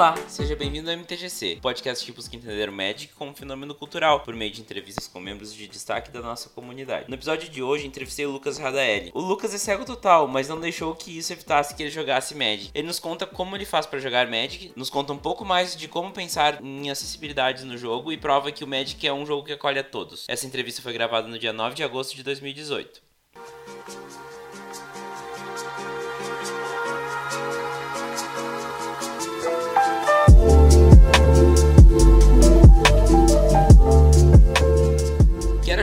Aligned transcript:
Olá, 0.00 0.14
seja 0.28 0.56
bem-vindo 0.56 0.90
ao 0.90 0.96
MTGC, 0.96 1.58
podcast 1.60 2.06
que 2.06 2.10
busca 2.10 2.34
entender 2.34 2.70
o 2.70 2.72
Magic 2.72 3.12
como 3.12 3.32
um 3.32 3.34
fenômeno 3.34 3.74
cultural, 3.74 4.20
por 4.20 4.34
meio 4.34 4.50
de 4.50 4.62
entrevistas 4.62 5.06
com 5.06 5.20
membros 5.20 5.52
de 5.52 5.68
destaque 5.68 6.10
da 6.10 6.22
nossa 6.22 6.48
comunidade. 6.48 7.04
No 7.06 7.16
episódio 7.16 7.50
de 7.50 7.62
hoje, 7.62 7.86
entrevistei 7.86 8.24
o 8.24 8.30
Lucas 8.30 8.56
Radaeli. 8.56 9.10
O 9.12 9.20
Lucas 9.20 9.52
é 9.52 9.58
cego 9.58 9.84
total, 9.84 10.26
mas 10.26 10.48
não 10.48 10.58
deixou 10.58 10.94
que 10.94 11.18
isso 11.18 11.34
evitasse 11.34 11.74
que 11.74 11.82
ele 11.82 11.90
jogasse 11.90 12.34
Magic. 12.34 12.70
Ele 12.74 12.86
nos 12.86 12.98
conta 12.98 13.26
como 13.26 13.54
ele 13.54 13.66
faz 13.66 13.84
para 13.84 13.98
jogar 13.98 14.26
Magic, 14.26 14.72
nos 14.74 14.88
conta 14.88 15.12
um 15.12 15.18
pouco 15.18 15.44
mais 15.44 15.76
de 15.76 15.86
como 15.86 16.10
pensar 16.12 16.64
em 16.64 16.90
acessibilidades 16.90 17.64
no 17.64 17.76
jogo 17.76 18.10
e 18.10 18.16
prova 18.16 18.50
que 18.50 18.64
o 18.64 18.66
Magic 18.66 19.06
é 19.06 19.12
um 19.12 19.26
jogo 19.26 19.44
que 19.44 19.52
acolhe 19.52 19.80
a 19.80 19.84
todos. 19.84 20.24
Essa 20.28 20.46
entrevista 20.46 20.80
foi 20.80 20.94
gravada 20.94 21.28
no 21.28 21.38
dia 21.38 21.52
9 21.52 21.74
de 21.74 21.84
agosto 21.84 22.16
de 22.16 22.22
2018. 22.22 23.09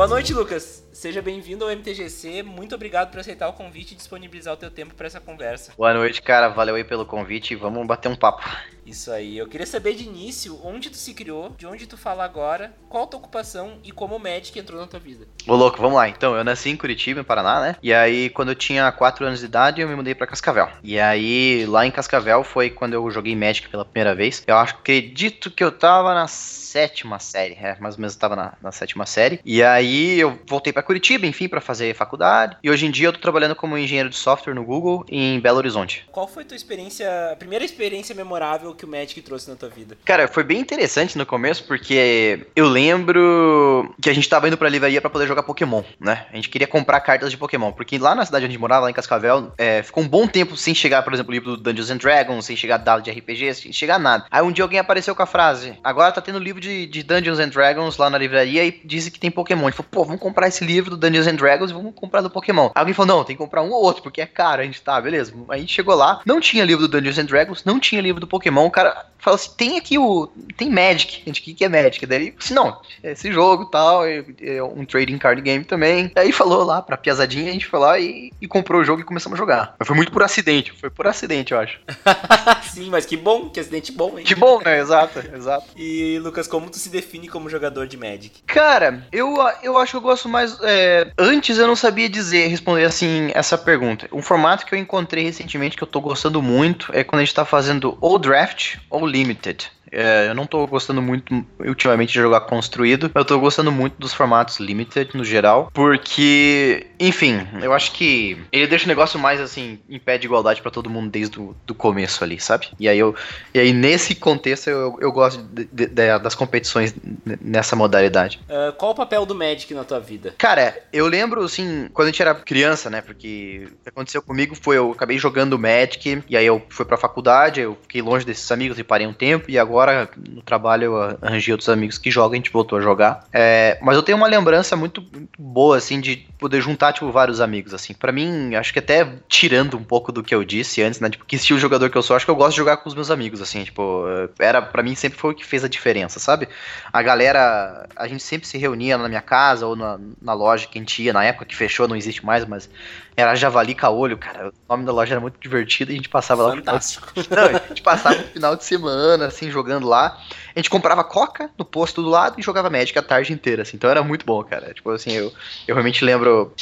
Boa 0.00 0.08
noite, 0.08 0.32
Lucas. 0.32 0.82
Seja 0.92 1.22
bem-vindo 1.22 1.64
ao 1.64 1.70
MTGC. 1.70 2.42
Muito 2.42 2.74
obrigado 2.74 3.10
por 3.10 3.20
aceitar 3.20 3.48
o 3.48 3.52
convite 3.52 3.92
e 3.92 3.96
disponibilizar 3.96 4.54
o 4.54 4.56
teu 4.56 4.70
tempo 4.70 4.94
para 4.94 5.06
essa 5.06 5.20
conversa. 5.20 5.72
Boa 5.76 5.94
noite, 5.94 6.20
cara. 6.20 6.48
Valeu 6.48 6.74
aí 6.74 6.84
pelo 6.84 7.06
convite. 7.06 7.54
Vamos 7.54 7.86
bater 7.86 8.08
um 8.08 8.16
papo. 8.16 8.42
Isso 8.84 9.12
aí. 9.12 9.38
Eu 9.38 9.46
queria 9.46 9.66
saber 9.66 9.94
de 9.94 10.04
início 10.04 10.58
onde 10.64 10.90
tu 10.90 10.96
se 10.96 11.14
criou, 11.14 11.54
de 11.56 11.64
onde 11.64 11.86
tu 11.86 11.96
fala 11.96 12.24
agora, 12.24 12.74
qual 12.88 13.04
a 13.04 13.06
tua 13.06 13.20
ocupação 13.20 13.78
e 13.84 13.92
como 13.92 14.16
o 14.16 14.18
Magic 14.18 14.58
entrou 14.58 14.80
na 14.80 14.86
tua 14.88 14.98
vida. 14.98 15.26
Ô, 15.46 15.54
louco, 15.54 15.80
vamos 15.80 15.96
lá. 15.96 16.08
Então, 16.08 16.34
eu 16.34 16.42
nasci 16.42 16.70
em 16.70 16.76
Curitiba, 16.76 17.20
em 17.20 17.24
Paraná, 17.24 17.60
né? 17.60 17.76
E 17.80 17.94
aí, 17.94 18.28
quando 18.30 18.48
eu 18.48 18.56
tinha 18.56 18.90
4 18.90 19.24
anos 19.24 19.38
de 19.38 19.46
idade, 19.46 19.80
eu 19.80 19.88
me 19.88 19.94
mudei 19.94 20.14
pra 20.14 20.26
Cascavel. 20.26 20.68
E 20.82 20.98
aí, 20.98 21.64
lá 21.66 21.86
em 21.86 21.90
Cascavel 21.90 22.42
foi 22.42 22.68
quando 22.68 22.94
eu 22.94 23.08
joguei 23.12 23.36
Magic 23.36 23.68
pela 23.68 23.84
primeira 23.84 24.14
vez. 24.14 24.42
Eu 24.44 24.56
acho, 24.56 24.74
acredito 24.74 25.52
que 25.52 25.62
eu 25.62 25.70
tava 25.70 26.12
na 26.12 26.26
sétima 26.26 27.18
série, 27.18 27.54
é, 27.54 27.76
mais 27.80 27.94
ou 27.94 28.00
menos 28.00 28.14
eu 28.14 28.20
tava 28.20 28.36
na, 28.36 28.54
na 28.60 28.72
sétima 28.72 29.06
série. 29.06 29.40
E 29.44 29.62
aí, 29.62 30.18
eu 30.18 30.38
voltei 30.48 30.72
pra 30.72 30.82
Curitiba, 30.90 31.24
enfim, 31.24 31.46
pra 31.46 31.60
fazer 31.60 31.94
faculdade. 31.94 32.56
E 32.64 32.68
hoje 32.68 32.84
em 32.84 32.90
dia 32.90 33.06
eu 33.06 33.12
tô 33.12 33.20
trabalhando 33.20 33.54
como 33.54 33.78
engenheiro 33.78 34.08
de 34.08 34.16
software 34.16 34.54
no 34.54 34.64
Google 34.64 35.04
em 35.08 35.38
Belo 35.38 35.58
Horizonte. 35.58 36.04
Qual 36.10 36.26
foi 36.26 36.42
a 36.42 36.46
tua 36.46 36.56
experiência, 36.56 37.30
a 37.30 37.36
primeira 37.36 37.64
experiência 37.64 38.12
memorável 38.12 38.74
que 38.74 38.84
o 38.84 38.88
Magic 38.88 39.22
trouxe 39.22 39.48
na 39.48 39.54
tua 39.54 39.68
vida? 39.68 39.96
Cara, 40.04 40.26
foi 40.26 40.42
bem 40.42 40.58
interessante 40.58 41.16
no 41.16 41.24
começo, 41.24 41.62
porque 41.62 42.44
eu 42.56 42.66
lembro 42.66 43.94
que 44.02 44.10
a 44.10 44.12
gente 44.12 44.28
tava 44.28 44.48
indo 44.48 44.58
pra 44.58 44.68
livraria 44.68 45.00
pra 45.00 45.08
poder 45.08 45.28
jogar 45.28 45.44
Pokémon, 45.44 45.84
né? 46.00 46.26
A 46.32 46.34
gente 46.34 46.48
queria 46.48 46.66
comprar 46.66 46.98
cartas 47.02 47.30
de 47.30 47.36
Pokémon, 47.36 47.70
porque 47.70 47.96
lá 47.96 48.12
na 48.12 48.26
cidade 48.26 48.46
onde 48.46 48.50
a 48.50 48.52
gente 48.54 48.60
morava, 48.60 48.86
lá 48.86 48.90
em 48.90 48.94
Cascavel, 48.94 49.52
é, 49.56 49.84
ficou 49.84 50.02
um 50.02 50.08
bom 50.08 50.26
tempo 50.26 50.56
sem 50.56 50.74
chegar, 50.74 51.04
por 51.04 51.14
exemplo, 51.14 51.30
o 51.30 51.34
livro 51.34 51.56
do 51.56 51.62
Dungeons 51.62 51.90
and 51.90 51.98
Dragons, 51.98 52.46
sem 52.46 52.56
chegar 52.56 52.78
dado 52.78 53.00
de 53.00 53.12
RPG, 53.12 53.54
sem 53.54 53.72
chegar 53.72 54.00
nada. 54.00 54.26
Aí 54.28 54.42
um 54.42 54.50
dia 54.50 54.64
alguém 54.64 54.80
apareceu 54.80 55.14
com 55.14 55.22
a 55.22 55.26
frase: 55.26 55.78
agora 55.84 56.10
tá 56.10 56.20
tendo 56.20 56.40
livro 56.40 56.60
de, 56.60 56.86
de 56.86 57.04
Dungeons 57.04 57.38
and 57.38 57.50
Dragons 57.50 57.96
lá 57.96 58.10
na 58.10 58.18
livraria 58.18 58.64
e 58.64 58.80
disse 58.84 59.08
que 59.08 59.20
tem 59.20 59.30
Pokémon. 59.30 59.68
A 59.68 59.70
gente 59.70 59.76
falou, 59.76 59.88
pô, 59.92 60.04
vamos 60.04 60.20
comprar 60.20 60.48
esse 60.48 60.64
livro 60.64 60.69
do 60.90 60.96
Dungeons 60.96 61.26
and 61.26 61.36
Dragons 61.36 61.70
e 61.70 61.74
vamos 61.74 61.94
comprar 61.94 62.20
do 62.20 62.30
Pokémon. 62.30 62.70
Alguém 62.74 62.94
falou, 62.94 63.16
não, 63.16 63.24
tem 63.24 63.36
que 63.36 63.42
comprar 63.42 63.62
um 63.62 63.70
ou 63.70 63.82
outro, 63.82 64.02
porque 64.02 64.20
é 64.20 64.26
caro. 64.26 64.62
A 64.62 64.64
gente 64.64 64.80
tá, 64.82 65.00
beleza. 65.00 65.32
Aí 65.48 65.58
a 65.58 65.60
gente 65.60 65.72
chegou 65.72 65.94
lá, 65.94 66.20
não 66.24 66.40
tinha 66.40 66.64
livro 66.64 66.86
do 66.86 66.88
Dungeons 66.88 67.18
and 67.18 67.24
Dragons, 67.26 67.64
não 67.64 67.80
tinha 67.80 68.00
livro 68.00 68.20
do 68.20 68.26
Pokémon. 68.26 68.66
O 68.66 68.70
cara 68.70 69.06
falou 69.20 69.36
assim: 69.36 69.50
tem 69.56 69.78
aqui 69.78 69.98
o. 69.98 70.28
Tem 70.56 70.70
Magic. 70.70 71.22
A 71.22 71.28
gente, 71.28 71.40
o 71.40 71.44
que, 71.44 71.54
que 71.54 71.64
é 71.64 71.68
Magic? 71.68 72.04
Daí 72.06 72.22
ele 72.22 72.34
disse, 72.36 72.54
não, 72.54 72.80
é 73.02 73.12
esse 73.12 73.30
jogo 73.32 73.64
e 73.64 73.70
tal, 73.70 74.06
é, 74.06 74.24
é 74.42 74.62
um 74.62 74.84
trading 74.84 75.18
card 75.18 75.40
game 75.40 75.64
também. 75.64 76.10
Aí 76.16 76.32
falou 76.32 76.64
lá 76.64 76.82
pra 76.82 76.96
piazadinha, 76.96 77.50
a 77.50 77.52
gente 77.52 77.66
foi 77.66 77.78
lá 77.78 77.98
e, 77.98 78.32
e 78.40 78.48
comprou 78.48 78.80
o 78.80 78.84
jogo 78.84 79.00
e 79.00 79.04
começamos 79.04 79.38
a 79.38 79.40
jogar. 79.40 79.74
Mas 79.78 79.86
foi 79.86 79.96
muito 79.96 80.12
por 80.12 80.22
acidente, 80.22 80.72
foi 80.72 80.90
por 80.90 81.06
acidente, 81.06 81.52
eu 81.52 81.58
acho. 81.58 81.78
Sim, 82.72 82.90
mas 82.90 83.06
que 83.06 83.16
bom, 83.16 83.48
que 83.48 83.60
acidente 83.60 83.92
bom, 83.92 84.18
hein? 84.18 84.24
Que 84.24 84.34
bom, 84.34 84.60
né? 84.64 84.80
Exato, 84.80 85.18
exato. 85.34 85.66
E, 85.76 86.18
Lucas, 86.18 86.48
como 86.48 86.70
tu 86.70 86.78
se 86.78 86.88
define 86.88 87.28
como 87.28 87.50
jogador 87.50 87.86
de 87.86 87.96
Magic? 87.96 88.42
Cara, 88.46 89.06
eu, 89.12 89.36
eu 89.62 89.76
acho 89.78 89.92
que 89.92 89.96
eu 89.96 90.00
gosto 90.00 90.28
mais. 90.28 90.59
É, 90.62 91.10
antes 91.18 91.58
eu 91.58 91.66
não 91.66 91.76
sabia 91.76 92.08
dizer, 92.08 92.48
responder 92.48 92.84
assim, 92.84 93.30
essa 93.34 93.56
pergunta. 93.56 94.08
Um 94.12 94.22
formato 94.22 94.66
que 94.66 94.74
eu 94.74 94.78
encontrei 94.78 95.24
recentemente 95.24 95.76
que 95.76 95.82
eu 95.82 95.88
tô 95.88 96.00
gostando 96.00 96.42
muito 96.42 96.90
é 96.94 97.04
quando 97.04 97.20
a 97.20 97.24
gente 97.24 97.34
tá 97.34 97.44
fazendo 97.44 97.96
ou 98.00 98.18
draft 98.18 98.76
ou 98.88 99.06
limited. 99.06 99.70
É, 99.92 100.28
eu 100.28 100.34
não 100.34 100.46
tô 100.46 100.66
gostando 100.66 101.02
muito 101.02 101.44
ultimamente 101.58 102.12
de 102.12 102.20
jogar 102.20 102.40
construído, 102.42 103.10
eu 103.14 103.24
tô 103.24 103.38
gostando 103.38 103.72
muito 103.72 103.94
dos 103.98 104.12
formatos 104.14 104.58
limited 104.60 105.16
no 105.16 105.24
geral, 105.24 105.70
porque, 105.72 106.86
enfim, 106.98 107.46
eu 107.62 107.72
acho 107.72 107.92
que 107.92 108.36
ele 108.52 108.66
deixa 108.66 108.84
o 108.84 108.88
negócio 108.88 109.18
mais 109.18 109.40
assim, 109.40 109.78
em 109.88 109.98
pé 109.98 110.18
de 110.18 110.26
igualdade 110.26 110.62
pra 110.62 110.70
todo 110.70 110.90
mundo 110.90 111.10
desde 111.10 111.40
o 111.40 111.56
do 111.66 111.74
começo 111.74 112.22
ali, 112.22 112.38
sabe? 112.40 112.68
E 112.78 112.88
aí 112.88 112.98
eu 112.98 113.14
e 113.54 113.58
aí 113.58 113.72
nesse 113.72 114.14
contexto 114.14 114.68
eu, 114.68 114.96
eu 115.00 115.10
gosto 115.12 115.42
de- 115.42 115.64
de- 115.64 115.86
de- 115.86 116.18
das 116.18 116.34
competições 116.34 116.94
nessa 117.40 117.74
modalidade. 117.74 118.38
Ah, 118.48 118.72
qual 118.76 118.92
o 118.92 118.94
papel 118.94 119.26
do 119.26 119.34
Magic 119.34 119.72
na 119.74 119.84
tua 119.84 119.98
vida? 120.00 120.34
Cara, 120.38 120.76
eu 120.92 121.06
lembro, 121.06 121.42
assim, 121.42 121.88
quando 121.92 122.08
a 122.08 122.10
gente 122.10 122.22
era 122.22 122.34
criança, 122.34 122.88
né? 122.90 123.00
Porque 123.00 123.64
o 123.66 123.82
que 123.82 123.88
aconteceu 123.88 124.22
comigo 124.22 124.54
foi 124.60 124.76
eu 124.76 124.92
acabei 124.92 125.18
jogando 125.18 125.58
Magic, 125.58 126.22
e 126.28 126.36
aí 126.36 126.46
eu 126.46 126.62
fui 126.68 126.84
pra 126.84 126.96
faculdade, 126.96 127.60
eu 127.60 127.76
fiquei 127.82 128.02
longe 128.02 128.24
desses 128.24 128.50
amigos 128.52 128.78
e 128.78 128.84
parei 128.84 129.06
um 129.06 129.12
tempo, 129.12 129.50
e 129.50 129.58
agora 129.58 129.79
no 130.16 130.42
trabalho 130.42 130.84
eu 130.84 131.18
arranjei 131.22 131.52
outros 131.52 131.68
amigos 131.68 131.98
que 131.98 132.10
jogam, 132.10 132.32
a 132.32 132.36
gente 132.36 132.50
voltou 132.50 132.78
a 132.78 132.82
jogar. 132.82 133.26
É, 133.32 133.78
mas 133.82 133.96
eu 133.96 134.02
tenho 134.02 134.18
uma 134.18 134.26
lembrança 134.26 134.76
muito, 134.76 135.04
boa, 135.38 135.76
assim, 135.76 136.00
de 136.00 136.16
poder 136.38 136.60
juntar, 136.60 136.92
tipo, 136.92 137.10
vários 137.10 137.40
amigos, 137.40 137.74
assim. 137.74 137.94
Pra 137.94 138.12
mim, 138.12 138.54
acho 138.54 138.72
que 138.72 138.78
até 138.78 139.06
tirando 139.28 139.76
um 139.76 139.84
pouco 139.84 140.12
do 140.12 140.22
que 140.22 140.34
eu 140.34 140.44
disse 140.44 140.82
antes, 140.82 141.00
né? 141.00 141.10
Tipo, 141.10 141.24
que 141.24 141.36
estilo 141.36 141.58
jogador 141.58 141.90
que 141.90 141.96
eu 141.96 142.02
sou, 142.02 142.16
acho 142.16 142.24
que 142.24 142.30
eu 142.30 142.36
gosto 142.36 142.52
de 142.52 142.56
jogar 142.58 142.78
com 142.78 142.88
os 142.88 142.94
meus 142.94 143.10
amigos, 143.10 143.40
assim, 143.40 143.64
tipo, 143.64 144.04
era, 144.38 144.62
pra 144.62 144.82
mim 144.82 144.94
sempre 144.94 145.18
foi 145.18 145.32
o 145.32 145.34
que 145.34 145.44
fez 145.44 145.64
a 145.64 145.68
diferença, 145.68 146.18
sabe? 146.18 146.48
A 146.92 147.02
galera, 147.02 147.86
a 147.96 148.06
gente 148.06 148.22
sempre 148.22 148.46
se 148.46 148.58
reunia 148.58 148.96
na 148.96 149.08
minha 149.08 149.20
casa 149.20 149.66
ou 149.66 149.76
na, 149.76 149.98
na 150.20 150.32
loja 150.32 150.66
que 150.66 150.78
a 150.78 150.80
gente 150.80 151.02
ia, 151.02 151.12
na 151.12 151.24
época 151.24 151.44
que 151.44 151.56
fechou, 151.56 151.88
não 151.88 151.96
existe 151.96 152.24
mais, 152.24 152.44
mas 152.44 152.68
era 153.16 153.34
Javali 153.34 153.74
Caolho, 153.74 154.16
cara. 154.16 154.48
O 154.48 154.52
nome 154.68 154.84
da 154.84 154.92
loja 154.92 155.14
era 155.14 155.20
muito 155.20 155.38
divertido 155.40 155.90
e 155.90 155.94
a 155.94 155.96
gente 155.96 156.08
passava 156.08 156.42
lá 156.42 156.54
no 156.54 156.60
final 156.60 156.78
de 156.78 156.94
Fantástico. 156.94 157.12
não, 157.34 157.44
a 157.44 157.68
gente 157.68 157.82
passava 157.82 158.16
no 158.16 158.28
final 158.28 158.56
de 158.56 158.64
semana, 158.64 159.26
assim, 159.26 159.50
jogando 159.50 159.86
lá. 159.86 160.18
A 160.54 160.58
gente 160.58 160.70
comprava 160.70 161.04
coca 161.04 161.50
no 161.58 161.64
posto 161.64 162.02
do 162.02 162.08
lado 162.08 162.38
e 162.38 162.42
jogava 162.42 162.70
Magic 162.70 162.98
a 162.98 163.02
tarde 163.02 163.32
inteira, 163.32 163.62
assim. 163.62 163.76
Então 163.76 163.90
era 163.90 164.02
muito 164.02 164.24
bom, 164.24 164.42
cara. 164.42 164.72
Tipo 164.72 164.90
assim, 164.90 165.12
eu, 165.12 165.32
eu 165.66 165.74
realmente 165.74 166.04
lembro, 166.04 166.52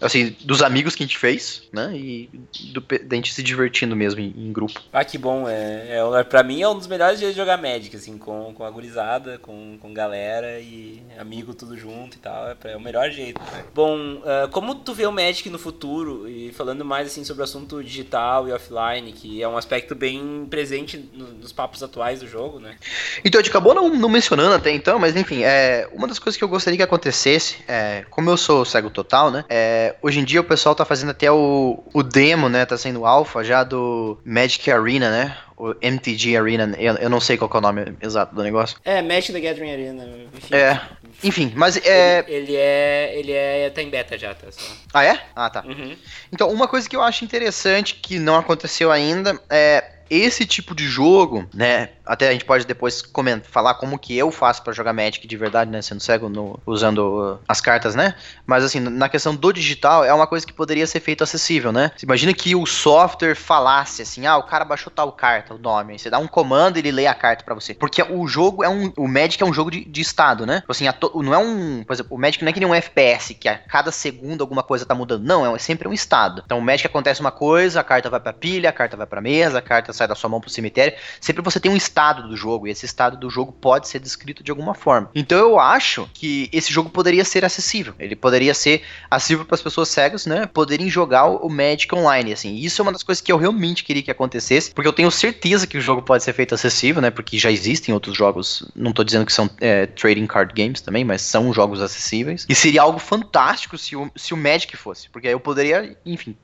assim, 0.00 0.36
dos 0.44 0.62
amigos 0.62 0.94
que 0.94 1.02
a 1.02 1.06
gente 1.06 1.18
fez, 1.18 1.62
né? 1.72 1.92
E 1.94 2.28
do, 2.72 2.80
da 2.80 3.16
gente 3.16 3.32
se 3.32 3.42
divertindo 3.42 3.94
mesmo 3.96 4.20
em, 4.20 4.34
em 4.36 4.52
grupo. 4.52 4.80
Ah, 4.92 5.04
que 5.04 5.16
bom. 5.18 5.48
É, 5.48 5.98
é, 6.18 6.22
pra 6.24 6.42
mim 6.42 6.60
é 6.62 6.68
um 6.68 6.76
dos 6.76 6.86
melhores 6.86 7.18
dias 7.18 7.32
de 7.32 7.36
jogar 7.36 7.56
Magic, 7.56 7.94
assim, 7.96 8.16
com, 8.18 8.52
com 8.54 8.64
a 8.64 8.70
gurizada, 8.70 9.38
com, 9.38 9.78
com 9.80 9.92
galera 9.94 10.60
e 10.60 11.02
amigo 11.18 11.54
tudo 11.54 11.76
junto 11.76 12.16
e 12.16 12.20
tal. 12.20 12.48
É, 12.48 12.54
pra- 12.54 12.70
é 12.72 12.76
o 12.76 12.80
melhor 12.80 13.10
jeito. 13.10 13.40
né? 13.40 13.64
Bom, 13.74 14.20
ah, 14.24 14.48
como 14.50 14.74
tu 14.74 14.92
vê 14.94 15.06
o 15.06 15.12
Magic 15.12 15.48
no 15.50 15.58
futuro, 15.58 16.28
e 16.28 16.52
falando 16.52 16.84
mais 16.84 17.06
assim 17.08 17.24
sobre 17.24 17.40
o 17.42 17.44
assunto 17.44 17.82
digital 17.82 18.48
e 18.48 18.52
offline, 18.52 19.12
que 19.12 19.42
é 19.42 19.48
um 19.48 19.56
aspecto 19.56 19.94
bem 19.94 20.46
presente 20.50 20.96
no- 21.12 21.32
nos 21.34 21.52
papos 21.52 21.82
atuais 21.82 22.20
do 22.20 22.28
jogo, 22.28 22.58
né? 22.58 22.76
Então, 23.24 23.38
a 23.40 23.42
gente 23.42 23.50
acabou 23.50 23.74
não, 23.74 23.88
não 23.88 24.08
mencionando 24.08 24.54
até 24.54 24.70
então, 24.70 24.98
mas 24.98 25.16
enfim, 25.16 25.42
é, 25.44 25.88
uma 25.92 26.06
das 26.06 26.18
coisas 26.18 26.36
que 26.36 26.44
eu 26.44 26.48
gostaria 26.48 26.76
que 26.76 26.82
acontecesse, 26.82 27.56
é, 27.68 28.04
como 28.10 28.30
eu 28.30 28.36
sou 28.36 28.64
cego 28.64 28.90
total, 28.90 29.30
né? 29.30 29.44
é, 29.48 29.73
hoje 30.02 30.20
em 30.20 30.24
dia 30.24 30.40
o 30.40 30.44
pessoal 30.44 30.74
tá 30.74 30.84
fazendo 30.84 31.10
até 31.10 31.30
o, 31.30 31.82
o 31.92 32.02
demo, 32.02 32.48
né? 32.48 32.64
Tá 32.66 32.76
sendo 32.76 33.06
alpha 33.06 33.42
já 33.44 33.64
do 33.64 34.18
Magic 34.24 34.70
Arena, 34.70 35.10
né? 35.10 35.36
O 35.56 35.74
MTG 35.80 36.36
Arena, 36.36 36.74
eu, 36.78 36.94
eu 36.94 37.08
não 37.08 37.20
sei 37.20 37.36
qual 37.36 37.48
que 37.48 37.56
é 37.56 37.58
o 37.58 37.62
nome 37.62 37.94
exato 38.00 38.34
do 38.34 38.42
negócio. 38.42 38.76
É, 38.84 39.00
Magic 39.00 39.32
the 39.32 39.40
Gathering 39.40 39.70
Arena, 39.70 40.04
enfim. 40.34 40.54
É, 40.54 40.80
enfim, 41.22 41.52
mas 41.54 41.76
é. 41.76 42.24
Ele, 42.26 42.36
ele 42.36 42.56
é. 42.56 43.18
Ele 43.18 43.32
é. 43.32 43.70
tá 43.70 43.80
em 43.82 43.88
beta 43.88 44.18
já, 44.18 44.34
tá? 44.34 44.50
Só. 44.50 44.72
Ah, 44.92 45.04
é? 45.04 45.20
Ah, 45.34 45.48
tá. 45.48 45.64
Uhum. 45.66 45.96
Então, 46.32 46.50
uma 46.50 46.66
coisa 46.66 46.88
que 46.88 46.96
eu 46.96 47.02
acho 47.02 47.24
interessante 47.24 47.94
que 47.94 48.18
não 48.18 48.36
aconteceu 48.36 48.90
ainda 48.90 49.40
é 49.48 49.93
esse 50.10 50.46
tipo 50.46 50.74
de 50.74 50.86
jogo, 50.86 51.46
né? 51.54 51.90
Até 52.04 52.28
a 52.28 52.32
gente 52.32 52.44
pode 52.44 52.66
depois 52.66 53.00
comentar, 53.00 53.50
falar 53.50 53.74
como 53.74 53.98
que 53.98 54.16
eu 54.16 54.30
faço 54.30 54.62
para 54.62 54.72
jogar 54.72 54.92
Magic 54.92 55.26
de 55.26 55.36
verdade, 55.36 55.70
né? 55.70 55.80
Sendo 55.80 56.00
cego, 56.00 56.28
no, 56.28 56.58
usando 56.66 56.98
uh, 56.98 57.38
as 57.48 57.60
cartas, 57.60 57.94
né? 57.94 58.14
Mas 58.46 58.64
assim, 58.64 58.80
na 58.80 59.08
questão 59.08 59.34
do 59.34 59.52
digital, 59.52 60.04
é 60.04 60.12
uma 60.12 60.26
coisa 60.26 60.46
que 60.46 60.52
poderia 60.52 60.86
ser 60.86 61.00
feito 61.00 61.24
acessível, 61.24 61.72
né? 61.72 61.90
Imagina 62.02 62.34
que 62.34 62.54
o 62.54 62.66
software 62.66 63.34
falasse 63.34 64.02
assim, 64.02 64.26
ah, 64.26 64.36
o 64.36 64.42
cara 64.42 64.64
baixou 64.64 64.92
tal 64.92 65.10
carta, 65.12 65.54
o 65.54 65.58
nome. 65.58 65.92
Aí 65.92 65.98
você 65.98 66.10
dá 66.10 66.18
um 66.18 66.26
comando 66.26 66.76
e 66.76 66.80
ele 66.80 66.92
lê 66.92 67.06
a 67.06 67.14
carta 67.14 67.44
para 67.44 67.54
você. 67.54 67.74
Porque 67.74 68.02
o 68.02 68.26
jogo 68.26 68.62
é 68.62 68.68
um. 68.68 68.92
O 68.96 69.08
Magic 69.08 69.42
é 69.42 69.46
um 69.46 69.52
jogo 69.52 69.70
de, 69.70 69.84
de 69.84 70.00
estado, 70.00 70.44
né? 70.44 70.60
Tipo 70.60 70.72
assim, 70.72 70.90
to, 70.92 71.22
não 71.22 71.32
é 71.32 71.38
um. 71.38 71.84
Por 71.84 71.92
exemplo, 71.94 72.16
o 72.16 72.20
Magic 72.20 72.42
não 72.44 72.50
é 72.50 72.52
que 72.52 72.60
nem 72.60 72.68
um 72.68 72.74
FPS, 72.74 73.34
que 73.34 73.48
a 73.48 73.58
cada 73.58 73.90
segundo 73.90 74.42
alguma 74.42 74.62
coisa 74.62 74.84
tá 74.84 74.94
mudando. 74.94 75.24
Não, 75.24 75.54
é 75.54 75.58
sempre 75.58 75.88
um 75.88 75.92
estado. 75.92 76.42
Então 76.44 76.58
o 76.58 76.62
Magic 76.62 76.86
acontece 76.86 77.20
uma 77.20 77.32
coisa, 77.32 77.80
a 77.80 77.84
carta 77.84 78.10
vai 78.10 78.20
pra 78.20 78.32
pilha, 78.32 78.68
a 78.68 78.72
carta 78.72 78.96
vai 78.96 79.06
pra 79.06 79.20
mesa, 79.20 79.58
a 79.58 79.62
carta 79.62 79.92
sai 79.94 80.08
da 80.08 80.14
sua 80.14 80.28
mão 80.30 80.40
pro 80.40 80.50
cemitério. 80.50 80.96
Sempre 81.20 81.42
você 81.42 81.60
tem 81.60 81.70
um 81.70 81.76
estado 81.76 82.28
do 82.28 82.36
jogo, 82.36 82.66
e 82.66 82.70
esse 82.70 82.86
estado 82.86 83.16
do 83.16 83.30
jogo 83.30 83.52
pode 83.52 83.88
ser 83.88 83.98
descrito 83.98 84.42
de 84.42 84.50
alguma 84.50 84.74
forma. 84.74 85.10
Então 85.14 85.38
eu 85.38 85.58
acho 85.58 86.08
que 86.12 86.48
esse 86.52 86.72
jogo 86.72 86.90
poderia 86.90 87.24
ser 87.24 87.44
acessível. 87.44 87.94
Ele 87.98 88.16
poderia 88.16 88.54
ser 88.54 88.82
acessível 89.10 89.44
para 89.44 89.54
as 89.54 89.62
pessoas 89.62 89.88
cegas, 89.88 90.26
né? 90.26 90.46
Poderem 90.46 90.88
jogar 90.88 91.26
o 91.26 91.48
Magic 91.48 91.92
online, 91.94 92.32
assim. 92.32 92.56
Isso 92.56 92.80
é 92.80 92.82
uma 92.82 92.92
das 92.92 93.02
coisas 93.02 93.20
que 93.20 93.32
eu 93.32 93.36
realmente 93.36 93.84
queria 93.84 94.02
que 94.02 94.10
acontecesse, 94.10 94.72
porque 94.72 94.88
eu 94.88 94.92
tenho 94.92 95.10
certeza 95.10 95.66
que 95.66 95.78
o 95.78 95.80
jogo 95.80 96.02
pode 96.02 96.22
ser 96.22 96.32
feito 96.32 96.54
acessível, 96.54 97.00
né? 97.00 97.10
Porque 97.10 97.38
já 97.38 97.50
existem 97.50 97.94
outros 97.94 98.16
jogos, 98.16 98.68
não 98.74 98.92
tô 98.92 99.04
dizendo 99.04 99.26
que 99.26 99.32
são 99.32 99.48
é, 99.60 99.86
trading 99.86 100.26
card 100.26 100.52
games 100.54 100.80
também, 100.80 101.04
mas 101.04 101.22
são 101.22 101.52
jogos 101.52 101.80
acessíveis. 101.80 102.46
E 102.48 102.54
seria 102.54 102.82
algo 102.82 102.98
fantástico 102.98 103.76
se 103.78 103.96
o, 103.96 104.10
se 104.16 104.34
o 104.34 104.36
Magic 104.36 104.76
fosse, 104.76 105.08
porque 105.10 105.28
aí 105.28 105.34
eu 105.34 105.40
poderia, 105.40 105.96
enfim, 106.04 106.36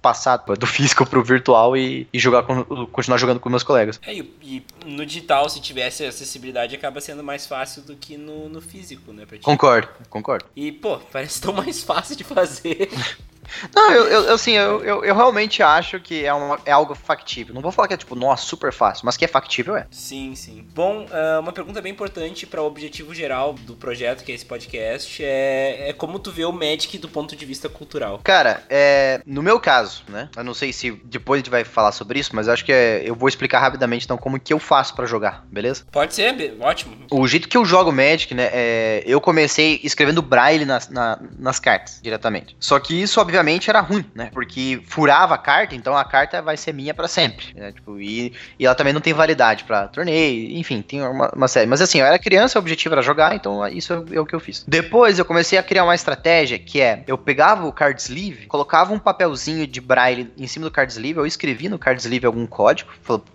passar 0.00 0.36
do 0.36 0.66
físico 0.66 1.06
pro 1.06 1.22
virtual 1.22 1.76
e, 1.76 2.06
e 2.12 2.18
jogar 2.18 2.42
com, 2.42 2.86
continuar 2.94 3.18
jogando 3.18 3.40
com 3.40 3.50
meus 3.50 3.64
colegas. 3.64 4.00
É, 4.06 4.14
e, 4.14 4.32
e, 4.42 4.62
no 4.86 5.04
digital, 5.04 5.48
se 5.50 5.60
tivesse 5.60 6.04
acessibilidade, 6.04 6.76
acaba 6.76 7.00
sendo 7.00 7.22
mais 7.22 7.46
fácil 7.46 7.82
do 7.82 7.96
que 7.96 8.16
no, 8.16 8.48
no 8.48 8.60
físico, 8.60 9.12
né? 9.12 9.26
Concordo, 9.42 9.88
concordo. 10.08 10.46
E, 10.54 10.70
pô, 10.70 10.98
parece 11.12 11.40
tão 11.40 11.52
mais 11.52 11.82
fácil 11.82 12.16
de 12.16 12.24
fazer. 12.24 12.88
Não, 13.74 13.92
eu, 13.92 14.04
eu 14.04 14.34
assim, 14.34 14.52
eu, 14.52 14.82
eu, 14.84 15.04
eu, 15.04 15.14
realmente 15.14 15.62
acho 15.62 16.00
que 16.00 16.24
é, 16.24 16.32
uma, 16.32 16.58
é 16.64 16.72
algo 16.72 16.94
factível. 16.94 17.54
Não 17.54 17.62
vou 17.62 17.72
falar 17.72 17.88
que 17.88 17.94
é 17.94 17.96
tipo, 17.96 18.14
nossa, 18.14 18.44
super 18.44 18.72
fácil, 18.72 19.06
mas 19.06 19.16
que 19.16 19.24
é 19.24 19.28
factível 19.28 19.76
é. 19.76 19.86
Sim, 19.90 20.34
sim. 20.34 20.66
Bom, 20.74 21.04
uh, 21.04 21.40
uma 21.40 21.52
pergunta 21.52 21.80
bem 21.80 21.92
importante 21.92 22.46
para 22.46 22.62
o 22.62 22.66
objetivo 22.66 23.14
geral 23.14 23.52
do 23.52 23.74
projeto, 23.74 24.24
que 24.24 24.32
é 24.32 24.34
esse 24.34 24.44
podcast, 24.44 25.22
é, 25.22 25.90
é 25.90 25.92
como 25.92 26.18
tu 26.18 26.30
vê 26.30 26.44
o 26.44 26.52
Magic 26.52 26.98
do 26.98 27.08
ponto 27.08 27.36
de 27.36 27.44
vista 27.44 27.68
cultural. 27.68 28.20
Cara, 28.22 28.62
é, 28.68 29.20
no 29.26 29.42
meu 29.42 29.60
caso, 29.60 30.02
né? 30.08 30.28
Eu 30.36 30.44
não 30.44 30.54
sei 30.54 30.72
se 30.72 30.90
depois 31.04 31.38
a 31.38 31.40
gente 31.40 31.50
vai 31.50 31.64
falar 31.64 31.92
sobre 31.92 32.18
isso, 32.18 32.30
mas 32.34 32.48
acho 32.48 32.64
que 32.64 32.72
é, 32.72 33.02
eu 33.04 33.14
vou 33.14 33.28
explicar 33.28 33.60
rapidamente 33.60 34.04
então 34.04 34.16
como 34.16 34.38
que 34.38 34.52
eu 34.52 34.58
faço 34.58 34.94
para 34.94 35.06
jogar, 35.06 35.44
beleza? 35.50 35.84
Pode 35.90 36.14
ser, 36.14 36.56
ótimo. 36.60 36.96
O 37.10 37.26
jeito 37.26 37.48
que 37.48 37.56
eu 37.56 37.64
jogo 37.64 37.92
Magic, 37.92 38.34
né? 38.34 38.50
É, 38.52 39.02
eu 39.06 39.20
comecei 39.20 39.80
escrevendo 39.82 40.22
braille 40.22 40.64
nas, 40.64 40.88
na, 40.88 41.18
nas 41.38 41.58
cartas 41.58 42.00
diretamente. 42.02 42.56
Só 42.58 42.78
que 42.78 43.00
isso, 43.00 43.20
obviamente, 43.20 43.33
obviamente 43.34 43.68
era 43.68 43.80
ruim, 43.80 44.04
né? 44.14 44.30
Porque 44.32 44.80
furava 44.86 45.34
a 45.34 45.38
carta, 45.38 45.74
então 45.74 45.96
a 45.96 46.04
carta 46.04 46.40
vai 46.40 46.56
ser 46.56 46.72
minha 46.72 46.94
para 46.94 47.08
sempre. 47.08 47.46
Né? 47.54 47.72
Tipo, 47.72 48.00
e, 48.00 48.32
e 48.58 48.64
ela 48.64 48.74
também 48.74 48.92
não 48.92 49.00
tem 49.00 49.12
validade 49.12 49.64
para 49.64 49.88
torneio, 49.88 50.56
enfim, 50.56 50.80
tem 50.80 51.02
uma, 51.02 51.30
uma, 51.34 51.48
série. 51.48 51.66
Mas 51.66 51.80
assim, 51.80 51.98
eu 51.98 52.06
era 52.06 52.18
criança, 52.18 52.58
o 52.58 52.62
objetivo 52.62 52.94
era 52.94 53.02
jogar, 53.02 53.34
então 53.34 53.66
isso 53.66 53.92
é, 53.92 54.16
é, 54.16 54.20
o 54.20 54.26
que 54.26 54.34
eu 54.34 54.40
fiz. 54.40 54.64
Depois 54.66 55.18
eu 55.18 55.24
comecei 55.24 55.58
a 55.58 55.62
criar 55.62 55.84
uma 55.84 55.94
estratégia 55.94 56.58
que 56.58 56.80
é: 56.80 57.02
eu 57.06 57.18
pegava 57.18 57.66
o 57.66 57.72
card 57.72 58.00
sleeve, 58.00 58.46
colocava 58.46 58.92
um 58.92 58.98
papelzinho 58.98 59.66
de 59.66 59.80
braille 59.80 60.32
em 60.38 60.46
cima 60.46 60.66
do 60.66 60.70
card 60.70 60.92
sleeve, 60.92 61.18
eu 61.18 61.26
escrevi 61.26 61.68
no 61.68 61.78
card 61.78 62.00
sleeve 62.00 62.26
algum 62.26 62.46
código, 62.46 62.90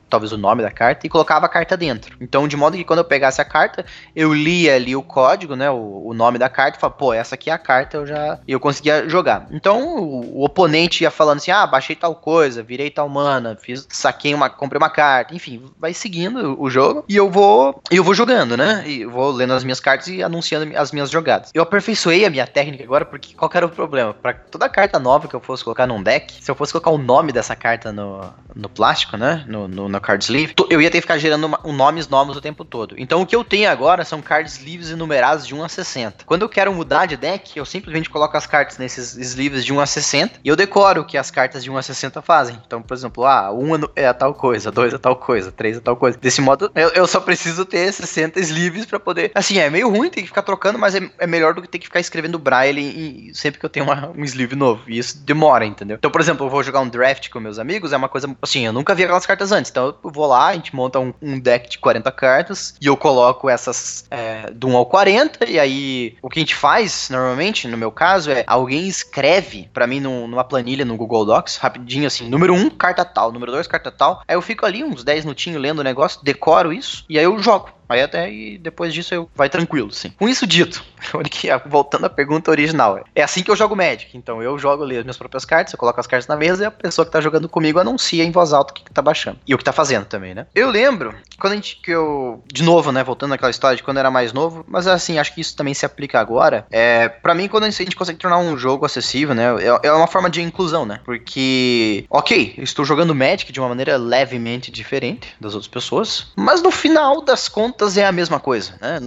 talvez 0.10 0.32
o 0.32 0.38
nome 0.38 0.64
da 0.64 0.72
carta, 0.72 1.06
e 1.06 1.10
colocava 1.10 1.46
a 1.46 1.50
carta 1.50 1.78
dentro. 1.78 2.18
Então, 2.20 2.48
de 2.48 2.58
modo 2.58 2.76
que 2.76 2.84
quando 2.84 3.00
eu 3.00 3.06
pegasse 3.06 3.40
a 3.40 3.46
carta, 3.46 3.86
eu 4.16 4.34
lia 4.34 4.76
ali 4.76 4.96
o 4.96 5.04
código, 5.04 5.56
né, 5.56 5.70
o, 5.70 6.08
o 6.08 6.14
nome 6.14 6.38
da 6.38 6.50
carta, 6.50 6.78
e 6.78 6.82
falava, 6.82 6.98
pô, 6.98 7.14
essa 7.14 7.36
aqui 7.36 7.50
é 7.50 7.54
a 7.54 7.58
carta, 7.58 7.98
eu 7.98 8.08
já 8.08 8.40
eu 8.48 8.60
conseguia 8.60 9.08
jogar. 9.08 9.48
Então, 9.52 9.89
o, 9.98 10.40
o, 10.40 10.44
oponente 10.44 11.04
ia 11.04 11.12
falando 11.12 11.38
assim, 11.38 11.52
ah, 11.52 11.66
baixei 11.66 11.96
tal 11.96 12.16
coisa, 12.16 12.64
virei 12.64 12.90
tal 12.90 13.08
mana, 13.10 13.58
fiz, 13.60 13.88
saquei 13.90 14.34
uma, 14.34 14.50
comprei 14.50 14.78
uma 14.78 14.90
carta, 14.90 15.36
enfim, 15.36 15.64
vai 15.80 15.94
seguindo 15.94 16.60
o 16.62 16.70
jogo, 16.70 17.04
e 17.08 17.16
eu 17.16 17.30
vou, 17.30 17.82
eu 17.90 18.04
vou 18.04 18.14
jogando, 18.14 18.56
né, 18.56 18.84
e 18.86 19.06
vou 19.06 19.32
lendo 19.32 19.54
as 19.54 19.64
minhas 19.64 19.80
cartas 19.80 20.08
e 20.08 20.24
anunciando 20.24 20.78
as 20.78 20.92
minhas 20.92 21.10
jogadas. 21.10 21.52
Eu 21.54 21.64
aperfeiçoei 21.64 22.26
a 22.26 22.30
minha 22.30 22.48
técnica 22.48 22.84
agora, 22.84 23.06
porque 23.06 23.34
qual 23.34 23.50
era 23.54 23.66
o 23.66 23.70
problema? 23.70 24.14
Para 24.14 24.34
toda 24.34 24.70
carta 24.70 25.00
nova 25.00 25.28
que 25.28 25.36
eu 25.36 25.40
fosse 25.40 25.64
colocar 25.64 25.88
num 25.88 26.02
deck, 26.02 26.34
se 26.42 26.50
eu 26.50 26.56
fosse 26.56 26.72
colocar 26.72 26.92
o 26.92 26.98
nome 26.98 27.32
dessa 27.32 27.56
carta 27.56 27.92
no, 27.92 28.22
no 28.56 28.70
plástico, 28.70 29.18
né, 29.18 29.44
no, 29.48 29.68
no, 29.68 29.90
no 29.90 30.02
card 30.02 30.24
sleeve, 30.24 30.54
eu 30.70 30.82
ia 30.82 30.90
ter 30.90 30.98
que 30.98 31.02
ficar 31.02 31.18
gerando 31.18 31.46
uma, 31.46 31.60
um 31.64 31.74
nomes 31.74 32.08
novos 32.08 32.38
o 32.38 32.42
tempo 32.42 32.64
todo. 32.64 32.96
Então 32.98 33.22
o 33.22 33.26
que 33.26 33.36
eu 33.36 33.44
tenho 33.44 33.70
agora 33.70 34.06
são 34.06 34.22
card 34.22 34.50
sleeves 34.50 34.90
enumerados 34.90 35.46
de 35.46 35.56
1 35.56 35.64
a 35.64 35.70
60. 35.70 36.26
Quando 36.26 36.42
eu 36.42 36.50
quero 36.50 36.74
mudar 36.74 37.06
de 37.06 37.18
deck, 37.18 37.58
eu 37.58 37.66
simplesmente 37.66 38.10
coloco 38.10 38.36
as 38.36 38.46
cartas 38.46 38.78
nesses 38.78 39.16
sleeves 39.16 39.64
de 39.66 39.74
1 39.74 39.79
a 39.82 39.86
60 39.86 40.40
e 40.44 40.50
eu 40.50 40.56
decoro 40.56 41.02
o 41.02 41.06
que 41.06 41.18
as 41.18 41.32
cartas 41.32 41.64
de 41.64 41.70
1 41.70 41.78
a 41.78 41.82
60 41.82 42.22
fazem. 42.22 42.60
Então, 42.66 42.82
por 42.82 42.94
exemplo, 42.94 43.26
ah, 43.26 43.52
1 43.52 43.90
é 43.96 44.08
a 44.08 44.14
tal 44.14 44.34
coisa, 44.34 44.72
2 44.72 44.94
é 44.94 44.98
tal 44.98 45.16
coisa, 45.16 45.52
3 45.52 45.78
é 45.78 45.80
tal 45.80 45.96
coisa. 45.96 46.18
Desse 46.18 46.42
modo, 46.42 46.72
eu, 46.76 46.90
eu 46.90 47.08
só 47.08 47.20
preciso 47.20 47.66
ter 47.66 47.92
60 47.92 48.40
sleeves 48.40 48.86
para 48.86 49.00
poder. 49.00 49.32
Assim, 49.34 49.58
é 49.58 49.70
meio 49.70 49.90
ruim 49.90 50.10
ter 50.10 50.22
que 50.22 50.28
ficar 50.28 50.42
trocando, 50.42 50.78
mas 50.78 50.96
é, 50.96 51.10
é 51.18 51.28
melhor 51.28 51.54
do 51.54 51.62
que 51.62 51.68
ter 51.68 51.80
que 51.80 51.86
ficar 51.86 52.00
escrevendo 52.00 52.40
braille 52.40 53.32
sempre 53.34 53.60
que 53.60 53.66
eu 53.66 53.70
tenho 53.70 53.86
uma, 53.86 54.12
um 54.16 54.24
sleeve 54.24 54.56
novo. 54.56 54.84
E 54.88 54.98
isso 54.98 55.18
demora, 55.20 55.66
entendeu? 55.66 55.98
Então, 55.98 56.12
por 56.12 56.22
exemplo, 56.22 56.46
eu 56.46 56.50
vou 56.50 56.64
jogar 56.64 56.80
um 56.82 56.90
draft 56.90 57.30
com 57.30 57.40
meus 57.40 57.60
amigos, 57.60 57.94
é 57.94 57.98
uma 57.98 58.10
coisa 58.10 58.36
assim, 58.42 58.66
eu 58.66 58.74
nunca 58.74 58.96
vi 58.96 59.04
aquelas 59.04 59.26
cartas 59.26 59.52
antes. 59.52 59.72
Então 59.72 59.96
eu 60.04 60.12
vou 60.12 60.28
lá, 60.28 60.48
a 60.48 60.54
gente 60.54 60.76
monta 60.76 61.00
um, 61.00 61.14
um 61.22 61.40
deck 61.40 61.70
de 61.70 61.80
40 61.80 62.12
cartas 62.12 62.76
e 62.82 62.88
eu 62.88 62.98
coloco 62.98 63.50
essas 63.50 64.06
é, 64.10 64.50
do 64.52 64.68
1 64.68 64.78
ao 64.78 64.86
40. 64.86 65.50
E 65.50 65.60
aí 65.60 66.18
o 66.22 66.30
que 66.30 66.40
a 66.40 66.42
gente 66.42 66.56
faz 66.56 67.10
normalmente, 67.10 67.68
no 67.68 67.78
meu 67.78 67.92
caso, 67.92 68.32
é 68.32 68.44
alguém 68.48 68.88
escreve 68.88 69.69
para 69.74 69.88
mim 69.88 70.00
num, 70.00 70.28
numa 70.28 70.44
planilha 70.44 70.86
no 70.86 70.98
Google 70.98 71.26
Docs, 71.26 71.58
rapidinho 71.58 72.08
assim, 72.08 72.30
número 72.30 72.54
1, 72.54 72.72
carta 72.72 73.06
tal, 73.06 73.32
número 73.32 73.52
2, 73.52 73.68
carta 73.68 73.92
tal. 73.92 74.22
Aí 74.28 74.36
eu 74.36 74.42
fico 74.42 74.66
ali 74.66 74.84
uns 74.84 75.04
10 75.04 75.26
minutinhos 75.26 75.62
lendo 75.62 75.80
o 75.80 75.84
negócio, 75.84 76.24
decoro 76.24 76.74
isso 76.74 77.06
e 77.10 77.18
aí 77.18 77.26
eu 77.26 77.38
jogo. 77.40 77.79
Aí 77.90 78.02
até 78.02 78.32
e 78.32 78.58
depois 78.58 78.94
disso 78.94 79.14
eu 79.14 79.30
vai 79.36 79.50
tranquilo, 79.50 79.92
sim. 79.92 80.12
Com 80.12 80.30
isso 80.30 80.46
dito, 80.46 80.84
voltando 81.66 82.06
à 82.06 82.10
pergunta 82.10 82.52
original, 82.52 83.04
é 83.16 83.24
assim 83.24 83.42
que 83.42 83.50
eu 83.50 83.56
jogo 83.56 83.76
Magic. 83.76 84.16
Então 84.16 84.42
eu 84.44 84.58
jogo 84.60 84.84
ali 84.84 84.98
as 84.98 85.04
minhas 85.04 85.18
próprias 85.18 85.44
cartas, 85.44 85.74
eu 85.74 85.80
coloco 85.80 86.00
as 86.00 86.08
cartas 86.08 86.28
na 86.28 86.36
mesa 86.36 86.64
e 86.64 86.66
a 86.68 86.72
pessoa 86.72 87.06
que 87.06 87.12
tá 87.12 87.20
jogando 87.20 87.50
comigo 87.50 87.80
anuncia 87.80 88.24
em 88.24 88.32
voz 88.32 88.54
alta 88.54 88.72
o 88.72 88.76
que, 88.76 88.84
que 88.84 88.94
tá 88.94 89.02
baixando. 89.02 89.40
E 89.48 89.56
o 89.56 89.58
que 89.58 89.64
tá 89.64 89.74
fazendo 89.74 90.06
também, 90.06 90.36
né? 90.36 90.46
Eu 90.54 90.70
lembro 90.70 91.16
quando 91.40 91.54
a 91.54 91.56
gente 91.56 91.78
que 91.82 91.92
eu 91.92 92.44
de 92.52 92.64
novo, 92.64 92.92
né, 92.92 93.04
voltando 93.04 93.34
àquela 93.34 93.50
história 93.50 93.76
de 93.76 93.84
quando 93.84 93.98
eu 93.98 94.02
era 94.02 94.12
mais 94.12 94.34
novo, 94.34 94.64
mas 94.68 94.86
assim, 94.86 95.18
acho 95.18 95.34
que 95.34 95.42
isso 95.42 95.56
também 95.56 95.74
se 95.74 95.86
aplica 95.86 96.20
agora. 96.20 96.68
É, 96.70 97.10
para 97.10 97.34
mim 97.34 97.48
quando 97.48 97.64
a 97.64 97.70
gente 97.70 97.96
consegue 97.96 98.20
tornar 98.20 98.38
um 98.38 98.58
jogo 98.58 98.86
acessível, 98.86 99.34
né, 99.34 99.46
é, 99.62 99.88
é 99.88 99.92
uma 99.92 100.08
forma 100.08 100.30
de 100.30 100.42
inclusão, 100.42 100.86
né? 100.86 101.00
Porque, 101.04 102.06
OK, 102.10 102.54
eu 102.58 102.64
estou 102.64 102.86
jogando 102.86 103.16
Magic 103.16 103.52
de 103.52 103.60
uma 103.60 103.70
maneira 103.70 103.98
levemente 103.98 104.72
diferente 104.72 105.36
das 105.40 105.54
outras 105.54 105.70
pessoas, 105.70 106.32
mas 106.36 106.62
no 106.62 106.72
final 106.72 107.22
das 107.22 107.48
contas 107.48 107.79
contas 107.80 107.98
é 107.98 108.06
a 108.06 108.12
mesma 108.12 108.40
coisa, 108.40 108.74
né? 108.82 109.00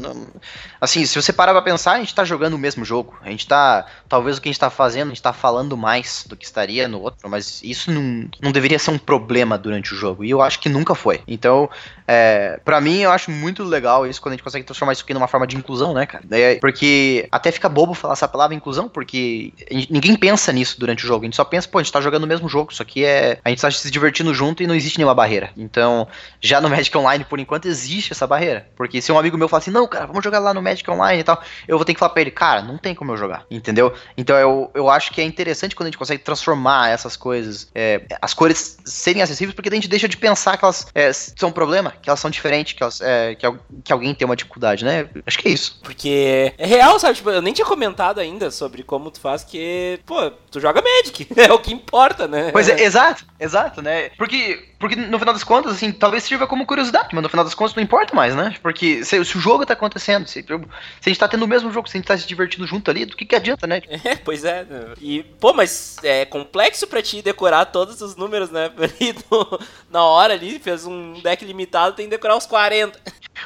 assim, 0.81 1.05
se 1.05 1.15
você 1.15 1.33
parar 1.33 1.53
pra 1.53 1.63
pensar, 1.63 1.93
a 1.93 1.99
gente 1.99 2.15
tá 2.15 2.25
jogando 2.25 2.55
o 2.55 2.59
mesmo 2.59 2.85
jogo. 2.85 3.17
A 3.23 3.31
gente 3.31 3.47
tá. 3.47 3.87
Talvez 4.09 4.37
o 4.37 4.41
que 4.41 4.49
a 4.49 4.53
gente 4.53 4.59
tá 4.59 4.71
fazendo, 4.71 5.09
a 5.09 5.11
gente 5.11 5.23
tá 5.23 5.33
falando 5.33 5.77
mais 5.77 6.25
do 6.29 6.37
que 6.37 6.45
estaria 6.45 6.89
no 6.89 7.01
outro, 7.01 7.31
mas 7.31 7.61
isso 7.63 7.91
não, 7.93 8.29
não 8.41 8.51
deveria 8.51 8.79
ser 8.79 8.91
um 8.91 8.99
problema 8.99 9.57
durante 9.57 9.95
o 9.95 9.97
jogo. 9.97 10.25
E 10.25 10.31
eu 10.31 10.43
acho 10.43 10.59
que 10.59 10.69
nunca 10.69 10.95
foi. 10.95 11.21
Então, 11.29 11.71
é, 12.07 12.61
para 12.65 12.81
mim, 12.81 12.99
eu 12.99 13.13
acho 13.13 13.31
muito 13.31 13.63
legal 13.63 14.07
isso 14.07 14.21
quando 14.21 14.33
a 14.33 14.37
gente 14.37 14.43
consegue 14.43 14.65
transformar 14.65 14.93
isso 14.93 15.05
aqui 15.05 15.15
numa 15.15 15.29
forma 15.29 15.47
de 15.47 15.57
inclusão, 15.57 15.95
né, 15.95 16.05
cara? 16.05 16.25
É, 16.33 16.57
porque 16.57 17.29
até 17.31 17.53
fica 17.53 17.69
bobo 17.69 17.95
falar 17.95 18.15
essa 18.15 18.27
palavra 18.27 18.57
inclusão, 18.57 18.89
porque 18.89 19.53
ninguém 19.89 20.17
pensa 20.17 20.53
nisso 20.53 20.81
durante 20.81 21.05
o 21.05 21.07
jogo. 21.07 21.25
A 21.25 21.27
gente 21.27 21.37
só 21.37 21.45
pensa, 21.45 21.69
pô, 21.69 21.79
a 21.79 21.83
gente 21.83 21.93
tá 21.93 22.01
jogando 22.01 22.25
o 22.25 22.27
mesmo 22.27 22.49
jogo. 22.49 22.73
Isso 22.73 22.83
aqui 22.83 23.05
é. 23.05 23.39
A 23.45 23.51
gente 23.51 23.63
tá 23.63 23.71
se 23.71 23.91
divertindo 23.91 24.35
junto 24.35 24.65
e 24.65 24.67
não 24.67 24.75
existe 24.75 24.99
nenhuma 24.99 25.15
barreira. 25.15 25.51
Então, 25.57 26.09
já 26.41 26.61
no 26.61 26.69
Magic 26.69 26.97
Online, 26.99 27.25
por 27.25 27.39
enquanto, 27.39 27.67
existe 27.67 28.13
essa 28.13 28.27
barreira. 28.27 28.62
Porque 28.77 29.01
se 29.01 29.13
um 29.13 29.19
amigo 29.19 29.37
meu 29.37 29.49
falar 29.49 29.59
assim, 29.59 29.71
não, 29.71 29.87
cara, 29.87 30.07
vamos 30.07 30.23
jogar 30.23 30.39
lá 30.39 30.53
no 30.55 30.63
Magic 30.63 30.89
Online 30.91 31.21
e 31.21 31.25
tal, 31.25 31.43
eu 31.67 31.77
vou 31.77 31.85
ter 31.85 31.95
que 31.95 32.01
falar 32.01 32.11
pra 32.11 32.23
ele, 32.23 32.31
cara, 32.31 32.63
não 32.63 32.79
tem 32.79 32.95
como 32.95 33.13
eu 33.13 33.17
jogar, 33.17 33.45
entendeu? 33.51 33.93
Então 34.17 34.37
eu, 34.37 34.71
eu 34.75 34.89
acho 34.89 35.13
que 35.13 35.21
é 35.21 35.25
interessante 35.25 35.75
quando 35.75 35.87
a 35.87 35.91
gente 35.91 35.99
consegue 35.99 36.23
transformar 36.23 36.91
essas 36.91 37.17
coisas, 37.17 37.71
é, 37.75 38.03
as 38.21 38.35
cores 38.35 38.79
serem 38.85 39.23
acessíveis, 39.23 39.55
porque 39.55 39.69
a 39.69 39.75
gente 39.75 39.89
deixa 39.89 40.09
de 40.09 40.17
pensar 40.17 40.57
que 40.57 40.65
elas 40.65 40.87
é, 40.95 41.13
são 41.13 41.49
um 41.49 41.53
problema, 41.53 41.95
que 42.03 42.09
elas 42.09 42.21
são 42.21 42.31
diferentes, 42.31 42.73
que, 42.73 42.83
elas, 42.83 43.01
é, 43.01 43.35
que, 43.35 43.47
que, 43.85 43.93
alguém 43.93 44.15
tem 44.15 44.27
uma 44.27 44.37
dificuldade, 44.37 44.85
né? 44.85 45.09
Acho 45.27 45.39
que 45.39 45.49
é 45.49 45.51
isso. 45.51 45.81
Porque 45.83 46.53
é 46.59 46.67
real, 46.67 46.99
sabe? 46.99 47.15
Tipo, 47.15 47.31
eu 47.31 47.43
nem 47.43 47.53
tinha 47.53 47.67
comentado 47.67 48.19
ainda 48.19 48.51
sobre 48.51 48.83
como 48.83 49.11
tu 49.11 49.21
faz, 49.21 49.45
que, 49.45 50.01
pô, 50.07 50.31
tu 50.51 50.61
joga 50.61 50.83
Magic, 50.83 51.29
é 51.37 51.53
o 51.53 51.59
que 51.59 51.73
importa, 51.73 52.27
né? 52.27 52.51
Pois 52.53 52.69
é, 52.69 52.83
exato, 52.83 53.25
exato, 53.39 53.83
né? 53.83 54.11
Porque, 54.17 54.69
porque 54.79 54.97
no 54.97 55.19
final 55.19 55.35
das 55.35 55.45
contas, 55.45 55.73
assim, 55.73 55.93
talvez 55.93 56.25
sirva 56.25 56.47
como 56.47 56.67
curiosidade, 56.67 57.09
mas 57.13 57.23
no 57.23 57.29
final 57.29 57.45
das 57.45 57.55
contas 57.55 57.75
não 57.75 57.83
importa 57.83 58.15
mais, 58.15 58.35
né? 58.35 58.52
Né? 58.53 58.59
Porque 58.63 59.05
se, 59.05 59.25
se 59.25 59.37
o 59.37 59.41
jogo 59.41 59.67
tá 59.67 59.73
acontecendo, 59.73 60.27
se, 60.27 60.43
se, 60.43 60.53
a 60.53 61.09
gente 61.09 61.19
tá 61.19 61.29
tendo 61.29 61.45
o 61.45 61.49
mesmo 61.49 61.73
jogo, 61.73 61.89
se 61.89 61.97
a 61.97 61.99
gente 61.99 62.07
tá 62.07 62.17
se 62.17 62.27
divertindo 62.27 62.67
junto 62.67 62.91
ali, 62.91 63.05
do 63.05 63.17
que 63.17 63.25
que 63.25 63.37
adianta, 63.37 63.67
né? 63.67 63.81
É, 64.05 64.17
pois 64.17 64.45
é. 64.45 64.67
E, 65.01 65.23
pô, 65.23 65.53
mas 65.53 65.97
é 66.03 66.25
complexo 66.25 66.87
pra 66.87 67.01
ti 67.01 67.23
decorar 67.23 67.67
todos 67.67 68.01
os 68.01 68.17
números, 68.17 68.51
né? 68.51 68.71
Ali 68.77 69.15
no, 69.31 69.61
na 69.91 70.05
hora 70.05 70.35
ali, 70.35 70.59
fez 70.59 70.85
um 70.85 71.21
deck 71.21 71.45
limitado, 71.45 71.95
tem 71.95 72.07
que 72.07 72.11
decorar 72.11 72.37
os 72.37 72.47
40. 72.47 72.99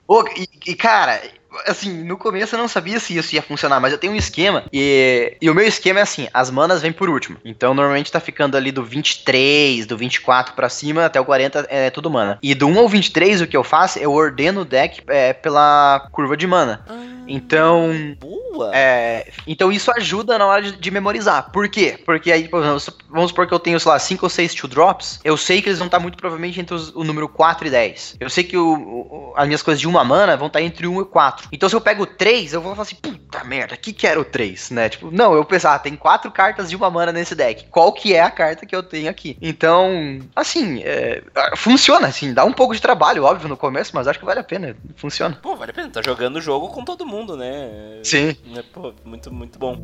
Pô, 0.07 0.27
e, 0.37 0.49
e 0.67 0.75
cara, 0.75 1.23
assim, 1.67 2.05
no 2.05 2.17
começo 2.17 2.55
eu 2.55 2.59
não 2.59 2.69
sabia 2.69 2.99
se 3.01 3.17
isso 3.17 3.35
ia 3.35 3.43
funcionar, 3.43 3.81
mas 3.81 3.93
eu 3.93 3.99
tenho 3.99 4.13
um 4.13 4.17
esquema 4.17 4.65
e, 4.73 5.37
e 5.41 5.51
o 5.51 5.55
meu 5.55 5.67
esquema 5.67 6.01
é 6.01 6.03
assim, 6.03 6.29
as 6.33 6.51
manas 6.51 6.83
vêm 6.83 6.93
por 6.93 7.09
último. 7.09 7.39
Então 7.45 7.75
normalmente 7.75 8.13
tá 8.13 8.21
ficando 8.21 8.57
ali 8.57 8.71
do 8.71 8.85
23, 8.85 9.87
do 9.87 9.97
24 9.97 10.55
para 10.55 10.69
cima 10.69 11.05
até 11.05 11.21
o 11.21 11.25
40 11.25 11.67
é 11.69 11.91
tudo 11.91 12.11
mana. 12.11 12.39
E 12.43 12.55
do 12.55 12.67
1 12.67 12.79
ao 12.79 12.89
23 12.89 13.41
o 13.41 13.47
que 13.47 13.57
eu 13.57 13.65
faço, 13.65 13.99
eu 13.99 14.13
ordeno 14.13 14.63
o 14.63 14.65
deck 14.65 15.03
é, 15.09 15.33
pela 15.33 16.09
curva 16.13 16.37
de 16.37 16.47
mana. 16.47 16.85
Ah, 16.89 17.16
então, 17.27 18.17
boa. 18.19 18.71
É, 18.75 19.31
então 19.47 19.71
isso 19.71 19.91
ajuda 19.91 20.39
na 20.39 20.47
hora 20.47 20.63
de, 20.63 20.73
de, 20.73 20.91
memorizar. 20.91 21.51
Por 21.51 21.69
quê? 21.69 21.99
Porque 22.05 22.33
aí, 22.33 22.49
vamos 22.49 22.85
supor 23.29 23.47
que 23.47 23.55
eu 23.55 23.59
tenho, 23.59 23.79
sei 23.79 23.91
lá, 23.91 23.99
5 23.99 24.25
ou 24.25 24.31
6 24.31 24.55
two 24.55 24.69
drops, 24.69 25.21
eu 25.25 25.37
sei 25.37 25.61
que 25.61 25.69
eles 25.69 25.79
vão 25.79 25.87
estar 25.87 25.99
muito 25.99 26.17
provavelmente 26.17 26.61
entre 26.61 26.75
os, 26.75 26.95
o 26.95 27.05
número 27.05 27.29
4 27.29 27.67
e 27.67 27.71
10. 27.71 28.17
Eu 28.21 28.31
sei 28.31 28.45
que 28.45 28.57
o, 28.57 28.75
o, 28.75 29.33
as 29.37 29.47
minhas 29.47 29.63
coisas 29.63 29.81
de 29.81 29.89
uma 29.89 30.05
mana 30.05 30.37
vão 30.37 30.47
estar 30.47 30.63
entre 30.63 30.87
1 30.87 31.03
e 31.03 31.05
4. 31.05 31.49
Então 31.53 31.69
se 31.69 31.75
eu 31.75 31.81
pego 31.81 32.07
3, 32.07 32.53
eu 32.53 32.61
vou 32.61 32.73
falar 32.73 32.83
assim, 32.83 32.97
puta 32.97 33.45
merda, 33.45 33.75
o 33.75 33.79
que 33.79 33.93
que 33.93 34.07
era 34.07 34.21
o 34.21 34.25
3, 34.25 34.71
né? 34.71 34.89
Tipo, 34.89 35.11
não, 35.11 35.35
eu 35.35 35.45
pensar, 35.45 35.75
ah, 35.75 35.79
tem 35.79 35.97
quatro 35.97 36.31
cartas 36.31 36.71
de 36.71 36.77
uma 36.77 36.91
mana 36.91 37.13
nesse 37.13 37.35
deck. 37.35 37.67
Qual 37.71 37.93
que 37.93 38.15
é 38.15 38.23
a 38.23 38.31
carta 38.31 38.67
que 38.67 38.75
eu 38.75 38.83
tenho 38.83 39.11
aqui? 39.11 39.37
Então, 39.41 40.21
assim, 40.35 40.83
é, 40.83 41.23
funciona, 41.57 42.07
assim, 42.07 42.33
dá 42.33 42.45
um 42.45 42.53
pouco 42.53 42.75
de 42.75 42.81
trabalho, 42.81 43.25
óbvio, 43.25 43.49
no 43.49 43.57
começo, 43.57 43.93
mas 43.95 44.07
acho 44.07 44.19
que 44.19 44.25
vale 44.25 44.41
a 44.41 44.45
pena, 44.45 44.77
funciona. 44.97 45.39
Pô, 45.43 45.57
vale 45.57 45.71
a 45.71 45.75
pena, 45.75 45.89
tá 45.89 46.03
jogando 46.03 46.37
o 46.37 46.41
jogo 46.41 46.69
com 46.69 46.85
todo 46.85 47.07
mundo, 47.07 47.16
né? 47.37 48.01
Sim. 48.03 48.37
É, 48.55 48.63
pô, 48.63 48.93
muito, 49.05 49.33
muito 49.33 49.59
bom. 49.59 49.77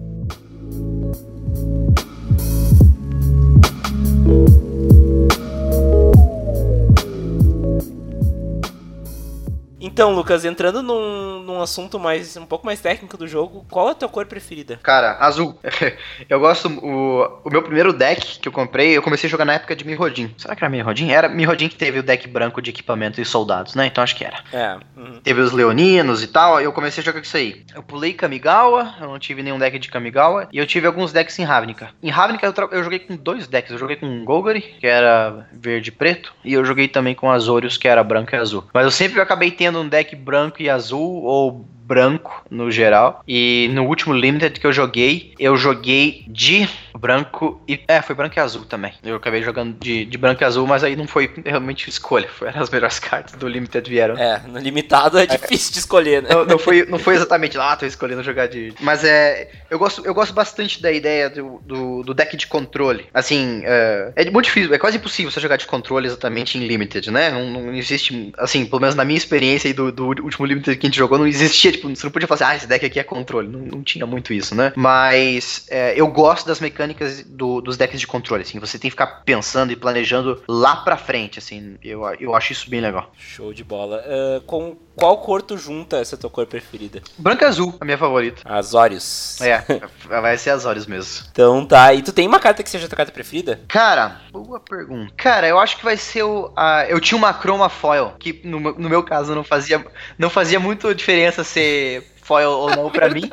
Então, 9.84 10.14
Lucas, 10.14 10.44
entrando 10.44 10.80
num, 10.80 11.42
num 11.42 11.60
assunto 11.60 11.98
mais 11.98 12.36
um 12.36 12.46
pouco 12.46 12.64
mais 12.64 12.80
técnico 12.80 13.16
do 13.16 13.26
jogo, 13.26 13.66
qual 13.68 13.88
é 13.88 13.90
a 13.90 13.94
tua 13.96 14.08
cor 14.08 14.24
preferida? 14.26 14.78
Cara, 14.80 15.16
azul. 15.18 15.58
eu 16.30 16.38
gosto. 16.38 16.68
O, 16.68 17.40
o 17.44 17.50
meu 17.50 17.62
primeiro 17.62 17.92
deck 17.92 18.38
que 18.38 18.46
eu 18.46 18.52
comprei, 18.52 18.96
eu 18.96 19.02
comecei 19.02 19.26
a 19.26 19.30
jogar 19.30 19.44
na 19.44 19.54
época 19.54 19.74
de 19.74 19.84
Mirrodin. 19.84 20.32
Será 20.38 20.54
que 20.54 20.62
era 20.62 20.70
Mirrodin? 20.70 21.10
Era 21.10 21.28
Mirrodin 21.28 21.68
que 21.68 21.74
teve 21.74 21.98
o 21.98 22.02
deck 22.02 22.28
branco 22.28 22.62
de 22.62 22.70
equipamento 22.70 23.20
e 23.20 23.24
soldados, 23.24 23.74
né? 23.74 23.86
Então 23.86 24.04
acho 24.04 24.14
que 24.14 24.24
era. 24.24 24.38
É. 24.52 24.76
Uhum. 24.96 25.20
Teve 25.20 25.40
os 25.40 25.50
Leoninos 25.50 26.22
e 26.22 26.28
tal, 26.28 26.60
e 26.60 26.64
eu 26.64 26.72
comecei 26.72 27.02
a 27.02 27.04
jogar 27.04 27.18
com 27.18 27.26
isso 27.26 27.36
aí. 27.36 27.64
Eu 27.74 27.82
pulei 27.82 28.12
Kamigawa, 28.12 28.94
eu 29.00 29.08
não 29.08 29.18
tive 29.18 29.42
nenhum 29.42 29.58
deck 29.58 29.80
de 29.80 29.88
Kamigawa, 29.88 30.48
e 30.52 30.58
eu 30.58 30.66
tive 30.66 30.86
alguns 30.86 31.12
decks 31.12 31.36
em 31.40 31.44
Ravnica. 31.44 31.90
Em 32.00 32.08
Ravnica 32.08 32.46
eu, 32.46 32.54
eu 32.70 32.84
joguei 32.84 33.00
com 33.00 33.16
dois 33.16 33.48
decks. 33.48 33.72
Eu 33.72 33.78
joguei 33.78 33.96
com 33.96 34.24
Golgari, 34.24 34.60
que 34.60 34.86
era 34.86 35.44
verde 35.52 35.88
e 35.88 35.92
preto, 35.92 36.32
e 36.44 36.52
eu 36.52 36.64
joguei 36.64 36.86
também 36.86 37.16
com 37.16 37.28
Azorius, 37.28 37.76
que 37.76 37.88
era 37.88 38.04
branco 38.04 38.32
e 38.32 38.38
azul. 38.38 38.64
Mas 38.72 38.84
eu 38.84 38.90
sempre 38.92 39.20
acabei 39.20 39.50
tendo 39.50 39.71
um 39.78 39.88
deck 39.88 40.14
branco 40.16 40.62
e 40.62 40.68
azul, 40.68 41.22
ou 41.22 41.66
branco 41.92 42.42
no 42.50 42.70
geral. 42.70 43.22
E 43.28 43.68
no 43.74 43.84
último 43.84 44.14
Limited 44.14 44.58
que 44.58 44.66
eu 44.66 44.72
joguei, 44.72 45.34
eu 45.38 45.58
joguei 45.58 46.24
de 46.26 46.66
branco 46.98 47.60
e. 47.68 47.80
É, 47.86 48.00
foi 48.00 48.14
branco 48.14 48.38
e 48.38 48.40
azul 48.40 48.64
também. 48.64 48.94
Eu 49.02 49.16
acabei 49.16 49.42
jogando 49.42 49.76
de, 49.78 50.06
de 50.06 50.16
branco 50.16 50.42
e 50.42 50.44
azul, 50.46 50.66
mas 50.66 50.82
aí 50.82 50.96
não 50.96 51.06
foi 51.06 51.30
realmente 51.44 51.90
escolha. 51.90 52.28
Foram 52.28 52.62
as 52.62 52.70
melhores 52.70 52.98
cartas 52.98 53.38
do 53.38 53.46
Limited 53.46 53.90
vieram. 53.90 54.16
É, 54.16 54.40
no 54.46 54.58
limitado 54.58 55.18
é 55.18 55.26
difícil 55.26 55.70
é, 55.70 55.72
de 55.74 55.78
escolher, 55.80 56.22
né? 56.22 56.30
Não, 56.30 56.46
não, 56.46 56.58
foi, 56.58 56.86
não 56.86 56.98
foi 56.98 57.14
exatamente 57.14 57.58
lá, 57.58 57.72
ah, 57.72 57.76
tô 57.76 57.84
escolhendo 57.84 58.22
jogar 58.22 58.46
de. 58.46 58.72
Mas 58.80 59.04
é. 59.04 59.50
Eu 59.68 59.78
gosto, 59.78 60.04
eu 60.06 60.14
gosto 60.14 60.32
bastante 60.32 60.80
da 60.80 60.90
ideia 60.90 61.28
do, 61.28 61.60
do, 61.64 62.02
do 62.02 62.14
deck 62.14 62.36
de 62.36 62.46
controle. 62.46 63.06
Assim, 63.12 63.62
é, 63.64 64.12
é, 64.16 64.30
muito 64.30 64.46
difícil, 64.46 64.72
é 64.72 64.78
quase 64.78 64.96
impossível 64.96 65.30
você 65.30 65.40
jogar 65.40 65.56
de 65.56 65.66
controle 65.66 66.06
exatamente 66.06 66.56
em 66.56 66.66
Limited, 66.66 67.10
né? 67.10 67.30
Não, 67.30 67.50
não 67.50 67.74
existe. 67.74 68.32
Assim, 68.38 68.64
pelo 68.64 68.80
menos 68.80 68.94
na 68.94 69.04
minha 69.04 69.18
experiência 69.18 69.68
e 69.68 69.74
do, 69.74 69.92
do 69.92 70.06
último 70.06 70.46
Limited 70.46 70.78
que 70.78 70.86
a 70.86 70.88
gente 70.88 70.98
jogou, 70.98 71.18
não 71.18 71.26
existia, 71.26 71.72
tipo, 71.82 71.96
você 71.96 72.06
não 72.06 72.12
podia 72.12 72.28
falar 72.28 72.36
assim, 72.36 72.44
ah, 72.44 72.56
esse 72.56 72.66
deck 72.66 72.86
aqui 72.86 73.00
é 73.00 73.04
controle. 73.04 73.48
Não, 73.48 73.60
não 73.60 73.82
tinha 73.82 74.06
muito 74.06 74.32
isso, 74.32 74.54
né? 74.54 74.72
Mas 74.76 75.66
é, 75.68 75.98
eu 75.98 76.06
gosto 76.08 76.46
das 76.46 76.60
mecânicas 76.60 77.22
do, 77.24 77.60
dos 77.60 77.76
decks 77.76 78.00
de 78.00 78.06
controle, 78.06 78.42
assim. 78.42 78.58
Você 78.58 78.78
tem 78.78 78.88
que 78.88 78.92
ficar 78.92 79.22
pensando 79.24 79.72
e 79.72 79.76
planejando 79.76 80.42
lá 80.48 80.76
pra 80.76 80.96
frente, 80.96 81.38
assim. 81.38 81.76
Eu, 81.82 82.02
eu 82.20 82.34
acho 82.34 82.52
isso 82.52 82.70
bem 82.70 82.80
legal. 82.80 83.12
Show 83.18 83.52
de 83.52 83.64
bola. 83.64 84.02
Uh, 84.06 84.40
com 84.42 84.76
qual 84.96 85.18
cor 85.18 85.42
tu 85.42 85.56
junta 85.56 85.98
essa 85.98 86.16
tua 86.16 86.30
cor 86.30 86.46
preferida? 86.46 87.02
Branco 87.18 87.42
e 87.42 87.46
azul, 87.46 87.74
a 87.80 87.84
minha 87.84 87.98
favorita. 87.98 88.42
Azorius. 88.44 89.40
É, 89.40 89.64
vai 90.08 90.36
ser 90.38 90.50
Azorius 90.50 90.86
mesmo. 90.86 91.26
Então 91.30 91.64
tá. 91.64 91.92
E 91.94 92.02
tu 92.02 92.12
tem 92.12 92.26
uma 92.26 92.40
carta 92.40 92.62
que 92.62 92.70
seja 92.70 92.86
a 92.86 92.88
tua 92.88 92.96
carta 92.96 93.12
preferida? 93.12 93.60
Cara, 93.68 94.20
boa 94.30 94.60
pergunta. 94.60 95.12
Cara, 95.16 95.46
eu 95.48 95.58
acho 95.58 95.76
que 95.76 95.84
vai 95.84 95.96
ser 95.96 96.22
o. 96.22 96.52
A, 96.56 96.86
eu 96.88 97.00
tinha 97.00 97.16
uma 97.16 97.32
Chroma 97.32 97.68
Foil, 97.68 98.12
que 98.18 98.40
no, 98.44 98.60
no 98.60 98.88
meu 98.88 99.02
caso 99.02 99.34
não 99.34 99.44
fazia, 99.44 99.84
não 100.18 100.30
fazia 100.30 100.60
muito 100.60 100.94
diferença 100.94 101.42
ser 101.44 102.12
foil 102.22 102.50
ou 102.50 102.70
não 102.70 102.90
pra 102.90 103.08
mim. 103.10 103.28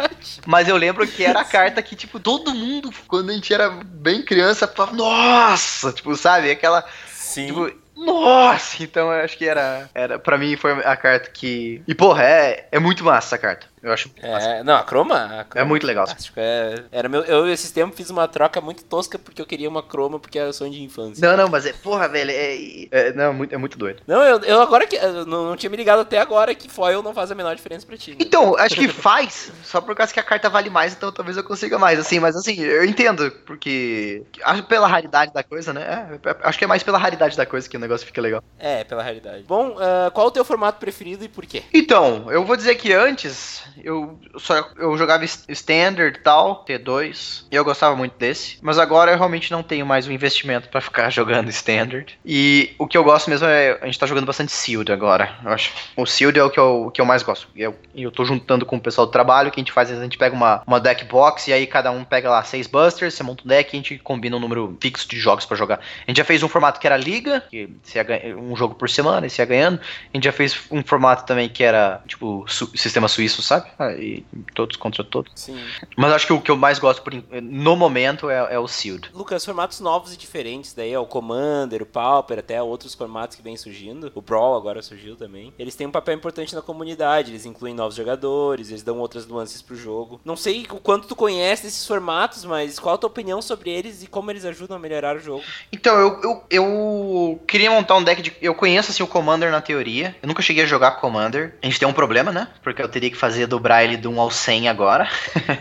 Mas 0.45 0.67
eu 0.67 0.75
lembro 0.75 1.07
que 1.07 1.23
era 1.23 1.41
a 1.41 1.45
carta 1.45 1.81
que, 1.81 1.95
tipo, 1.95 2.19
todo 2.19 2.53
mundo, 2.53 2.91
quando 3.07 3.29
a 3.29 3.33
gente 3.33 3.53
era 3.53 3.69
bem 3.69 4.21
criança, 4.21 4.67
falava, 4.67 4.95
nossa! 4.95 5.91
Tipo, 5.93 6.15
sabe? 6.15 6.51
Aquela. 6.51 6.83
Sim. 7.13 7.47
Tipo, 7.47 7.71
nossa! 8.05 8.83
Então 8.83 9.11
eu 9.11 9.21
acho 9.23 9.37
que 9.37 9.45
era. 9.45 9.89
era 9.93 10.19
pra 10.19 10.37
mim 10.37 10.55
foi 10.55 10.71
a 10.83 10.95
carta 10.95 11.29
que. 11.29 11.81
E 11.87 11.93
porra, 11.93 12.23
é, 12.23 12.67
é 12.71 12.79
muito 12.79 13.03
massa 13.03 13.35
essa 13.35 13.37
carta. 13.37 13.67
Eu 13.81 13.91
acho. 13.91 14.11
É, 14.21 14.63
não, 14.63 14.75
a 14.75 14.83
croma, 14.83 15.39
a 15.39 15.43
croma, 15.43 15.65
É 15.65 15.67
muito 15.67 15.85
legal. 15.85 16.05
É, 16.35 16.83
era 16.91 17.07
meu, 17.07 17.23
eu 17.23 17.47
esses 17.49 17.71
tempos 17.71 17.97
fiz 17.97 18.09
uma 18.09 18.27
troca 18.27 18.59
muito 18.59 18.83
tosca 18.83 19.17
porque 19.17 19.41
eu 19.41 19.45
queria 19.45 19.69
uma 19.69 19.81
croma 19.81 20.19
porque 20.19 20.37
era 20.37 20.51
sonho 20.51 20.71
de 20.71 20.83
infância. 20.83 21.27
Não, 21.27 21.37
não, 21.37 21.49
mas 21.49 21.65
é, 21.65 21.73
porra, 21.73 22.07
velho, 22.07 22.31
é, 22.31 22.87
é 22.91 23.13
não, 23.13 23.23
é 23.25 23.31
muito, 23.31 23.55
é 23.55 23.57
muito 23.57 23.77
doido. 23.77 24.01
Não, 24.05 24.21
eu, 24.23 24.39
eu 24.41 24.61
agora 24.61 24.85
que 24.85 24.95
eu 24.95 25.25
não, 25.25 25.55
tinha 25.55 25.69
me 25.69 25.77
ligado 25.77 25.99
até 25.99 26.19
agora 26.19 26.53
que 26.53 26.69
foil 26.69 27.01
não 27.01 27.13
faz 27.13 27.31
a 27.31 27.35
menor 27.35 27.55
diferença 27.55 27.85
pra 27.85 27.97
ti. 27.97 28.11
Né? 28.11 28.17
Então, 28.19 28.55
acho 28.57 28.75
que 28.75 28.87
faz, 28.87 29.51
só 29.63 29.79
por 29.79 29.95
causa 29.95 30.13
que 30.13 30.19
a 30.19 30.23
carta 30.23 30.49
vale 30.49 30.69
mais, 30.69 30.93
então 30.93 31.11
talvez 31.11 31.37
eu 31.37 31.43
consiga 31.43 31.77
mais, 31.77 31.99
assim, 31.99 32.19
mas 32.19 32.35
assim, 32.35 32.59
eu 32.59 32.83
entendo, 32.83 33.31
porque 33.45 34.23
acho 34.43 34.63
pela 34.63 34.87
raridade 34.87 35.33
da 35.33 35.43
coisa, 35.43 35.73
né? 35.73 36.19
É, 36.23 36.35
acho 36.43 36.57
que 36.57 36.65
é 36.65 36.67
mais 36.67 36.83
pela 36.83 36.97
raridade 36.97 37.37
da 37.37 37.45
coisa 37.45 37.69
que 37.69 37.77
o 37.77 37.79
negócio 37.79 38.05
fica 38.05 38.21
legal. 38.21 38.43
É, 38.57 38.83
pela 38.83 39.03
raridade. 39.03 39.43
Bom, 39.43 39.69
uh, 39.69 40.11
qual 40.13 40.27
o 40.27 40.31
teu 40.31 40.43
formato 40.43 40.79
preferido 40.79 41.23
e 41.23 41.27
por 41.27 41.45
quê? 41.45 41.63
Então, 41.73 42.31
eu 42.31 42.43
vou 42.43 42.55
dizer 42.55 42.75
que 42.75 42.91
antes 42.93 43.63
eu 43.83 44.19
só 44.37 44.69
eu 44.77 44.97
jogava 44.97 45.23
Standard 45.25 46.17
e 46.17 46.21
tal, 46.21 46.65
T2, 46.65 47.45
e 47.51 47.55
eu 47.55 47.63
gostava 47.63 47.95
muito 47.95 48.17
desse. 48.17 48.57
Mas 48.61 48.77
agora 48.77 49.11
eu 49.11 49.17
realmente 49.17 49.51
não 49.51 49.63
tenho 49.63 49.85
mais 49.85 50.07
o 50.07 50.09
um 50.09 50.13
investimento 50.13 50.69
para 50.69 50.81
ficar 50.81 51.09
jogando 51.11 51.49
Standard. 51.49 52.17
E 52.25 52.73
o 52.77 52.87
que 52.87 52.97
eu 52.97 53.03
gosto 53.03 53.29
mesmo 53.29 53.47
é. 53.47 53.77
A 53.81 53.85
gente 53.85 53.99
tá 53.99 54.05
jogando 54.05 54.25
bastante 54.25 54.51
Sealed 54.51 54.91
agora. 54.91 55.35
Eu 55.43 55.51
acho. 55.51 55.73
O 55.95 56.05
Sealed 56.05 56.39
é 56.39 56.43
o 56.43 56.49
que 56.49 56.59
eu, 56.59 56.87
o 56.87 56.91
que 56.91 57.01
eu 57.01 57.05
mais 57.05 57.23
gosto. 57.23 57.47
E 57.55 57.61
eu, 57.61 57.75
eu 57.95 58.11
tô 58.11 58.25
juntando 58.25 58.65
com 58.65 58.77
o 58.77 58.81
pessoal 58.81 59.05
do 59.07 59.11
trabalho. 59.11 59.51
Que 59.51 59.59
a 59.59 59.61
gente 59.61 59.71
faz 59.71 59.91
a 59.91 60.03
gente 60.03 60.17
pega 60.17 60.35
uma, 60.35 60.61
uma 60.65 60.79
deck 60.79 61.05
box 61.05 61.47
e 61.47 61.53
aí 61.53 61.65
cada 61.65 61.91
um 61.91 62.03
pega 62.03 62.29
lá 62.29 62.43
seis 62.43 62.67
busters, 62.67 63.13
você 63.13 63.23
monta 63.23 63.43
um 63.43 63.47
deck 63.47 63.73
e 63.73 63.75
a 63.75 63.81
gente 63.81 63.97
combina 63.99 64.37
um 64.37 64.39
número 64.39 64.77
fixo 64.81 65.07
de 65.07 65.19
jogos 65.19 65.45
para 65.45 65.57
jogar. 65.57 65.79
A 65.79 66.11
gente 66.11 66.17
já 66.17 66.25
fez 66.25 66.43
um 66.43 66.47
formato 66.47 66.79
que 66.79 66.87
era 66.87 66.97
liga, 66.97 67.41
que 67.49 67.69
você 67.83 67.99
ia 67.99 68.37
um 68.37 68.55
jogo 68.55 68.75
por 68.75 68.89
semana 68.89 69.27
e 69.27 69.29
você 69.29 69.41
ia 69.41 69.45
ganhando. 69.45 69.79
A 69.79 70.17
gente 70.17 70.25
já 70.25 70.31
fez 70.31 70.59
um 70.71 70.83
formato 70.83 71.25
também 71.25 71.49
que 71.49 71.63
era 71.63 72.01
tipo 72.07 72.45
su 72.47 72.69
sistema 72.75 73.07
suíço, 73.07 73.41
sabe? 73.41 73.68
Ah, 73.77 73.93
e 73.93 74.25
todos 74.53 74.75
contra 74.77 75.03
todos. 75.03 75.31
Sim. 75.35 75.59
Mas 75.95 76.11
acho 76.13 76.27
que 76.27 76.33
o 76.33 76.41
que 76.41 76.51
eu 76.51 76.57
mais 76.57 76.79
gosto 76.79 77.01
por, 77.01 77.13
no 77.41 77.75
momento 77.75 78.29
é, 78.29 78.53
é, 78.53 78.59
o 78.59 78.67
Sealed. 78.67 79.09
Lucas, 79.13 79.45
formatos 79.45 79.79
novos 79.79 80.13
e 80.13 80.17
diferentes 80.17 80.73
daí, 80.73 80.95
o 80.95 81.05
Commander, 81.05 81.81
o 81.81 81.85
Pauper, 81.85 82.39
até 82.39 82.61
outros 82.61 82.93
formatos 82.93 83.35
que 83.35 83.43
vêm 83.43 83.57
surgindo. 83.57 84.11
O 84.15 84.21
Brawl 84.21 84.55
agora 84.55 84.81
surgiu 84.81 85.15
também. 85.15 85.53
Eles 85.57 85.75
têm 85.75 85.87
um 85.87 85.91
papel 85.91 86.15
importante 86.15 86.55
na 86.55 86.61
comunidade, 86.61 87.31
eles 87.31 87.45
incluem 87.45 87.73
novos 87.73 87.95
jogadores, 87.95 88.69
eles 88.69 88.83
dão 88.83 88.99
outras 88.99 89.25
nuances 89.27 89.61
pro 89.61 89.75
jogo. 89.75 90.19
Não 90.23 90.35
sei 90.35 90.65
o 90.69 90.79
quanto 90.79 91.07
tu 91.07 91.15
conhece 91.15 91.63
desses 91.63 91.85
formatos, 91.85 92.45
mas 92.45 92.79
qual 92.79 92.95
a 92.95 92.97
tua 92.97 93.09
opinião 93.09 93.41
sobre 93.41 93.69
eles 93.69 94.03
e 94.03 94.07
como 94.07 94.31
eles 94.31 94.45
ajudam 94.45 94.77
a 94.77 94.79
melhorar 94.79 95.15
o 95.15 95.19
jogo? 95.19 95.43
Então, 95.71 95.97
eu, 95.99 96.21
eu, 96.21 96.43
eu 96.49 97.39
queria 97.47 97.71
montar 97.71 97.95
um 97.95 98.03
deck 98.03 98.21
de. 98.21 98.33
Eu 98.41 98.55
conheço 98.55 98.91
assim 98.91 99.03
o 99.03 99.07
Commander 99.07 99.51
na 99.51 99.61
teoria. 99.61 100.15
Eu 100.21 100.27
nunca 100.27 100.41
cheguei 100.41 100.63
a 100.63 100.67
jogar 100.67 100.91
Commander. 100.91 101.55
A 101.61 101.65
gente 101.65 101.79
tem 101.79 101.87
um 101.87 101.93
problema, 101.93 102.31
né? 102.31 102.47
Porque 102.63 102.81
eu 102.81 102.89
teria 102.89 103.09
que 103.09 103.17
fazer 103.17 103.47
dobrar 103.49 103.83
ele 103.83 103.97
do 103.97 104.09
1 104.09 104.21
ao 104.21 104.31
100 104.31 104.69
agora. 104.69 105.09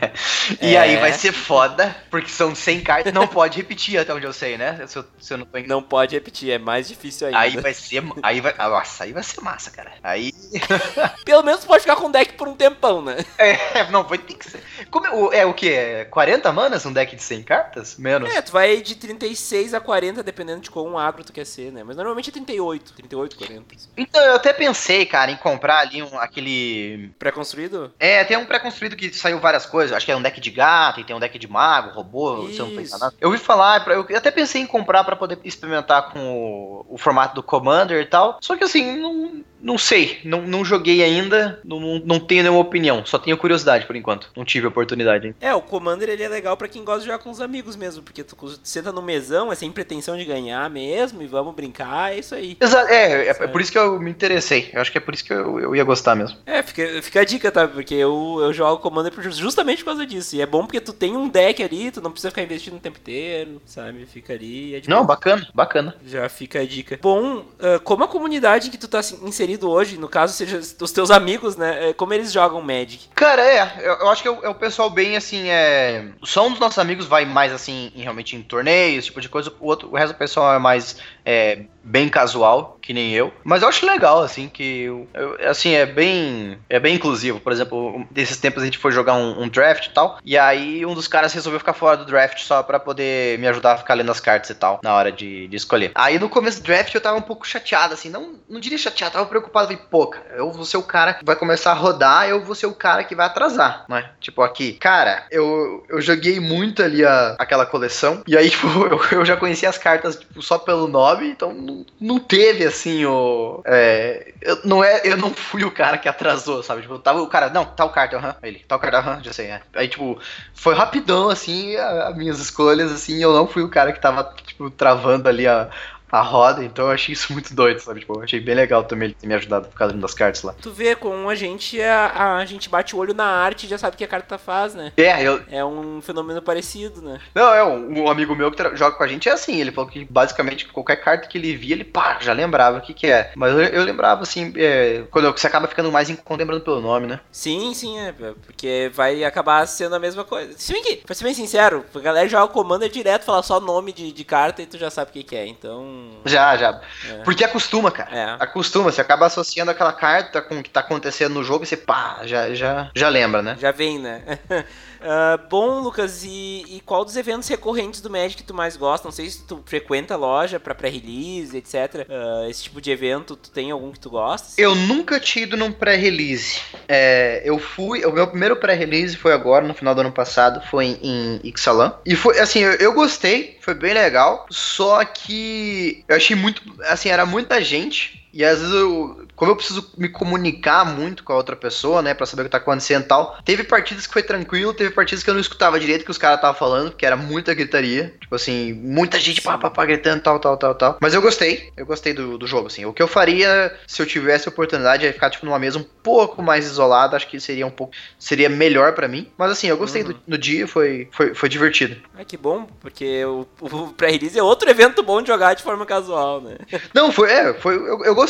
e 0.61 0.75
É. 0.75 0.79
aí 0.81 0.97
vai 0.97 1.13
ser 1.13 1.33
foda, 1.33 1.95
porque 2.11 2.29
são 2.31 2.55
100 2.55 2.81
cartas, 2.83 3.13
não 3.13 3.27
pode 3.27 3.57
repetir 3.57 3.99
até 3.99 4.13
onde 4.15 4.27
eu 4.27 4.33
sei, 4.33 4.57
né? 4.59 4.85
Se 4.87 4.99
eu, 4.99 5.05
se 5.21 5.33
eu 5.35 5.39
não 5.39 5.47
tô. 5.47 5.59
Não 5.67 5.83
pode 5.83 6.15
repetir, 6.15 6.51
é 6.51 6.59
mais 6.59 6.89
difícil 6.89 7.27
ainda. 7.27 7.39
Aí 7.39 7.57
vai 7.57 7.75
ser. 7.75 8.03
Aí 8.23 8.41
vai. 8.41 8.55
Nossa, 8.57 9.05
aí 9.05 9.13
vai 9.13 9.23
ser 9.23 9.41
massa, 9.41 9.71
cara. 9.71 9.93
Aí. 10.03 10.33
Pelo 11.25 11.43
menos 11.43 11.65
pode 11.65 11.83
ficar 11.83 11.97
com 11.97 12.07
o 12.07 12.13
deck 12.13 12.35
por 12.35 12.49
um 12.49 12.55
tempão, 12.55 13.03
né? 13.03 13.17
É, 13.39 13.89
não, 13.91 14.03
vai 14.05 14.19
ter 14.19 14.35
que 14.35 14.51
ser. 14.51 14.63
Como 14.91 15.07
é, 15.07 15.11
o- 15.11 15.33
é? 15.33 15.45
É 15.69 16.05
40 16.05 16.53
manas 16.53 16.85
um 16.85 16.93
deck 16.93 17.15
de 17.15 17.23
100 17.23 17.43
cartas? 17.43 17.97
Menos? 17.97 18.31
É, 18.31 18.43
tu 18.43 18.53
vai 18.53 18.81
de 18.81 18.95
36 18.95 19.75
a 19.75 19.81
40, 19.81 20.23
dependendo 20.23 20.61
de 20.61 20.71
quão 20.71 20.99
agro 20.99 21.23
tu 21.25 21.33
quer 21.33 21.45
ser, 21.47 21.73
né? 21.73 21.83
Mas 21.85 21.97
normalmente 21.97 22.31
é 22.31 22.33
38, 22.33 22.93
38, 22.95 23.37
40. 23.37 23.75
assim. 23.75 23.89
Então, 23.97 24.23
eu 24.23 24.35
até 24.37 24.53
pensei, 24.53 25.07
cara, 25.07 25.31
em 25.31 25.37
comprar 25.37 25.79
ali 25.81 26.03
um, 26.03 26.19
aquele. 26.19 27.11
Pré-construído? 27.19 27.93
É, 27.99 28.25
tem 28.25 28.37
um 28.37 28.47
pré-construído 28.47 28.97
que 28.97 29.13
saiu 29.13 29.39
várias 29.41 29.65
coisas. 29.67 29.97
Acho 29.97 30.05
que 30.07 30.13
é 30.13 30.17
um 30.17 30.23
deck 30.23 30.38
de 30.41 30.51
gato, 30.51 31.01
e 31.01 31.05
tem 31.05 31.15
um 31.15 31.21
deck 31.21 31.39
de 31.39 31.49
mago, 31.49 31.91
robô, 31.91 32.49
se 32.49 32.59
eu 32.59 32.67
não 32.67 32.81
Isso. 32.81 32.95
enganado. 32.95 33.17
Eu 33.21 33.29
ouvi 33.29 33.41
falar, 33.41 33.87
eu 33.89 34.07
até 34.17 34.31
pensei 34.31 34.63
em 34.63 34.67
comprar 34.67 35.05
pra 35.05 35.17
poder 35.17 35.39
experimentar 35.45 36.13
com 36.13 36.19
o, 36.19 36.95
o 36.95 36.99
formato 36.99 37.35
do 37.35 37.43
Commander 37.43 38.01
e 38.01 38.07
tal. 38.07 38.39
Só 38.41 38.57
que 38.57 38.65
assim, 38.65 38.97
não, 38.97 39.43
não 39.61 39.79
sei. 39.79 40.19
Não, 40.25 40.43
não 40.43 40.65
joguei 40.65 41.03
ainda, 41.03 41.61
não, 41.65 41.99
não, 41.99 42.21
tenho 42.21 42.43
nenhuma 42.43 42.61
opinião. 42.61 43.05
Só 43.05 43.19
tenho 43.19 43.37
curiosidade 43.37 43.87
por 43.87 43.97
enquanto. 43.97 44.31
Não 44.37 44.45
tive 44.45 44.67
oportunidade 44.67 45.27
ainda. 45.27 45.37
É, 45.41 45.55
o 45.55 45.63
Commander 45.63 46.09
ele 46.09 46.23
é 46.23 46.29
legal 46.29 46.57
pra 46.57 46.69
quem 46.69 46.85
gosta 46.85 47.01
de 47.01 47.07
jogar 47.07 47.19
com 47.19 47.31
os 47.31 47.41
amigos 47.41 47.77
mesmo, 47.77 48.03
porque 48.03 48.25
tu 48.25 48.37
senta 48.63 48.93
no 48.93 49.03
mesão, 49.03 49.53
é 49.53 49.55
sem 49.55 49.71
pretensão 49.71 50.17
de 50.17 50.25
ganhar 50.25 50.69
mesmo, 50.71 51.23
e 51.23 51.27
vamos 51.27 51.55
brincar, 51.55 52.13
é 52.13 52.19
isso 52.19 52.35
aí. 52.35 52.57
É, 52.89 53.29
é, 53.29 53.29
é 53.29 53.47
por 53.47 53.61
isso 53.61 53.73
que 53.73 53.79
eu 53.79 54.01
me 54.01 54.11
interessei. 54.11 54.71
Eu 54.73 54.81
acho 54.81 54.93
que 54.93 54.99
é 54.99 55.01
por 55.01 55.15
isso 55.15 55.25
que 55.25 55.33
eu, 55.33 55.61
eu 55.61 55.77
ia 55.77 55.85
gostar 55.85 56.15
mesmo. 56.15 56.37
É, 56.47 56.63
fica, 56.63 57.03
fica 57.03 57.21
a 57.21 57.25
dica, 57.25 57.51
tá? 57.51 57.67
Porque 57.67 57.95
eu, 57.95 58.39
eu 58.41 58.53
jogo 58.53 58.83
Commander 58.83 59.13
justamente 59.31 59.79
por 59.79 59.87
causa 59.87 60.07
disso. 60.07 60.37
E 60.37 60.41
é 60.41 60.47
bom 60.47 60.65
porque 60.65 60.81
tu 60.81 60.93
tem 60.93 61.17
um 61.17 61.29
deck 61.29 61.63
ali, 61.63 61.91
tu 61.91 62.01
não 62.01 62.11
precisa 62.11 62.31
ficar 62.31 62.43
investindo 62.43 62.77
o 62.77 62.81
tempo 62.81 62.99
inteiro, 62.99 63.61
sabe? 63.65 64.07
Fica 64.07 64.33
ali. 64.33 64.75
É 64.75 64.83
Não, 64.87 65.05
bacana, 65.05 65.49
bacana. 65.55 65.95
Já 66.07 66.29
fica 66.29 66.61
a 66.61 66.67
dica. 66.67 66.99
Bom, 67.01 67.45
ah, 67.59 67.79
como 67.83 68.05
a 68.05 68.09
comunidade 68.09 68.71
que 68.71 68.79
tu 68.79 68.89
tá 68.89 69.01
assim, 69.01 69.19
inserido 69.49 69.71
hoje, 69.71 69.97
no 69.97 70.09
caso 70.09 70.35
seja 70.35 70.59
os 70.59 70.93
teus 70.93 71.11
amigos, 71.11 71.57
né? 71.57 71.89
é, 71.89 71.93
Como 71.95 72.13
eles 72.13 72.31
jogam 72.31 72.61
Magic? 72.61 73.09
Cara, 73.15 73.43
é, 73.43 73.81
eu, 73.81 73.95
eu 73.95 74.09
acho 74.11 74.23
que 74.23 74.29
é 74.29 74.31
o, 74.31 74.45
é 74.45 74.55
pessoal 74.55 74.91
bem 74.91 75.17
assim, 75.17 75.49
é. 75.49 76.09
Só 76.23 76.47
um 76.47 76.51
dos 76.51 76.61
nossos 76.61 76.79
amigos 76.79 77.07
vai 77.07 77.25
mais 77.25 77.53
assim, 77.53 77.91
em, 77.95 78.03
realmente 78.03 78.37
em 78.37 78.43
torneios, 78.43 79.07
tipo 79.07 79.21
de 79.21 79.29
coisa. 79.29 79.53
O, 79.59 79.67
outro, 79.67 79.89
o 79.91 79.97
resto 79.97 80.13
do 80.13 80.19
pessoal 80.19 80.55
é 80.55 80.59
mais 80.59 80.99
é, 81.25 81.63
bem 81.89 82.09
casual, 82.09 82.79
que 82.83 82.93
nem 82.93 83.13
eu. 83.13 83.33
Mas 83.45 83.63
eu 83.63 83.69
acho 83.69 83.87
legal, 83.87 84.23
assim, 84.23 84.49
que. 84.49 84.83
eu- 84.83 85.09
eu- 85.15 85.51
assim, 85.51 85.73
é 85.75 85.87
bem. 85.87 86.59
É 86.69 86.79
bem 86.79 86.95
inclusivo. 86.95 87.41
Por 87.41 87.53
exemplo, 87.53 88.07
desses 88.11 88.37
tempos 88.37 88.63
a 88.63 88.67
gente 88.67 88.79
foi 88.79 88.93
jogar 88.93 89.15
um, 89.15 89.43
um 89.43 89.49
draft 89.49 89.87
e 89.87 89.91
tal. 89.91 90.19
E 90.25 90.37
aí 90.37 90.85
um 90.85 90.95
dos 90.95 91.09
caras 91.09 91.33
resolveu 91.33 91.59
ficar 91.59 91.73
fora 91.73 91.97
do 91.97 92.05
draft 92.05 92.39
só 92.41 92.63
pra 92.63 92.79
poder 92.79 93.39
me 93.39 93.47
ajudar 93.49 93.73
a 93.73 93.79
ficar 93.79 93.95
lendo 93.95 94.11
as 94.11 94.21
cartas 94.21 94.51
e 94.51 94.55
tal, 94.55 94.81
na 94.83 94.95
hora 94.95 95.11
de, 95.11 95.49
de 95.49 95.57
escolher. 95.57 95.91
Aí 95.95 96.19
no 96.19 96.29
começo 96.29 96.61
do 96.61 96.65
draft 96.65 96.95
eu 96.95 97.01
tava 97.01 97.17
um 97.19 97.23
pouco 97.23 97.47
chateado, 97.47 97.95
assim, 97.95 98.09
não, 98.11 98.35
não 98.49 98.61
diria 98.61 98.79
chateado, 98.79 99.15
tava 99.15 99.27
preocupado. 99.27 99.67
Falei, 99.69 99.83
pô, 99.91 100.07
cara, 100.07 100.27
eu 100.37 100.51
vou 100.53 100.65
ser 100.65 100.77
o 100.77 100.83
cara 100.83 101.15
que 101.15 101.25
vai 101.25 101.37
começar 101.37 101.71
a 101.73 101.75
rodar, 101.75 102.29
eu 102.29 102.43
vou 102.45 102.55
ser 102.55 102.67
o 102.67 102.75
cara 102.75 103.05
que 103.05 103.15
vai 103.15 103.27
atrasar, 103.27 103.85
né? 103.89 104.11
Tipo, 104.21 104.43
aqui, 104.43 104.75
cara, 104.75 105.25
eu, 105.31 105.85
eu 105.89 106.01
joguei 106.01 106.39
muito 106.41 106.83
ali 106.83 107.05
a, 107.05 107.35
aquela 107.39 107.67
coleção, 107.67 108.23
e 108.27 108.37
aí, 108.37 108.49
tipo, 108.51 108.67
eu, 108.87 109.19
eu 109.19 109.25
já 109.25 109.37
conhecia 109.37 109.69
as 109.69 109.79
cartas, 109.79 110.17
tipo, 110.17 110.41
só 110.43 110.59
pelo 110.59 110.87
nome, 110.89 111.29
então 111.29 111.53
não, 111.53 111.78
não 112.01 112.19
teve, 112.19 112.65
assim, 112.65 113.05
o... 113.05 113.63
É, 113.67 114.33
eu, 114.41 114.61
não 114.65 114.83
é, 114.83 115.01
eu 115.05 115.17
não 115.17 115.33
fui 115.33 115.65
o 115.65 115.71
cara 115.71 115.99
que 115.99 116.09
atrasou, 116.09 116.63
sabe? 116.63 116.83
Tipo, 116.83 116.99
tava 116.99 117.21
o 117.23 117.29
cara, 117.29 117.51
não, 117.51 117.65
tal 117.65 117.91
carta, 117.91 118.17
aham, 118.17 118.37
ele, 118.43 118.65
tal 118.67 118.79
carta, 118.79 118.99
aham, 118.99 119.23
já 119.23 119.33
sei, 119.33 119.47
é. 119.47 119.63
Aí, 119.75 119.89
tipo, 119.89 120.19
foi 120.55 120.75
rapidão, 120.75 121.29
assim, 121.29 121.77
as 121.77 122.17
minhas 122.17 122.39
escolhas, 122.41 122.93
assim, 122.93 123.23
eu 123.23 123.33
não 123.33 123.47
fui 123.47 123.63
o 123.63 123.71
cara 123.71 123.93
que 123.93 124.01
tava, 124.01 124.35
tipo, 124.47 124.71
travando 124.71 125.29
ali 125.29 125.47
a, 125.47 125.71
a 126.11 126.21
roda, 126.21 126.65
então 126.65 126.87
eu 126.87 126.93
achei 126.93 127.13
isso 127.13 127.33
muito 127.35 127.55
doido, 127.55 127.81
sabe? 127.81 128.01
Tipo, 128.01 128.19
eu 128.19 128.23
achei 128.23 128.41
bem 128.41 128.55
legal 128.55 128.85
também 128.85 129.09
ele 129.09 129.15
ter 129.15 129.27
me 129.27 129.35
ajudado 129.35 129.69
por 129.69 129.77
causa 129.77 129.95
das 129.95 130.15
cartas 130.15 130.43
lá. 130.43 130.55
Tu 130.61 130.71
vê, 130.71 130.95
com 130.95 131.29
a 131.29 131.35
gente, 131.35 131.81
a, 131.81 132.37
a 132.37 132.45
gente 132.45 132.69
bate 132.69 132.95
o 132.95 132.99
olho 132.99 133.15
na 133.15 133.27
arte 133.27 133.67
e 133.67 133.69
já 133.69 133.79
sabe 133.79 133.95
o 133.95 133.99
que 133.99 134.05
a 134.05 134.09
carta 134.09 134.39
faz, 134.39 134.75
né? 134.75 134.93
É, 134.97 135.23
eu. 135.23 135.41
É 135.51 135.65
um 135.65 136.01
fenômeno 136.01 136.41
parecido, 136.41 137.03
né? 137.03 137.21
Não, 137.35 137.55
é, 137.55 137.65
um, 137.65 138.05
um 138.05 138.11
amigo 138.11 138.35
meu 138.35 138.51
que 138.51 138.77
joga 138.77 138.97
com 138.97 139.03
a 139.03 139.09
gente 139.09 139.29
é 139.29 139.33
assim, 139.33 139.61
ele 139.61 139.73
falou 139.73 139.91
que 139.91 140.05
basicamente 140.05 140.67
qualquer 140.67 140.97
carta 140.97 141.29
que 141.29 141.39
ele 141.39 141.57
via, 141.57 141.75
ele 141.75 141.85
pá, 141.85 142.19
já 142.21 142.33
lembrava 142.33 142.79
o 142.79 142.81
que 142.81 142.95
que 142.95 143.07
é. 143.07 143.33
Mas 143.35 143.53
eu, 143.53 143.61
eu 143.61 143.85
lembrava, 143.85 144.23
assim, 144.23 144.53
é, 144.57 145.05
quando 145.11 145.31
você 145.33 145.47
acaba 145.47 145.67
ficando 145.69 145.91
mais 145.91 146.09
em 146.11 146.19
lembrando 146.37 146.63
pelo 146.63 146.81
nome, 146.81 147.07
né? 147.07 147.21
Sim, 147.33 147.75
sim, 147.75 147.99
é. 147.99 148.13
Porque 148.13 148.91
vai 148.95 149.25
acabar 149.25 149.67
sendo 149.67 149.95
a 149.95 149.99
mesma 149.99 150.25
coisa. 150.25 150.53
Se 150.57 150.73
bem 150.73 150.83
que, 150.83 150.97
pra 150.97 151.15
ser 151.15 151.25
bem 151.25 151.35
sincero, 151.35 151.85
a 151.95 151.99
galera 151.99 152.29
joga 152.29 152.45
o 152.45 152.49
Commander 152.49 152.89
direto, 152.89 153.25
fala 153.25 153.43
só 153.43 153.61
nome 153.61 153.93
de, 153.93 154.13
de 154.13 154.25
carta 154.25 154.63
e 154.63 154.67
tu 154.67 154.79
já 154.79 154.91
sabe 154.91 155.11
o 155.11 155.13
que, 155.15 155.23
que 155.23 155.37
é. 155.37 155.47
Então. 155.47 155.98
Já, 156.25 156.57
já. 156.57 156.81
É. 157.09 157.23
Porque 157.25 157.45
acostuma, 157.45 157.91
cara. 157.91 158.11
É. 158.11 158.37
Acostuma, 158.39 158.91
você 158.91 159.01
acaba 159.01 159.27
associando 159.27 159.71
aquela 159.71 159.93
carta 159.93 160.43
com 160.43 160.59
o 160.59 160.63
que 160.63 160.71
tá 160.71 160.81
acontecendo 160.81 161.35
no 161.35 161.45
jogo 161.45 161.65
e 161.65 161.67
você, 161.67 161.77
pá, 161.77 162.21
já, 162.25 162.55
já, 162.55 162.91
já 162.95 163.09
lembra, 163.09 163.43
né? 163.43 163.57
Já 163.59 163.73
vem, 163.73 163.99
né? 163.99 164.23
Ah, 165.01 165.39
bom, 165.49 165.81
Lucas, 165.81 166.25
e, 166.25 166.65
e 166.69 166.83
qual 166.85 167.05
dos 167.05 167.17
eventos 167.17 167.49
recorrentes 167.49 168.01
do 168.01 168.11
Magic 168.11 168.43
tu 168.43 168.55
mais 168.55 168.77
gosta? 168.77 169.07
Não 169.07 169.13
sei 169.13 169.29
se 169.31 169.47
tu 169.47 169.63
frequenta 169.65 170.15
a 170.15 170.17
loja 170.17 170.59
pra 170.59 170.75
pré-release, 170.75 171.57
etc. 171.57 172.07
Ah, 172.09 172.47
esse 172.49 172.65
tipo 172.65 172.81
de 172.81 172.91
evento, 172.91 173.37
tu 173.37 173.51
tem 173.51 173.71
algum 173.71 173.93
que 173.93 174.01
tu 174.01 174.11
gosta? 174.11 174.61
Eu 174.61 174.75
nunca 174.75 175.21
tinha 175.21 175.45
ido 175.45 175.57
num 175.57 175.73
pré-release. 175.73 176.61
É, 176.89 177.43
eu 177.45 177.59
fui. 177.59 178.05
O 178.05 178.13
meu 178.13 178.27
primeiro 178.27 178.57
pré-release 178.57 179.17
foi 179.17 179.33
agora, 179.33 179.67
no 179.67 179.75
final 179.75 179.95
do 179.95 180.01
ano 180.01 180.13
passado, 180.13 180.61
foi 180.69 180.99
em 181.03 181.41
Ixalan. 181.45 181.95
E 182.05 182.15
foi 182.15 182.39
assim, 182.39 182.61
eu, 182.61 182.73
eu 182.75 182.93
gostei, 182.93 183.59
foi 183.61 183.75
bem 183.75 183.95
legal. 183.95 184.47
Só 184.51 185.05
que 185.05 186.05
eu 186.09 186.17
achei 186.17 186.37
muito. 186.37 186.63
Assim, 186.85 187.09
era 187.09 187.25
muita 187.25 187.63
gente. 187.63 188.28
E 188.39 188.45
às 188.45 188.61
vezes 188.61 188.73
eu. 188.73 189.27
Como 189.35 189.51
eu 189.51 189.57
preciso 189.57 189.91
me 189.99 190.09
comunicar 190.09 190.85
muito 190.85 191.25
com 191.25 191.33
a 191.33 191.37
outra 191.37 191.57
pessoa, 191.57 192.01
né? 192.03 192.15
Pra 192.15 192.25
saber 192.25 192.43
o 192.43 192.45
que 192.45 192.51
tá 192.53 192.59
acontecendo 192.59 193.03
e 193.05 193.07
tal. 193.09 193.37
Teve 193.45 193.65
partidas 193.65 194.07
que 194.07 194.13
foi 194.13 194.23
tranquilo, 194.23 194.73
teve 194.73 194.91
partidas 194.91 195.25
que 195.25 195.31
eu 195.31 195.35
não 195.35 195.41
escutava 195.41 195.79
direito 195.81 196.03
o 196.03 196.05
que 196.05 196.11
os 196.13 196.19
caras 196.19 196.37
estavam 196.39 196.57
falando, 196.57 196.91
porque 196.91 197.05
era 197.05 197.17
muita 197.17 197.53
gritaria. 197.53 198.15
Tipo 198.21 198.37
assim, 198.37 198.73
muita 198.75 199.19
gente 199.19 199.41
pá, 199.41 199.59
pá, 199.59 199.71
pá, 199.71 199.85
gritando, 199.85 200.23
tal, 200.23 200.39
tal, 200.39 200.57
tal, 200.57 200.75
tal. 200.77 200.99
Mas 201.01 201.15
eu 201.15 201.21
gostei, 201.23 201.73
eu 201.77 201.85
gostei 201.85 202.13
do, 202.13 202.39
do 202.39 202.47
jogo, 202.47 202.69
assim. 202.69 202.85
O 202.85 202.93
que 202.93 203.03
eu 203.03 203.09
faria 203.09 203.77
se 203.89 204.01
eu 204.01 204.07
tivesse 204.07 204.49
a 204.49 204.53
oportunidade 204.53 205.05
é 205.05 205.13
ficar, 205.13 205.31
tipo, 205.31 205.45
numa 205.45 205.59
mesa 205.59 205.79
um 205.79 205.85
pouco 206.03 206.41
mais 206.41 206.65
isolada. 206.65 207.17
Acho 207.17 207.27
que 207.29 207.41
seria 207.41 207.67
um 207.67 207.71
pouco. 207.71 207.93
Seria 208.21 208.49
melhor 208.49 208.93
pra 208.93 209.09
mim. 209.09 209.29
Mas 209.37 209.51
assim, 209.51 209.67
eu 209.67 209.77
gostei 209.77 210.03
Uhum. 210.03 210.13
do, 210.13 210.21
do 210.29 210.39
dia, 210.39 210.69
foi, 210.69 211.09
foi, 211.13 211.35
foi 211.35 211.49
divertido. 211.49 211.97
Ah, 212.17 212.25
que 212.25 212.37
bom, 212.37 212.69
porque 212.81 213.25
o, 213.25 213.47
o 213.61 213.89
pré-release 213.89 214.39
é 214.39 214.43
outro 214.43 214.69
evento 214.71 215.03
bom 215.03 215.21
de 215.23 215.29
jogar 215.29 215.55
de 215.55 215.63
forma 215.63 215.85
casual, 215.87 216.41
né? 216.41 216.57
Não, 216.95 217.11
foi, 217.11 217.31
é, 217.31 217.55
foi, 217.55 217.75
eu, 217.77 218.05
eu 218.05 218.15
gostei, 218.15 218.28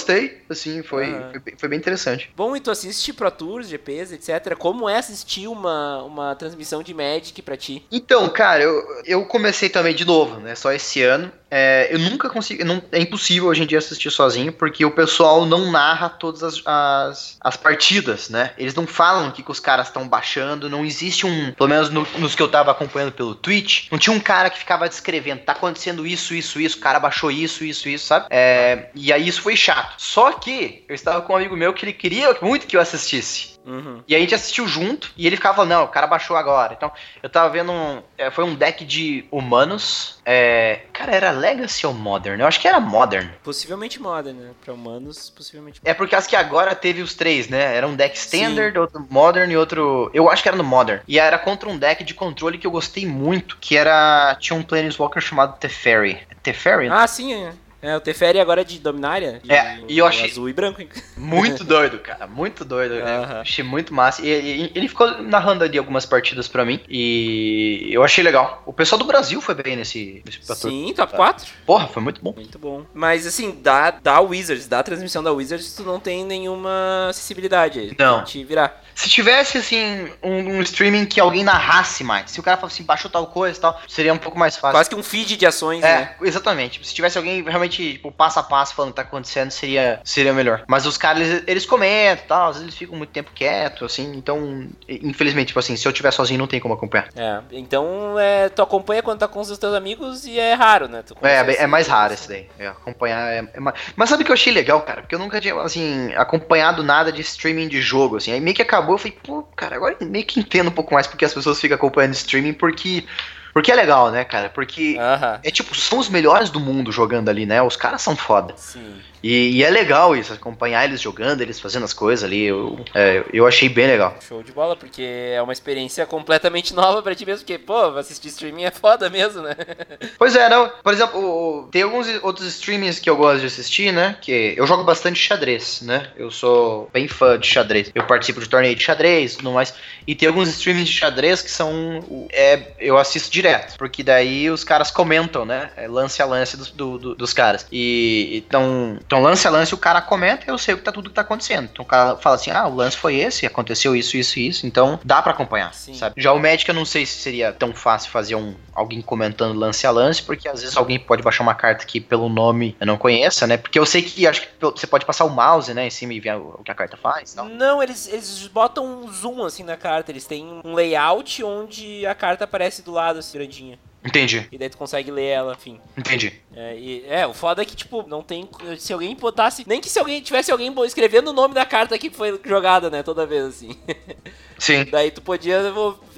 assim, 0.49 0.83
foi, 0.83 1.05
Aham. 1.07 1.31
foi, 1.31 1.41
bem- 1.41 1.55
foi 1.59 1.69
bem 1.69 1.79
interessante. 1.79 2.31
Bom, 2.37 2.55
e 2.57 2.61
tu 2.61 2.71
assiste 2.71 3.13
Pro 3.13 3.31
Tours, 3.31 3.69
GPs, 3.69 4.13
etc. 4.15 4.55
Como 4.57 4.89
é 4.89 4.99
assistir 4.99 5.49
uma, 5.49 6.03
uma 6.03 6.35
transmissão 6.35 6.83
de 6.83 6.93
Magic 6.95 7.41
pra 7.43 7.57
ti? 7.57 7.85
Então, 7.91 8.29
cara, 8.29 8.63
eu, 8.63 8.83
eu 9.05 9.25
comecei 9.27 9.69
também 9.69 9.95
de 9.95 10.05
novo, 10.05 10.41
né? 10.41 10.55
Só 10.55 10.73
esse 10.73 11.03
ano. 11.03 11.33
É, 11.51 11.89
eu 11.91 11.99
nunca 11.99 12.29
consigo. 12.29 12.65
Não, 12.65 12.83
é 12.93 13.01
impossível 13.01 13.49
hoje 13.49 13.63
em 13.63 13.67
dia 13.67 13.79
assistir 13.79 14.11
sozinho, 14.11 14.53
porque 14.53 14.85
o 14.85 14.91
pessoal 14.91 15.47
não 15.47 15.71
narra 15.71 16.09
todas 16.09 16.43
as, 16.43 16.63
as, 16.65 17.37
as 17.41 17.57
partidas, 17.57 18.29
né? 18.29 18.53
Eles 18.59 18.75
não 18.75 18.87
falam 18.87 19.29
o 19.29 19.33
que, 19.33 19.43
que 19.43 19.51
os 19.51 19.61
caras 19.61 19.89
estão 19.89 20.07
baixando. 20.07 20.69
Não 20.69 20.85
existe 20.85 21.27
um. 21.27 21.53
Pelo 21.53 21.69
menos 21.69 21.91
no- 21.91 22.07
nos 22.19 22.35
que 22.35 22.43
eu 22.43 22.49
tava 22.49 22.71
acompanhando 22.71 23.13
pelo 23.13 23.35
Twitch, 23.35 23.87
não 23.91 23.99
tinha 23.99 24.15
um 24.15 24.21
cara 24.21 24.51
que 24.51 24.59
ficava 24.59 24.89
descrevendo, 24.89 25.41
tá 25.43 25.53
acontecendo 25.53 26.07
isso, 26.07 26.35
isso, 26.35 26.61
isso, 26.61 26.77
o 26.79 26.81
cara 26.81 27.01
baixou 27.01 27.31
isso, 27.31 27.65
isso, 27.65 27.89
isso, 27.89 28.07
sabe? 28.07 28.27
É, 28.31 28.91
e 28.95 29.13
aí 29.13 29.27
isso 29.27 29.41
foi 29.41 29.57
chato. 29.57 29.95
Só 29.99 30.33
que 30.33 30.85
eu 30.89 30.95
estava 30.95 31.23
com 31.23 31.33
um 31.33 31.37
amigo 31.37 31.57
meu 31.57 31.73
que 31.73 31.85
ele 31.85 31.93
queria 31.93 32.37
muito 32.43 32.67
que 32.67 32.77
eu 32.77 32.81
assistisse. 32.81 33.58
Uhum. 33.69 34.03
E 34.09 34.17
a 34.17 34.19
gente 34.19 34.35
assistiu 34.35 34.67
junto 34.67 35.13
e 35.15 35.27
ele 35.27 35.37
ficava 35.37 35.65
não, 35.67 35.85
o 35.85 35.89
cara 35.89 36.07
baixou 36.07 36.37
agora. 36.37 36.73
Então, 36.73 36.91
eu 37.23 37.29
tava 37.29 37.51
vendo 37.51 37.71
um. 37.71 38.03
é, 38.17 38.31
foi 38.31 38.45
um 38.45 38.55
deck 38.55 38.85
de 38.85 39.27
humanos. 39.31 40.19
É, 40.25 40.81
cara, 40.93 41.15
era 41.15 41.31
Legacy 41.31 41.87
ou 41.87 41.93
Modern? 41.93 42.41
Eu 42.41 42.47
acho 42.47 42.61
que 42.61 42.67
era 42.67 42.81
Modern. 42.81 43.29
Possivelmente 43.45 44.01
Modern, 44.01 44.37
né? 44.37 44.51
Pra 44.65 44.73
humanos, 44.73 45.31
possivelmente 45.31 45.81
É 45.85 45.93
porque 45.93 46.17
acho 46.17 46.29
que 46.29 46.37
agora 46.37 46.75
teve 46.75 47.03
os 47.03 47.15
três, 47.15 47.49
né? 47.49 47.77
Era 47.77 47.87
um 47.87 47.95
deck 47.95 48.17
Standard, 48.17 48.79
outro 48.79 49.07
Modern 49.11 49.51
e 49.51 49.57
outro. 49.57 50.11
Eu 50.15 50.31
acho 50.31 50.43
que 50.43 50.49
era 50.49 50.57
no 50.57 50.65
Modern. 50.65 51.01
E 51.07 51.19
era 51.19 51.39
contra 51.39 51.69
um 51.69 51.77
deck 51.77 52.03
de 52.03 52.15
controle 52.15 52.57
que 52.57 52.67
eu 52.67 52.71
gostei 52.71 53.07
muito, 53.07 53.59
que 53.61 53.77
era. 53.77 54.35
Tinha 54.41 54.59
um 54.59 54.63
Planeswalker 54.63 55.21
chamado 55.21 55.59
Teferi. 55.59 56.27
Teferi? 56.43 56.89
Ah, 56.89 57.07
sim, 57.07 57.35
é. 57.35 57.53
É, 57.81 57.97
o 57.97 58.01
Teferi 58.01 58.41
agora 58.41 58.63
é 58.63 58.65
de 58.65 58.79
Dominária. 58.81 59.41
É, 59.49 59.79
e 59.89 59.97
eu 59.99 60.05
achei- 60.07 60.29
Azul 60.31 60.49
e 60.49 60.53
branco. 60.53 60.83
Muito 61.17 61.63
doido, 61.65 61.99
cara. 62.01 62.27
Muito 62.27 62.65
doido. 62.65 62.95
Eu 62.95 63.07
Aham. 63.07 63.41
achei 63.41 63.65
muito 63.65 63.95
massa. 63.95 64.21
E, 64.21 64.29
e- 64.29 64.73
ele 64.75 64.89
ficou 64.89 65.23
narrando 65.23 65.63
ali 65.63 65.79
algumas 65.79 66.05
partidas 66.05 66.49
pra 66.49 66.65
mim. 66.65 66.81
E 66.89 67.89
eu 67.93 68.03
achei 68.03 68.25
legal. 68.25 68.63
O 68.67 68.73
pessoal 68.73 68.99
do 68.99 69.05
Brasil 69.05 69.41
foi 69.41 69.55
bem 69.55 69.77
nesse, 69.77 70.23
nesse. 70.27 70.41
Sim, 70.57 70.93
top 70.97 71.15
4. 71.15 71.47
Porra, 71.65 71.87
foi 71.87 72.03
muito 72.03 72.21
bom. 72.23 72.33
Muito 72.35 72.59
bom. 72.59 72.85
Mas 72.93 73.27
assim, 73.27 73.53
da, 73.63 73.93
da 73.93 74.21
Wizards, 74.21 74.67
da 74.67 74.83
transmissão 74.83 75.23
da 75.23 75.31
Wizards, 75.33 75.73
tu 75.75 75.85
não 75.85 76.01
tem 76.01 76.25
nenhuma 76.25 77.07
acessibilidade 77.11 77.79
aí. 77.79 77.93
Não. 77.99 78.25
Te 78.25 78.43
virar. 78.43 78.85
Se 78.99 79.09
tivesse, 79.09 79.59
assim, 79.59 80.11
um, 80.21 80.57
um 80.57 80.61
streaming 80.63 81.07
que 81.07 81.21
alguém 81.21 81.45
narrasse 81.45 82.03
mais, 82.03 82.33
se 82.33 82.41
o 82.41 82.43
cara 82.43 82.57
falasse 82.57 82.75
assim, 82.75 82.83
baixou 82.83 83.09
tal 83.09 83.29
coisa 83.29 83.57
e 83.57 83.61
tal, 83.61 83.81
seria 83.87 84.13
um 84.13 84.19
pouco 84.19 84.37
mais 84.37 84.57
fácil. 84.57 84.73
Quase 84.77 84.91
que 84.91 84.97
um 84.97 85.05
feed 85.05 85.37
de 85.37 85.47
ações, 85.47 85.85
É, 85.85 85.99
né? 86.01 86.15
exatamente. 86.23 86.85
Se 86.85 86.93
tivesse 86.93 87.17
alguém 87.17 87.45
realmente, 87.45 87.93
tipo, 87.93 88.11
passo 88.11 88.41
a 88.41 88.43
passo 88.43 88.75
falando 88.75 88.91
o 88.91 88.93
que 88.95 88.97
tá 88.97 89.03
acontecendo, 89.03 89.53
seria, 89.53 90.01
seria 90.03 90.33
melhor. 90.33 90.65
Mas 90.67 90.85
os 90.85 90.99
caras, 90.99 91.23
eles, 91.29 91.45
eles 91.47 91.65
comentam 91.65 92.25
e 92.25 92.29
tal, 92.29 92.49
às 92.49 92.57
vezes 92.57 92.63
eles 92.63 92.75
ficam 92.77 92.99
muito 92.99 93.11
tempo 93.11 93.31
quietos, 93.33 93.93
assim, 93.93 94.17
então, 94.17 94.69
infelizmente, 94.89 95.49
tipo 95.49 95.61
assim, 95.61 95.77
se 95.77 95.87
eu 95.87 95.93
tiver 95.93 96.11
sozinho, 96.11 96.41
não 96.41 96.49
tem 96.49 96.59
como 96.59 96.75
acompanhar. 96.75 97.09
É. 97.15 97.39
Então, 97.53 98.19
é, 98.19 98.49
tu 98.49 98.63
acompanha 98.63 99.01
quando 99.01 99.21
tá 99.21 99.29
com 99.29 99.39
os 99.39 99.57
teus 99.57 99.75
amigos 99.75 100.27
e 100.27 100.41
é 100.41 100.55
raro, 100.55 100.89
né? 100.89 101.05
É, 101.23 101.35
é 101.35 101.41
assim, 101.41 101.67
mais 101.69 101.87
raro 101.87 102.15
assim. 102.15 102.23
esse 102.25 102.29
daí. 102.29 102.49
É, 102.59 102.67
acompanhar 102.67 103.33
é, 103.33 103.49
é 103.55 103.61
mais... 103.61 103.77
Mas 103.95 104.09
sabe 104.09 104.25
o 104.25 104.27
que 104.27 104.33
eu 104.33 104.35
achei 104.35 104.53
legal, 104.53 104.81
cara? 104.81 105.03
Porque 105.03 105.15
eu 105.15 105.21
nunca 105.21 105.41
tinha, 105.41 105.55
assim, 105.61 106.13
acompanhado 106.17 106.83
nada 106.83 107.13
de 107.13 107.21
streaming 107.21 107.69
de 107.69 107.81
jogo, 107.81 108.17
assim. 108.17 108.33
Aí 108.33 108.41
meio 108.41 108.57
que 108.57 108.63
acabou, 108.63 108.88
eu 108.95 108.99
falei, 108.99 109.19
pô, 109.23 109.43
cara, 109.57 109.77
agora 109.77 109.97
meio 110.01 110.25
que 110.25 110.41
entendo 110.41 110.69
um 110.69 110.73
pouco 110.73 110.95
mais 110.95 111.07
porque 111.07 111.25
as 111.25 111.35
pessoas 111.35 111.61
ficam 111.61 111.77
acompanhando 111.77 112.15
streaming, 112.15 112.53
porque... 112.53 113.05
Porque 113.53 113.73
é 113.73 113.75
legal, 113.75 114.11
né, 114.11 114.25
cara? 114.25 114.49
Porque... 114.49 114.97
Aham. 114.99 115.41
É 115.43 115.51
tipo, 115.51 115.75
são 115.75 115.99
os 115.99 116.09
melhores 116.09 116.51
do 116.51 116.61
mundo 116.61 116.93
jogando 116.93 117.29
ali, 117.29 117.47
né? 117.47 117.61
Os 117.63 117.77
caras 117.77 118.03
são 118.03 118.15
foda. 118.15 118.55
Sim. 118.57 119.01
E, 119.23 119.51
e 119.57 119.65
é 119.65 119.71
legal 119.71 120.15
isso, 120.17 120.33
acompanhar 120.33 120.85
eles 120.85 121.01
jogando, 121.01 121.41
eles 121.41 121.59
fazendo 121.61 121.85
as 121.85 121.93
coisas 121.93 122.25
ali. 122.25 122.45
Eu, 122.45 122.79
é, 122.95 123.25
eu 123.33 123.47
achei 123.47 123.69
bem 123.69 123.87
legal. 123.87 124.17
Show 124.27 124.43
de 124.43 124.53
bola, 124.53 124.77
porque 124.77 125.03
é 125.03 125.41
uma 125.43 125.53
experiência 125.53 126.05
completamente 126.07 126.73
nova 126.75 127.03
pra 127.03 127.15
ti 127.15 127.25
mesmo, 127.27 127.41
porque, 127.45 127.59
pô, 127.59 127.77
assistir 127.99 128.29
streaming 128.29 128.65
é 128.65 128.71
foda 128.71 129.09
mesmo, 129.11 129.43
né? 129.43 129.57
Pois 130.19 130.35
é, 130.35 130.49
não. 130.49 130.69
Por 130.83 130.93
exemplo, 130.93 131.69
tem 131.71 131.83
alguns 131.83 132.07
outros 132.23 132.47
streamings 132.49 132.99
que 132.99 133.09
eu 133.09 133.17
gosto 133.17 133.41
de 133.41 133.47
assistir, 133.47 133.93
né? 133.93 134.17
Que 134.21 134.55
eu 134.57 134.67
jogo 134.67 134.83
bastante 134.85 135.19
xadrez, 135.19 135.81
né? 135.83 136.09
Eu 136.17 136.31
sou 136.31 136.89
bem 136.93 137.07
fã 137.09 137.39
de 137.39 137.47
xadrez. 137.47 137.91
Eu 137.95 138.05
participo 138.05 138.41
de 138.41 138.49
torneio 138.49 138.75
de 138.75 138.83
xadrez 138.83 139.35
e 139.35 139.37
tudo 139.39 139.53
mais. 139.53 139.73
E 140.07 140.15
tem 140.15 140.29
alguns 140.29 140.49
streamings 140.49 140.89
de 140.89 140.95
xadrez 140.95 141.41
que 141.43 141.51
são. 141.51 142.05
É, 142.33 142.73
eu 142.81 142.99
assisto 142.99 143.31
direto. 143.31 143.77
Porque 143.79 144.03
daí 144.03 144.51
os 144.51 144.65
caras 144.65 144.91
comentam, 144.91 145.45
né? 145.45 145.71
É 145.77 145.87
lance 145.87 146.21
a 146.21 146.27
lance 146.27 146.57
dos, 146.57 146.71
do- 146.71 146.99
do- 146.99 147.15
dos 147.15 147.33
caras. 147.33 147.67
E 147.71 148.43
então, 148.47 148.99
então, 149.09 149.23
lance 149.23 149.49
a 149.49 149.51
lance, 149.51 149.73
o 149.73 149.79
cara 149.79 150.03
comenta 150.03 150.45
e 150.47 150.51
eu 150.51 150.59
sei 150.59 150.75
o 150.75 150.77
que 150.77 150.85
tá 150.85 150.93
tudo 150.93 151.09
que 151.09 151.15
tá 151.15 151.23
acontecendo. 151.23 151.67
Então 151.73 151.83
o 151.83 151.89
cara 151.89 152.19
fala 152.19 152.37
assim: 152.37 152.51
ah, 152.51 152.69
o 152.69 152.75
lance 152.75 152.95
foi 152.95 153.17
esse, 153.17 153.47
aconteceu 153.47 153.97
isso, 153.97 154.19
isso 154.19 154.39
e 154.39 154.47
isso. 154.47 154.67
Então 154.67 155.01
dá 155.03 155.23
pra 155.23 155.33
acompanhar, 155.33 155.73
Sim. 155.73 155.95
sabe? 155.95 156.21
Já 156.21 156.31
o 156.31 156.39
Magic 156.39 156.69
eu 156.69 156.75
não 156.75 156.85
sei 156.85 157.07
se 157.07 157.15
seria 157.15 157.51
tão 157.51 157.73
fácil 157.73 158.11
fazer 158.11 158.35
um, 158.35 158.55
alguém 158.75 159.01
comentando 159.01 159.59
lance 159.59 159.87
a 159.87 159.91
lance, 159.91 160.23
porque 160.23 160.47
às 160.47 160.61
vezes 160.61 160.77
alguém 160.77 160.99
pode 160.99 161.23
baixar 161.23 161.43
uma 161.43 161.55
carta 161.55 161.87
que 161.87 162.03
pelo 162.03 162.29
nome 162.29 162.77
eu 162.79 162.87
não 162.87 162.99
conheça, 162.99 163.47
né? 163.47 163.57
Porque 163.57 163.79
eu 163.79 163.87
sei 163.87 164.03
que 164.03 164.27
acho 164.27 164.43
que 164.43 164.49
você 164.61 164.87
pode 164.87 165.07
passar 165.07 165.25
o 165.25 165.31
mouse, 165.31 165.73
né, 165.73 165.87
em 165.87 165.91
cima 165.91 166.13
e 166.13 166.21
ver 166.21 166.37
o 166.37 166.61
que 166.63 166.71
a 166.71 166.75
carta 166.75 166.99
faz 166.99 167.33
tal. 167.33 167.47
Não, 167.47 167.83
eles, 167.83 168.09
eles 168.09 168.47
botam 168.49 168.85
um 168.85 169.11
zoom 169.11 169.43
assim 169.43 169.63
na 169.63 169.79
carta, 169.79 170.13
eles 170.13 170.27
têm 170.27 170.61
um 170.63 170.75
layout 170.75 171.43
onde 171.43 172.07
a 172.07 172.15
carta 172.15 172.45
aparece 172.45 172.83
do 172.83 172.93
lado, 172.93 173.21
assim, 173.21 173.39
grandinha. 173.39 173.79
Entendi, 174.05 174.47
E 174.53 174.57
daí 174.57 174.69
tu 174.69 174.77
consegue 174.79 175.11
ler 175.11 175.25
ela, 175.27 175.55
enfim. 175.55 175.81
entendi. 175.97 176.33
É, 176.55 176.77
e- 176.79 177.05
é, 177.09 177.27
o 177.27 177.35
foda 177.35 177.63
é 177.63 177.65
que, 177.65 177.75
tipo, 177.75 178.07
não 178.07 178.23
tem. 178.23 178.49
Se 178.79 178.93
alguém 178.93 179.15
botasse. 179.17 179.65
Nem 179.67 179.81
que 179.81 179.89
se 179.91 179.99
alguém 179.99 180.21
tivesse 180.23 180.51
alguém 180.53 180.73
escrevendo 180.87 181.29
o 181.29 181.33
nome 181.33 181.53
da 181.55 181.67
carta 181.67 181.99
que 181.99 182.09
foi 182.09 182.41
jogada, 182.45 182.89
né? 182.89 183.03
Toda 183.03 183.27
vez, 183.27 183.45
assim. 183.45 183.77
Sim. 184.59 184.85
Daí 184.91 185.11
tu 185.11 185.21
podia, 185.23 185.61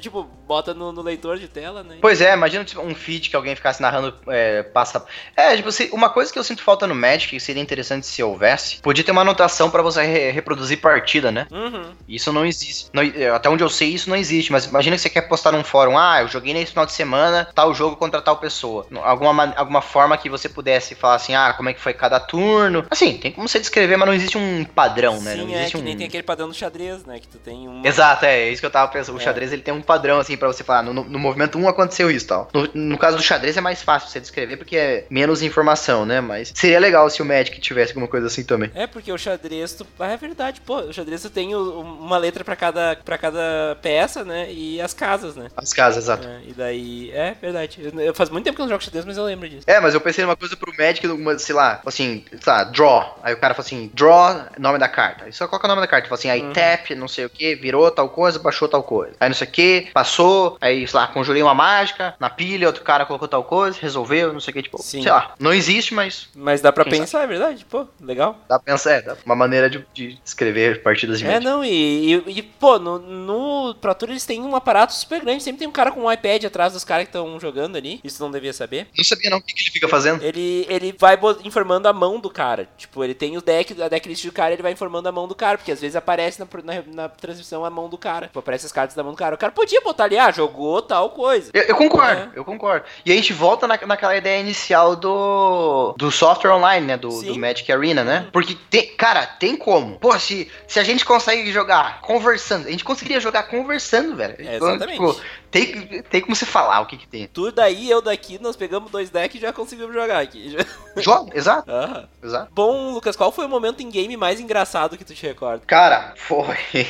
tipo, 0.01 0.23
bota 0.47 0.75
no, 0.75 0.91
no 0.93 1.03
leitor 1.03 1.39
de 1.39 1.47
tela, 1.47 1.83
né? 1.83 1.99
Pois 2.01 2.21
é, 2.21 2.33
imagina 2.33 2.65
tipo, 2.65 2.81
um 2.81 2.95
feed 2.95 3.31
que 3.31 3.37
alguém 3.37 3.55
ficasse 3.55 3.81
narrando 3.81 4.15
é, 4.29 4.63
passa. 4.63 5.05
É, 5.37 5.57
tipo, 5.57 5.71
se- 5.71 5.91
uma 5.93 6.09
coisa 6.11 6.33
que 6.33 6.39
eu 6.39 6.43
sinto 6.45 6.63
falta 6.63 6.87
no 6.87 6.95
Magic, 6.95 7.29
que 7.31 7.39
seria 7.41 7.63
interessante 7.63 8.07
se 8.07 8.23
houvesse, 8.23 8.81
podia 8.81 9.05
ter 9.05 9.13
uma 9.13 9.21
anotação 9.23 9.71
pra 9.71 9.83
você 9.83 10.03
re- 10.03 10.31
reproduzir 10.31 10.81
partida, 10.81 11.31
né? 11.31 11.47
Uhum. 11.53 11.83
Isso 12.09 12.33
não 12.33 12.45
existe. 12.45 12.89
Não- 12.93 13.03
é, 13.03 13.29
até 13.31 13.49
onde 13.49 13.63
eu 13.63 13.69
sei, 13.69 13.91
isso 13.91 14.09
não 14.11 14.17
existe. 14.17 14.51
Mas 14.51 14.65
imagina 14.65 14.97
que 14.97 15.03
você 15.03 15.11
quer 15.11 15.23
postar 15.23 15.53
num 15.53 15.63
fórum. 15.63 15.97
Ah, 15.99 16.23
eu 16.23 16.29
joguei 16.29 16.53
nesse 16.55 16.73
final 16.73 16.87
de 16.87 16.93
semana 16.93 17.49
tal 17.55 17.73
jogo 17.75 17.97
contra 17.97 18.21
tal 18.21 18.37
pessoa. 18.39 18.87
Alguma, 19.03 19.53
alguma 19.57 19.83
forma 19.83 20.17
que 20.17 20.29
você 20.31 20.49
pudesse 20.49 20.95
falar 20.95 21.15
assim, 21.17 21.35
ah, 21.35 21.53
como 21.57 21.69
é 21.69 21.75
que 21.75 21.81
foi 21.81 21.93
cada 21.93 22.19
turno. 22.19 22.85
Assim, 22.91 23.19
tem 23.19 23.31
como 23.31 23.49
você 23.49 23.61
descrever, 23.61 23.97
mas 23.97 24.07
não 24.09 24.15
existe 24.15 24.37
um 24.39 24.65
padrão, 24.65 25.21
né? 25.21 25.35
Sim, 25.35 25.45
não 25.47 25.51
é 25.55 25.59
existe 25.59 25.73
que 25.77 25.81
um. 25.81 25.85
nem 25.85 25.97
tem 25.97 26.07
aquele 26.07 26.23
padrão 26.23 26.49
do 26.49 26.55
xadrez, 26.55 27.05
né? 27.05 27.19
Que 27.21 27.29
tu 27.29 27.39
tem 27.39 27.69
um. 27.69 27.85
Exato, 27.85 28.25
é, 28.25 28.30
é 28.31 28.51
isso 28.51 28.61
que 28.61 28.67
eu 28.67 28.71
tava 28.71 28.91
pensando. 28.91 29.17
O 29.17 29.21
É. 29.21 29.25
xadrez 29.25 29.53
ele 29.53 29.63
tem 29.63 29.73
um 29.75 29.83
padrão, 29.83 30.19
assim, 30.19 30.37
pra 30.37 30.49
você 30.49 30.63
falar. 30.65 30.83
No, 30.83 30.93
no- 30.93 31.19
movimento 31.19 31.59
1 31.59 31.69
aconteceu 31.69 32.11
isso 32.11 32.27
tal. 32.27 32.49
No, 32.53 32.69
no 32.75 32.99
caso 32.99 33.17
do 33.17 33.23
xadrez 33.23 33.57
é 33.57 33.61
mais 33.61 33.83
fácil 33.83 34.09
você 34.09 34.21
descrever 34.21 34.57
porque 34.57 34.77
é 34.77 35.07
menos 35.11 35.43
informação, 35.43 36.05
né? 36.07 36.21
Mas 36.21 36.53
seria 36.55 36.79
legal 36.81 37.09
se 37.11 37.21
o 37.23 37.25
Magic 37.25 37.61
tivesse 37.61 37.91
alguma 37.93 38.09
coisa 38.09 38.27
assim 38.27 38.45
também. 38.45 38.71
É, 38.75 38.87
porque 38.87 39.13
o 39.13 39.19
xadrez, 39.19 39.73
tu... 39.75 39.87
ah, 39.99 40.09
é 40.13 40.17
verdade, 40.17 40.61
pô, 40.61 40.79
o 40.81 40.93
xadrez 40.93 41.23
tu 41.23 41.31
tem 41.31 41.55
uma 41.55 42.17
letra 42.19 42.43
pra 42.45 42.57
cada, 42.57 42.97
pra 43.05 43.19
cada 43.19 43.77
peça, 43.83 44.25
né, 44.25 44.51
e 44.53 44.81
as 44.81 44.95
casas, 44.95 45.37
né. 45.37 45.49
As 45.57 45.73
casas, 45.73 46.05
exato. 46.05 46.27
É, 46.27 46.41
e 46.49 46.53
daí, 46.53 47.11
é 47.13 47.35
verdade, 47.41 47.79
eu, 47.83 48.01
eu- 48.01 48.15
faz 48.15 48.31
muito 48.31 48.45
tempo 48.45 48.57
que 48.57 48.63
eu 48.63 48.67
não 48.67 48.71
jogo 48.71 48.83
xadrez, 48.85 49.05
mas 49.05 49.17
eu 49.17 49.25
lembro 49.25 49.49
disso. 49.49 49.65
É, 49.67 49.81
mas 49.81 49.95
eu 49.95 50.01
pensei 50.01 50.25
numa 50.25 50.37
coisa 50.37 50.57
pro 50.57 50.73
Magic, 50.77 51.07
uma, 51.07 51.39
sei 51.39 51.55
lá, 51.55 51.81
assim, 51.85 52.25
sei 52.31 52.53
lá, 52.53 52.65
draw. 52.65 53.19
Aí 53.23 53.35
o 53.35 53.37
cara 53.39 53.55
fala 53.55 53.67
assim, 53.67 53.91
draw, 53.95 54.45
nome 54.59 54.79
da 54.79 54.89
carta. 54.89 55.25
Aí 55.25 55.33
só 55.33 55.47
coloca 55.47 55.67
o 55.67 55.69
nome 55.69 55.81
da 55.81 55.87
carta. 55.87 56.09
Fala 56.09 56.19
assim, 56.19 56.31
aí 56.31 56.43
Uhum. 56.43 56.53
tap, 56.53 56.91
não 56.97 57.09
sei 57.09 57.25
o 57.25 57.31
que, 57.31 57.55
virou 57.55 57.91
tal 57.91 58.09
coisa, 58.09 58.20
baixou 58.39 58.69
tal 58.69 58.83
coisa. 58.83 59.15
Aí 59.21 59.29
não 59.29 59.35
sei 59.37 59.47
o 59.47 59.51
que, 59.51 59.89
passou, 59.93 60.57
aí, 60.61 60.87
sei 60.87 60.99
lá, 61.01 61.07
conjurei 61.09 61.43
uma 61.43 61.55
mágica 61.55 62.15
na 62.19 62.31
pilha, 62.31 62.67
outro 62.67 62.83
cara 62.83 63.07
colocou 63.07 63.29
tal 63.29 63.45
coisa, 63.45 63.79
resolveu, 63.81 64.33
não 64.33 64.41
sei 64.41 64.53
o 64.53 64.55
que, 64.55 64.63
tipo, 64.63 64.83
Sim. 64.83 65.03
sei 65.03 65.11
lá. 65.11 65.35
Não 65.39 65.53
existe, 65.53 65.95
mas 65.95 66.29
Mas 66.35 66.61
dá 66.61 66.73
pra 66.73 66.85
pensar, 66.85 67.23
é 67.23 67.27
verdade, 67.27 67.65
pô, 67.65 67.87
legal. 68.01 68.39
dá 68.49 68.59
pra 68.59 68.73
pensar, 68.73 68.93
é, 68.93 69.03
dá 69.03 69.17
uma 69.25 69.37
maneira 69.37 69.69
de, 69.71 69.85
de 69.93 70.19
escrever 70.25 70.83
partidas 70.83 71.19
de 71.19 71.25
É, 71.25 71.29
Magic. 71.29 71.45
não, 71.45 71.65
e, 71.65 72.15
e, 72.15 72.39
e, 72.39 72.43
pô, 72.43 72.79
no, 72.79 72.99
no 72.99 73.75
Pro 73.75 73.95
Tour 73.95 74.11
eles 74.11 74.25
têm 74.27 74.41
um 74.41 74.57
aparato 74.57 74.93
super 74.95 75.21
grande, 75.21 75.43
sempre 75.43 75.61
tem 75.61 75.69
um 75.69 75.73
cara 75.73 75.93
com 75.93 76.01
um 76.03 76.13
iPad 76.13 76.45
atrás 76.45 76.73
dos 76.73 76.85
caras 76.85 77.05
que 77.05 77.09
estão 77.11 77.39
jogando 77.41 77.77
ali, 77.77 78.01
isso 78.03 78.23
não 78.23 78.31
devia 78.31 78.53
saber. 78.53 78.89
Não 78.97 79.05
sabia 79.05 79.31
não 79.31 79.39
o 79.39 79.43
que, 79.43 79.55
que 79.55 79.63
ele 79.63 79.71
fica 79.71 79.89
fazendo. 79.89 80.23
Ele, 80.23 80.67
ele 80.69 80.95
vai 80.99 81.19
informando 81.45 81.89
a 81.89 81.93
mão 81.93 82.19
do 82.19 82.31
cara. 82.31 82.69
Tipo, 82.77 83.03
ele 83.05 83.15
tem 83.15 83.37
o 83.37 83.43
deck, 83.43 83.81
a 83.81 83.89
decklist 83.89 84.25
do 84.25 84.33
cara, 84.33 84.53
ele 84.53 84.63
vai 84.63 84.73
informando 84.73 85.09
a 85.09 85.13
mão 85.13 85.27
do 85.29 85.35
cara. 85.35 85.59
Porque 85.59 85.73
às 85.73 85.81
vezes 85.81 85.97
aparece 85.97 86.41
na, 86.41 86.47
na, 86.63 86.83
na 86.95 87.09
transmissão 87.09 87.65
a 87.65 87.71
mão 87.71 87.89
do 87.89 87.99
cara. 87.99 88.10
Tipo, 88.27 88.39
aparece 88.41 88.67
as 88.67 88.73
cartas 88.73 88.95
da 88.97 89.03
mão 89.03 89.13
do 89.13 89.17
cara. 89.19 89.35
O 89.35 89.39
cara 89.39 89.53
podia 89.53 89.81
botar 89.81 90.05
ali, 90.05 90.19
ah, 90.19 90.31
jogou 90.31 90.81
tal 90.83 91.11
coisa. 91.11 91.51
Eu, 91.55 91.63
eu 91.63 91.77
concordo, 91.77 92.21
É. 92.23 92.31
eu 92.35 92.45
concordo. 92.45 92.85
E 93.05 93.13
a 93.13 93.15
gente 93.15 93.33
volta 93.33 93.67
na, 93.67 93.79
naquela 93.87 94.17
ideia 94.17 94.41
inicial 94.41 94.97
do, 94.97 95.95
do 95.97 96.11
software 96.11 96.53
online, 96.53 96.87
né? 96.87 96.97
Do, 96.97 97.09
do 97.23 97.39
Magic 97.39 97.71
Arena, 97.71 98.03
né? 98.05 98.29
Porque, 98.33 98.57
tem, 98.69 98.87
cara, 98.97 99.27
tem 99.27 99.57
como. 99.57 99.99
Pô, 99.99 100.19
se, 100.19 100.51
se 100.67 100.79
a 100.81 100.85
gente 100.85 101.05
consegue 101.05 101.51
jogar 101.53 102.01
conversando, 102.01 102.67
a 102.67 102.71
gente 102.71 102.85
conseguiria 102.85 103.21
jogar 103.21 103.45
conversando, 103.45 104.17
velho. 104.17 104.35
É, 104.39 104.57
Então, 104.57 104.69
exatamente. 104.71 104.99
tipo, 104.99 105.21
tem, 105.51 106.03
tem 106.03 106.21
como 106.21 106.35
você 106.35 106.47
falar 106.47 106.81
o 106.81 106.87
que 106.87 106.97
que 106.97 107.09
tem. 107.09 107.27
Tu 107.27 107.51
daí, 107.53 107.91
eu 107.91 108.01
daqui, 108.01 108.39
nós 108.41 108.57
pegamos 108.57 108.91
dois 108.91 109.11
decks 109.11 109.37
e 109.39 109.43
já 109.43 109.53
conseguimos 109.53 109.95
jogar 109.95 110.21
aqui. 110.21 110.57
Joga, 110.99 111.37
exato, 111.37 111.71
Aham. 111.71 112.09
exato. 112.23 112.53
Bom, 112.53 112.93
Lucas, 112.93 113.17
qual 113.17 113.33
foi 113.33 113.47
o 113.47 113.49
momento 113.49 113.83
em 113.83 113.91
game 113.91 114.17
mais 114.17 114.41
engraçado 114.41 114.97
que 114.97 115.05
tu 115.05 115.15
te 115.15 115.27
recorda? 115.27 115.63
Cara, 115.67 116.15
foi. 116.17 116.57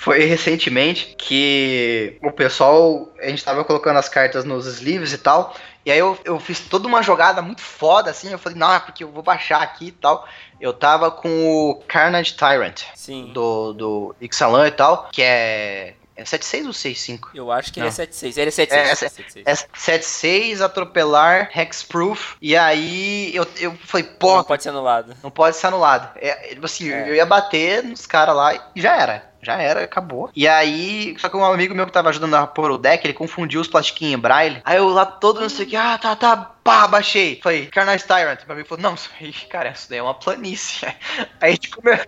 Foi 0.00 0.20
recentemente 0.20 1.14
que 1.18 2.16
o 2.22 2.32
pessoal. 2.32 3.12
A 3.20 3.28
gente 3.28 3.44
tava 3.44 3.62
colocando 3.64 3.98
as 3.98 4.08
cartas 4.08 4.46
nos 4.46 4.64
sleeves 4.64 5.12
e 5.12 5.18
tal. 5.18 5.54
E 5.84 5.90
aí 5.90 5.98
eu, 5.98 6.18
eu 6.24 6.40
fiz 6.40 6.60
toda 6.60 6.88
uma 6.88 7.02
jogada 7.02 7.42
muito 7.42 7.60
foda, 7.60 8.10
assim. 8.10 8.32
Eu 8.32 8.38
falei, 8.38 8.58
não, 8.58 8.72
é 8.72 8.80
porque 8.80 9.04
eu 9.04 9.10
vou 9.10 9.22
baixar 9.22 9.60
aqui 9.60 9.88
e 9.88 9.92
tal. 9.92 10.26
Eu 10.58 10.72
tava 10.72 11.10
com 11.10 11.28
o 11.70 11.82
Carnage 11.86 12.34
Tyrant 12.34 12.82
Sim. 12.94 13.30
do, 13.34 13.74
do 13.74 14.16
Ixalan 14.22 14.68
e 14.68 14.70
tal, 14.70 15.08
que 15.12 15.20
é. 15.20 15.94
É 16.20 16.24
7.6 16.24 16.66
ou 16.66 16.72
6.5? 16.72 17.28
Eu 17.34 17.50
acho 17.50 17.72
que 17.72 17.80
Não. 17.80 17.86
ele 17.86 17.94
é 17.94 18.06
7-6. 18.06 18.36
Ele 18.36 18.48
é 18.48 18.52
7-6. 18.52 18.72
É, 18.72 18.90
essa- 18.90 19.08
7-6. 19.08 19.42
É 19.46 19.54
7.6, 19.54 20.60
atropelar, 20.60 21.50
hexproof. 21.58 22.36
E 22.42 22.54
aí 22.56 23.34
eu, 23.34 23.46
eu 23.58 23.74
falei, 23.86 24.06
pô, 24.06 24.36
Não 24.36 24.44
pode 24.44 24.62
ser 24.62 24.68
anulado. 24.68 25.16
não 25.22 25.30
pode 25.30 25.56
ser 25.56 25.68
anulado. 25.68 26.10
É, 26.16 26.48
tipo 26.54 26.66
assim, 26.66 26.92
É. 26.92 27.08
eu 27.08 27.14
ia 27.14 27.24
bater 27.24 27.82
nos 27.82 28.06
caras 28.06 28.36
lá 28.36 28.54
e 28.76 28.80
já 28.82 28.96
era. 28.96 29.30
Já 29.42 29.54
era, 29.54 29.82
acabou. 29.84 30.28
E 30.36 30.46
aí, 30.46 31.16
só 31.18 31.30
que 31.30 31.36
um 31.38 31.42
amigo 31.42 31.74
meu 31.74 31.86
que 31.86 31.92
tava 31.92 32.10
ajudando 32.10 32.34
a 32.34 32.46
pôr 32.46 32.70
o 32.70 32.76
deck, 32.76 33.06
ele 33.06 33.14
confundiu 33.14 33.62
os 33.62 33.68
plastiquinhos 33.68 34.12
em 34.12 34.18
braille. 34.18 34.60
Aí 34.66 34.76
eu 34.76 34.88
lá 34.90 35.06
todo 35.06 35.40
não 35.40 35.48
sei 35.48 35.64
o 35.64 35.68
que, 35.70 35.76
ah, 35.76 35.96
tá, 35.96 36.14
tá, 36.14 36.36
pá, 36.62 36.86
baixei. 36.86 37.40
Falei, 37.42 37.64
Carnage 37.68 38.04
Tyrant. 38.04 38.40
Meu 38.46 38.52
amigo 38.52 38.68
falou, 38.68 38.82
não, 38.82 38.94
isso 38.94 39.08
aí, 39.18 39.32
cara, 39.32 39.70
isso 39.70 39.88
daí 39.88 39.98
é 39.98 40.02
uma 40.02 40.12
planície. 40.12 40.86
Aí 41.40 41.48
a 41.48 41.50
gente 41.52 41.70
começou. 41.70 42.04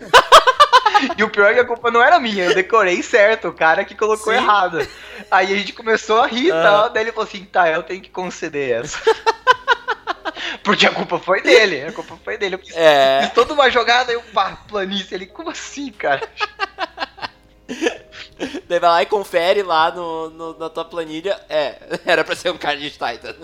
E 1.16 1.22
o 1.24 1.30
pior 1.30 1.50
é 1.50 1.54
que 1.54 1.60
a 1.60 1.64
culpa 1.64 1.90
não 1.90 2.02
era 2.02 2.18
minha, 2.18 2.44
eu 2.44 2.54
decorei 2.54 3.02
certo, 3.02 3.48
o 3.48 3.52
cara 3.52 3.84
que 3.84 3.94
colocou 3.94 4.32
Sim. 4.32 4.38
errado. 4.38 4.86
Aí 5.30 5.52
a 5.52 5.56
gente 5.56 5.72
começou 5.72 6.20
a 6.20 6.26
rir 6.26 6.46
e 6.46 6.52
Ah. 6.52 6.62
tal, 6.62 6.90
daí 6.90 7.04
ele 7.04 7.12
falou 7.12 7.26
assim, 7.28 7.44
tá, 7.44 7.68
eu 7.70 7.82
tenho 7.82 8.00
que 8.00 8.10
conceder 8.10 8.82
essa. 8.84 8.98
Porque 10.62 10.86
a 10.86 10.90
culpa 10.92 11.18
foi 11.18 11.40
dele, 11.42 11.82
a 11.84 11.92
culpa 11.92 12.16
foi 12.24 12.36
dele. 12.38 12.54
Eu 12.54 12.58
fiz, 12.58 12.76
É. 12.76 13.22
fiz 13.24 13.32
toda 13.32 13.52
uma 13.54 13.68
jogada 13.70 14.12
e 14.12 14.14
eu, 14.14 14.22
pá, 14.32 14.56
planície. 14.68 15.14
Ele, 15.14 15.26
como 15.26 15.50
assim, 15.50 15.90
cara? 15.90 16.22
Daí 18.68 18.78
vai 18.78 18.90
lá 18.90 19.02
e 19.02 19.06
confere 19.06 19.62
lá 19.62 19.90
no, 19.90 20.30
no, 20.30 20.58
na 20.58 20.68
tua 20.68 20.84
planilha. 20.84 21.38
É, 21.48 21.78
era 22.04 22.24
pra 22.24 22.34
ser 22.34 22.50
um 22.50 22.58
Carnage 22.58 22.90
Titan. 22.90 23.34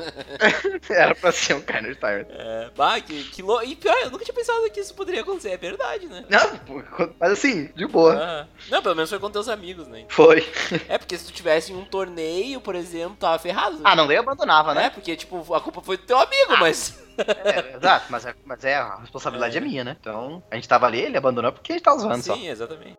era 0.91 1.15
pra 1.15 1.33
ser 1.33 1.55
um 1.55 1.61
Carnage 1.61 1.95
Titan. 1.95 2.27
É, 2.31 2.71
bah, 2.77 3.01
que, 3.01 3.25
que 3.25 3.43
louco. 3.43 3.65
E 3.65 3.77
pior, 3.77 3.97
eu 4.03 4.11
nunca 4.11 4.25
tinha 4.25 4.35
pensado 4.35 4.69
que 4.71 4.81
isso 4.81 4.95
poderia 4.95 5.23
acontecer. 5.23 5.51
É 5.51 5.57
verdade, 5.57 6.07
né? 6.07 6.25
Não, 6.29 7.15
mas 7.19 7.33
assim, 7.33 7.71
de 7.75 7.87
boa. 7.87 8.17
Ah, 8.17 8.47
não, 8.71 8.83
pelo 8.83 8.95
menos 8.95 9.11
foi 9.11 9.19
com 9.19 9.31
teus 9.31 9.49
amigos, 9.49 9.87
né? 9.87 10.05
Foi. 10.09 10.47
É, 10.89 10.99
porque 10.99 11.17
se 11.17 11.27
tu 11.27 11.33
tivesse 11.33 11.73
em 11.73 11.77
um 11.77 11.85
torneio, 11.85 12.61
por 12.61 12.75
exemplo, 12.75 13.17
tava 13.19 13.39
ferrado. 13.39 13.81
Ah, 13.85 13.97
não, 13.97 14.07
daí 14.07 14.17
abandonava, 14.17 14.75
né? 14.75 14.87
É, 14.87 14.91
porque, 14.91 15.17
tipo, 15.17 15.55
a 15.55 15.61
culpa 15.61 15.81
foi 15.81 15.97
do 15.97 16.05
teu 16.05 16.19
amigo, 16.19 16.53
ah. 16.53 16.61
mas. 16.61 16.99
É, 17.19 17.77
exato, 17.77 18.07
mas, 18.11 18.25
é, 18.27 18.35
mas 18.45 18.65
é, 18.65 18.77
a 18.77 18.97
responsabilidade 18.97 19.57
é. 19.57 19.61
é. 19.61 19.65
minha, 19.65 19.85
né? 19.85 19.97
Então, 20.01 20.43
a 20.51 20.55
gente 20.55 20.69
tava 20.69 20.87
ali, 20.87 21.01
ele 21.01 21.17
abandonou 21.17 21.53
porque 21.53 21.73
a 21.73 21.75
gente 21.75 21.85
tava 21.85 21.99
zoando 21.99 22.23
Sim, 22.23 22.23
só. 22.23 22.35
Sim, 22.35 22.49
exatamente. 22.49 22.99